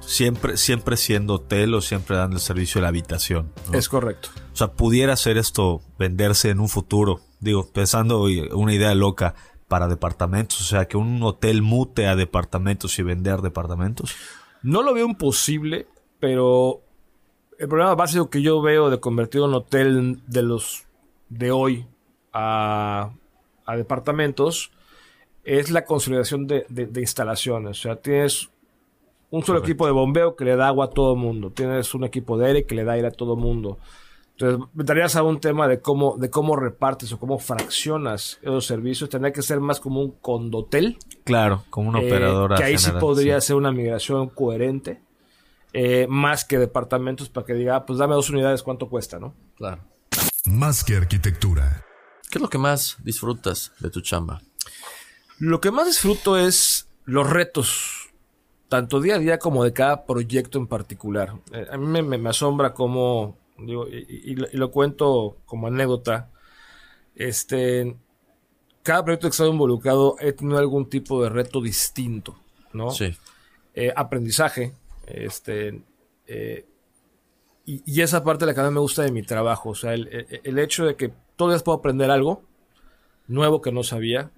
Siempre, 0.00 0.56
siempre 0.56 0.96
siendo 0.96 1.34
hotel 1.34 1.74
o 1.74 1.80
siempre 1.80 2.16
dando 2.16 2.36
el 2.36 2.42
servicio 2.42 2.80
de 2.80 2.82
la 2.82 2.88
habitación. 2.88 3.52
Es 3.72 3.88
correcto. 3.88 4.30
O 4.52 4.56
sea, 4.56 4.72
pudiera 4.72 5.16
ser 5.16 5.38
esto 5.38 5.80
venderse 5.98 6.50
en 6.50 6.60
un 6.60 6.68
futuro. 6.68 7.20
Digo, 7.40 7.68
pensando 7.72 8.24
una 8.52 8.74
idea 8.74 8.94
loca 8.94 9.34
para 9.68 9.86
departamentos, 9.86 10.60
o 10.60 10.64
sea, 10.64 10.88
que 10.88 10.96
un 10.96 11.22
hotel 11.22 11.62
mute 11.62 12.06
a 12.06 12.16
departamentos 12.16 12.98
y 12.98 13.02
vender 13.02 13.42
departamentos. 13.42 14.14
No 14.62 14.82
lo 14.82 14.94
veo 14.94 15.06
imposible, 15.06 15.86
pero 16.18 16.82
el 17.58 17.68
problema 17.68 17.94
básico 17.94 18.30
que 18.30 18.40
yo 18.40 18.62
veo 18.62 18.88
de 18.88 19.00
convertir 19.00 19.40
un 19.40 19.52
hotel 19.52 20.20
de 20.26 20.42
los 20.42 20.84
de 21.28 21.50
hoy 21.50 21.86
a, 22.32 23.10
departamentos 23.76 24.70
es 25.44 25.70
la 25.70 25.84
consolidación 25.84 26.46
de, 26.46 26.64
instalaciones. 26.96 27.80
O 27.80 27.82
sea, 27.82 27.96
tienes 27.96 28.48
un 29.30 29.42
solo 29.42 29.58
equipo 29.58 29.86
de 29.86 29.92
bombeo 29.92 30.36
que 30.36 30.44
le 30.44 30.56
da 30.56 30.68
agua 30.68 30.86
a 30.86 30.90
todo 30.90 31.14
el 31.14 31.18
mundo. 31.18 31.50
Tienes 31.50 31.94
un 31.94 32.04
equipo 32.04 32.38
de 32.38 32.46
aire 32.46 32.64
que 32.64 32.74
le 32.74 32.84
da 32.84 32.92
aire 32.92 33.08
a 33.08 33.10
todo 33.10 33.34
el 33.34 33.40
mundo. 33.40 33.78
Entonces, 34.32 34.68
me 34.72 34.84
darías 34.84 35.16
a 35.16 35.24
un 35.24 35.40
tema 35.40 35.66
de 35.66 35.80
cómo, 35.80 36.16
de 36.16 36.30
cómo 36.30 36.54
repartes 36.54 37.12
o 37.12 37.18
cómo 37.18 37.38
fraccionas 37.38 38.38
esos 38.40 38.66
servicios. 38.66 39.10
Tendría 39.10 39.32
que 39.32 39.42
ser 39.42 39.58
más 39.58 39.80
como 39.80 40.00
un 40.00 40.12
condotel. 40.12 40.96
Claro, 41.24 41.64
como 41.70 41.88
una 41.88 42.00
eh, 42.00 42.06
operadora. 42.06 42.56
Que 42.56 42.64
ahí 42.64 42.78
sí 42.78 42.92
podría 43.00 43.40
ser 43.40 43.56
una 43.56 43.72
migración 43.72 44.28
coherente. 44.28 45.00
Eh, 45.72 46.06
más 46.08 46.44
que 46.44 46.58
departamentos 46.58 47.28
para 47.28 47.46
que 47.46 47.54
diga, 47.54 47.76
ah, 47.76 47.86
pues 47.86 47.98
dame 47.98 48.14
dos 48.14 48.30
unidades, 48.30 48.62
¿cuánto 48.62 48.88
cuesta, 48.88 49.18
no? 49.18 49.34
Claro. 49.56 49.82
Más 50.46 50.82
que 50.82 50.96
arquitectura. 50.96 51.84
¿Qué 52.30 52.38
es 52.38 52.42
lo 52.42 52.48
que 52.48 52.58
más 52.58 52.96
disfrutas 53.04 53.72
de 53.80 53.90
tu 53.90 54.00
chamba? 54.00 54.40
Lo 55.38 55.60
que 55.60 55.70
más 55.70 55.86
disfruto 55.86 56.36
es 56.36 56.88
los 57.04 57.28
retos, 57.28 58.10
tanto 58.68 59.00
día 59.00 59.16
a 59.16 59.18
día 59.18 59.38
como 59.38 59.64
de 59.64 59.72
cada 59.72 60.04
proyecto 60.04 60.58
en 60.58 60.66
particular. 60.66 61.34
Eh, 61.52 61.66
a 61.70 61.76
mí 61.76 62.02
me, 62.02 62.28
asombra 62.28 62.74
cómo, 62.74 63.38
digo, 63.58 63.86
y, 63.88 64.34
lo 64.34 64.70
cuento 64.70 65.38
como 65.46 65.68
anécdota, 65.68 66.30
este, 67.14 67.96
cada 68.82 69.04
proyecto 69.04 69.26
que 69.26 69.28
he 69.28 69.30
estado 69.30 69.50
involucrado 69.50 70.16
he 70.18 70.32
tenido 70.32 70.58
algún 70.58 70.88
tipo 70.88 71.22
de 71.22 71.30
reto 71.30 71.60
distinto, 71.60 72.38
¿no? 72.72 72.90
Sí. 72.90 73.16
Eh, 73.74 73.92
aprendizaje, 73.94 74.74
este, 75.10 75.82
eh, 76.26 76.66
y, 77.64 78.00
esa 78.00 78.24
parte 78.24 78.46
la 78.46 78.54
que 78.54 78.62
más 78.62 78.72
me 78.72 78.80
gusta 78.80 79.02
de 79.02 79.12
mi 79.12 79.22
trabajo, 79.22 79.70
o 79.70 79.74
sea, 79.74 79.92
el, 79.92 80.58
hecho 80.58 80.86
de 80.86 80.96
que 80.96 81.12
todavía 81.36 81.62
puedo 81.62 81.76
aprender 81.76 82.10
algo 82.10 82.42
nuevo 83.26 83.60
que 83.60 83.72
no 83.72 83.82
sabía, 83.82 84.30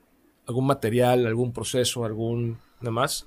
algún 0.48 0.66
material, 0.66 1.26
algún 1.26 1.52
proceso, 1.52 2.04
algún 2.04 2.58
demás. 2.80 3.26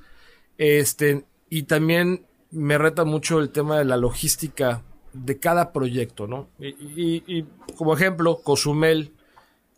Este, 0.58 1.26
y 1.50 1.64
también 1.64 2.26
me 2.52 2.78
reta 2.78 3.06
mucho 3.06 3.39
el 3.39 3.50
tema 3.50 3.78
de 3.78 3.86
la 3.86 3.96
logística 3.96 4.84
de 5.14 5.39
cada 5.39 5.72
proyecto, 5.72 6.28
¿no? 6.28 6.50
Y, 6.60 7.46
como 7.78 7.94
ejemplo, 7.94 8.41
Cozumel, 8.44 9.14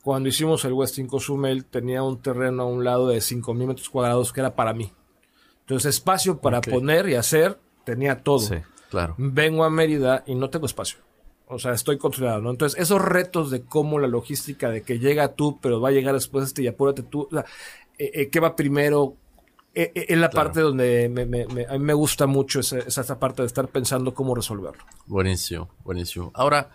cuando 0.02 0.30
hicimos 0.30 0.66
el 0.66 0.74
Westin 0.74 1.08
Cozumel, 1.08 1.66
tenía 1.66 2.02
un 2.02 2.22
terreno 2.22 2.64
a 2.64 2.66
un 2.66 2.84
lado 2.84 3.08
de 3.10 3.18
5.000 3.18 3.68
metros 3.68 3.90
cuadrados 3.90 4.34
que 4.34 4.40
era 4.40 4.56
para 4.56 4.74
mí. 4.74 4.92
Entonces, 5.66 5.96
espacio 5.96 6.40
para 6.40 6.62
poner 6.62 7.10
y 7.10 7.16
hacer, 7.16 7.58
tenía 7.84 8.22
todo. 8.22 8.40
Sí, 8.40 8.56
claro. 8.92 9.16
Vengo 9.18 9.64
a 9.64 9.72
Mérida 9.72 10.24
y 10.28 10.36
no 10.36 10.52
tengo 10.52 10.68
espacio. 10.68 11.00
O 11.48 11.58
sea, 11.58 11.74
estoy 11.74 11.98
controlado, 11.98 12.42
¿no? 12.42 12.52
Entonces, 12.52 12.80
esos 12.80 13.02
retos 13.02 13.50
de 13.50 13.64
cómo 13.64 13.98
la 13.98 14.08
logística, 14.08 14.70
de 14.70 14.84
que 14.84 15.00
llega 15.00 15.34
tú, 15.34 15.60
pero 15.60 15.82
va 15.82 15.90
a 15.90 15.92
llegar 15.92 16.14
después 16.14 16.46
este 16.46 16.62
y 16.62 16.68
apúrate 16.68 17.02
tú, 17.02 17.24
o 17.24 17.30
sea, 17.32 17.46
eh, 17.98 18.12
eh, 18.14 18.30
¿qué 18.30 18.40
va 18.40 18.56
primero? 18.56 19.16
Eh, 19.74 19.92
es 19.96 20.18
la 20.18 20.30
parte 20.30 20.62
donde 20.62 21.06
a 21.68 21.74
mí 21.74 21.80
me 21.80 21.94
gusta 21.94 22.28
mucho 22.28 22.60
esa, 22.60 22.78
esa 22.80 23.20
parte 23.20 23.42
de 23.42 23.48
estar 23.48 23.68
pensando 23.68 24.14
cómo 24.14 24.36
resolverlo. 24.36 24.84
Buenísimo, 25.08 25.70
buenísimo. 25.84 26.32
Ahora, 26.36 26.70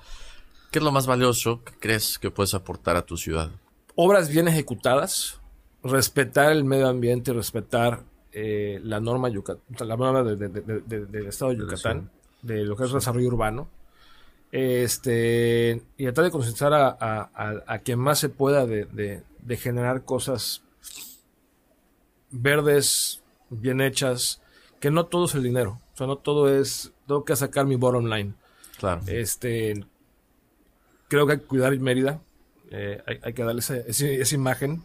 ¿qué 0.73 0.81
es 0.81 0.85
lo 0.85 0.91
más 0.91 1.07
valioso 1.07 1.63
que 1.65 1.73
crees 1.79 2.19
que 2.19 2.31
puedes 2.31 2.55
aportar 2.55 2.97
a 2.97 3.07
tu 3.07 3.17
ciudad? 3.17 3.51
Obras 3.95 4.29
bien 4.29 4.49
ejecutadas, 4.49 5.41
respetar 5.83 6.53
el 6.53 6.65
medio 6.65 6.89
ambiente, 6.89 7.33
respetar 7.33 8.05
eh, 8.33 8.81
la 8.85 9.01
norma 9.01 9.29
la 9.29 9.97
norma 9.97 10.23
del 10.23 11.27
estado 11.27 11.51
de 11.51 11.59
Yucatán, 11.59 12.11
de 12.43 12.65
lo 12.65 12.77
que 12.77 12.85
es 12.85 12.93
desarrollo 12.93 13.29
urbano, 13.29 13.69
este, 14.53 15.83
y 15.97 16.05
tratar 16.05 16.25
de 16.25 16.31
concentrar 16.31 16.97
a, 17.01 17.79
quien 17.85 17.99
más 17.99 18.19
se 18.19 18.29
pueda 18.29 18.67
de, 18.67 19.23
generar 19.59 20.05
cosas 20.05 20.63
verdes, 22.31 23.23
bien 23.49 23.81
hechas, 23.81 24.41
que 24.79 24.91
no 24.91 25.07
todo 25.07 25.27
es 25.27 25.35
el 25.35 25.43
dinero, 25.43 25.81
o 25.95 25.97
sea, 25.97 26.07
no 26.07 26.17
todo 26.17 26.49
es, 26.49 26.93
tengo 27.07 27.25
que 27.25 27.37
sacar 27.37 27.67
mi 27.67 27.77
bottom 27.77 28.07
line. 28.07 28.35
Claro. 28.79 29.03
Este, 29.07 29.85
creo 31.09 31.27
que 31.27 31.33
hay 31.35 31.39
que 31.41 31.47
cuidar 31.47 31.77
Mérida, 31.79 32.21
eh, 32.71 33.03
hay, 33.23 33.33
que 33.33 33.43
darle 33.43 33.61
esa 33.61 34.35
imagen 34.35 34.85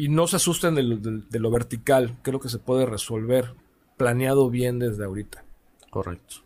y 0.00 0.08
no 0.08 0.26
se 0.26 0.36
asusten 0.36 0.74
de 0.76 1.38
lo, 1.38 1.50
vertical, 1.50 2.16
creo 2.22 2.40
que 2.40 2.48
se 2.48 2.58
puede 2.58 2.86
resolver 2.86 3.54
planeado 3.98 4.48
bien 4.48 4.78
desde 4.78 5.04
ahorita. 5.04 5.44
Correcto. 5.90 6.36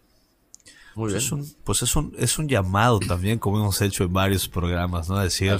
Muy 0.96 1.12
bien. 1.12 1.18
Es 1.18 1.30
un, 1.30 1.48
pues 1.62 1.82
es 1.82 1.94
un, 1.94 2.12
es 2.18 2.36
un 2.40 2.48
llamado 2.48 2.98
también, 2.98 3.38
como 3.38 3.58
hemos 3.58 3.80
hecho 3.80 4.02
en 4.02 4.12
varios 4.12 4.48
programas, 4.48 5.08
¿no? 5.08 5.20
decir, 5.20 5.56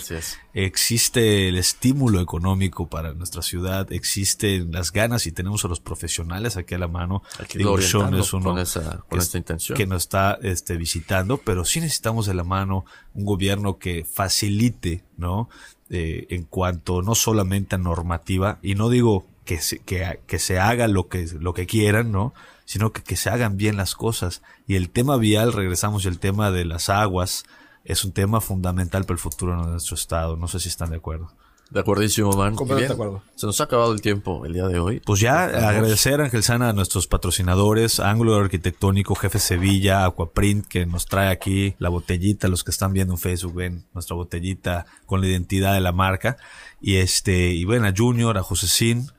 existe 0.55 1.49
el 1.49 1.57
estímulo 1.57 2.20
económico 2.20 2.88
para 2.88 3.14
nuestra 3.14 3.42
ciudad, 3.42 3.92
existen 3.92 4.72
las 4.72 4.90
ganas 4.90 5.28
y 5.28 5.32
tenemos 5.32 5.64
a 5.64 5.68
los 5.68 5.78
profesionales 5.78 6.57
aquí 6.57 6.74
a 6.74 6.78
la 6.78 6.88
mano. 6.88 7.22
Aquí 7.38 7.59
es 7.59 7.95
uno 7.95 8.22
con, 8.42 8.59
esa, 8.59 9.05
con 9.09 9.20
esta 9.20 9.38
intención. 9.38 9.78
que 9.78 9.86
nos 9.86 10.03
está 10.03 10.36
este, 10.42 10.76
visitando, 10.76 11.38
pero 11.38 11.64
sí 11.64 11.80
necesitamos 11.80 12.26
de 12.26 12.34
la 12.34 12.45
mano 12.45 12.84
un 13.14 13.24
gobierno 13.24 13.78
que 13.78 14.05
facilite, 14.05 15.05
¿no? 15.16 15.49
Eh, 15.91 16.26
en 16.30 16.45
cuanto 16.45 17.03
no 17.03 17.14
solamente 17.14 17.74
a 17.74 17.78
normativa, 17.78 18.59
y 18.62 18.74
no 18.74 18.89
digo 18.89 19.26
que 19.45 19.61
se, 19.61 19.80
que, 19.80 20.20
que 20.26 20.39
se 20.39 20.59
haga 20.59 20.89
lo 20.89 21.09
que, 21.09 21.26
lo 21.39 21.53
que 21.53 21.66
quieran, 21.66 22.11
¿no? 22.11 22.32
Sino 22.64 22.93
que, 22.93 23.03
que 23.03 23.16
se 23.16 23.28
hagan 23.28 23.59
bien 23.59 23.76
las 23.76 23.95
cosas. 23.95 24.43
Y 24.66 24.76
el 24.76 24.89
tema 24.89 25.18
vial, 25.18 25.53
regresamos, 25.53 26.07
el 26.07 26.18
tema 26.18 26.51
de 26.51 26.64
las 26.64 26.89
aguas, 26.89 27.45
es 27.85 28.05
un 28.05 28.12
tema 28.12 28.41
fundamental 28.41 29.05
para 29.05 29.14
el 29.14 29.18
futuro 29.18 29.62
de 29.62 29.72
nuestro 29.72 29.95
estado. 29.95 30.37
No 30.37 30.49
sé 30.49 30.59
si 30.59 30.70
están 30.70 30.91
de 30.91 30.97
acuerdo. 30.97 31.30
De 31.74 31.80
acuerdísimo, 31.80 32.30
man. 32.34 32.54
Completamente 32.54 32.94
de 32.94 32.94
acuerdo. 32.94 33.22
Se 33.34 33.46
nos 33.46 33.60
ha 33.60 33.64
acabado 33.64 33.92
el 33.92 34.00
tiempo 34.00 34.46
el 34.46 34.52
día 34.52 34.68
de 34.68 34.78
hoy. 34.78 35.00
Pues 35.04 35.18
ya 35.18 35.42
agradecer 35.42 36.20
a 36.20 36.24
Ángel 36.26 36.44
Sana 36.44 36.68
a 36.68 36.72
nuestros 36.72 37.08
patrocinadores, 37.08 37.98
Ángulo 37.98 38.36
Arquitectónico, 38.36 39.16
Jefe 39.16 39.40
Sevilla, 39.40 40.04
Aquaprint, 40.04 40.68
que 40.68 40.86
nos 40.86 41.06
trae 41.06 41.30
aquí 41.30 41.74
la 41.80 41.88
botellita, 41.88 42.46
los 42.46 42.62
que 42.62 42.70
están 42.70 42.92
viendo 42.92 43.14
en 43.14 43.18
Facebook 43.18 43.54
ven 43.54 43.86
nuestra 43.92 44.14
botellita 44.14 44.86
con 45.04 45.20
la 45.20 45.26
identidad 45.26 45.74
de 45.74 45.80
la 45.80 45.90
marca. 45.90 46.36
Y 46.80 46.96
este, 46.96 47.48
y 47.48 47.64
bueno, 47.64 47.88
a 47.88 47.92
Junior, 47.94 48.38
a 48.38 48.44
Josecín, 48.44 49.10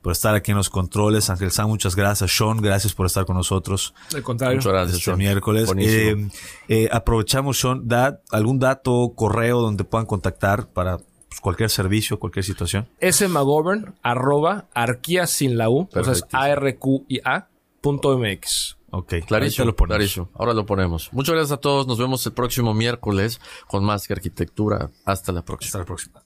por 0.00 0.12
estar 0.12 0.36
aquí 0.36 0.52
en 0.52 0.58
los 0.58 0.70
controles. 0.70 1.30
Ángel 1.30 1.50
San, 1.50 1.66
muchas 1.66 1.96
gracias. 1.96 2.30
Sean, 2.30 2.58
gracias 2.58 2.94
por 2.94 3.06
estar 3.06 3.26
con 3.26 3.36
nosotros. 3.36 3.92
Al 4.14 4.22
contrario. 4.22 4.58
Muchas 4.58 4.72
gracias, 4.72 4.98
este 4.98 5.16
miércoles. 5.16 5.68
Eh, 5.78 6.28
eh, 6.68 6.88
aprovechamos, 6.92 7.58
Sean, 7.58 7.88
da 7.88 8.20
algún 8.30 8.60
dato, 8.60 9.14
correo 9.16 9.60
donde 9.60 9.82
puedan 9.82 10.06
contactar 10.06 10.68
para 10.68 11.00
cualquier 11.44 11.68
servicio, 11.68 12.18
cualquier 12.18 12.42
situación. 12.42 12.88
smagovern, 13.02 13.94
arroba, 14.02 14.64
arquía 14.72 15.26
sin 15.26 15.58
la 15.58 15.68
U, 15.68 15.90
o 15.94 16.04
sea, 16.04 16.14
es 16.14 16.24
a 16.32 16.48
r 16.48 16.78
q 16.78 17.04
i 17.06 17.20
-A 17.20 17.48
punto 17.82 18.16
MX. 18.16 18.78
Ok, 18.90 19.16
clarísimo, 19.26 19.66
lo 19.66 19.76
clarísimo. 19.76 20.30
Ahora 20.32 20.54
lo 20.54 20.64
ponemos. 20.64 21.10
Muchas 21.12 21.34
gracias 21.34 21.52
a 21.52 21.60
todos. 21.60 21.86
Nos 21.86 21.98
vemos 21.98 22.24
el 22.24 22.32
próximo 22.32 22.72
miércoles 22.72 23.42
con 23.66 23.84
más 23.84 24.06
que 24.06 24.14
arquitectura. 24.14 24.90
Hasta 25.04 25.32
la 25.32 25.42
próxima. 25.42 25.68
Hasta 25.68 25.78
la 25.80 25.84
próxima. 25.84 26.22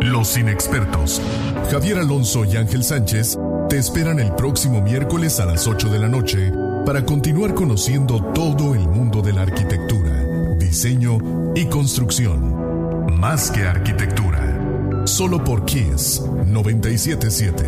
Los 0.00 0.36
inexpertos, 0.36 1.20
Javier 1.70 1.98
Alonso 1.98 2.44
y 2.44 2.56
Ángel 2.56 2.84
Sánchez, 2.84 3.36
te 3.68 3.78
esperan 3.78 4.18
el 4.20 4.34
próximo 4.34 4.80
miércoles 4.80 5.40
a 5.40 5.46
las 5.46 5.66
8 5.66 5.88
de 5.90 5.98
la 5.98 6.08
noche 6.08 6.52
para 6.86 7.04
continuar 7.04 7.54
conociendo 7.54 8.22
todo 8.32 8.74
el 8.74 8.80
mundo 8.88 9.22
de 9.22 9.32
la 9.32 9.42
arquitectura, 9.42 9.99
diseño 10.70 11.18
y 11.56 11.66
construcción. 11.66 13.18
Más 13.18 13.50
que 13.50 13.64
arquitectura. 13.64 15.04
Solo 15.04 15.42
por 15.42 15.64
Kiss 15.64 16.20
977. 16.46 17.64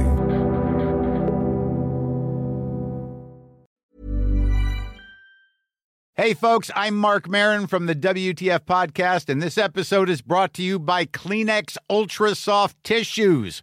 Hey, 6.15 6.35
folks, 6.35 6.71
I'm 6.77 6.95
Mark 6.95 7.29
Marin 7.29 7.67
from 7.67 7.87
the 7.87 7.97
WTF 7.97 8.61
Podcast, 8.61 9.29
and 9.29 9.43
this 9.43 9.59
episode 9.59 10.09
is 10.09 10.23
brought 10.23 10.55
to 10.55 10.63
you 10.63 10.79
by 10.79 11.05
Kleenex 11.05 11.77
Ultra 11.91 12.37
Soft 12.37 12.77
Tissues 12.85 13.63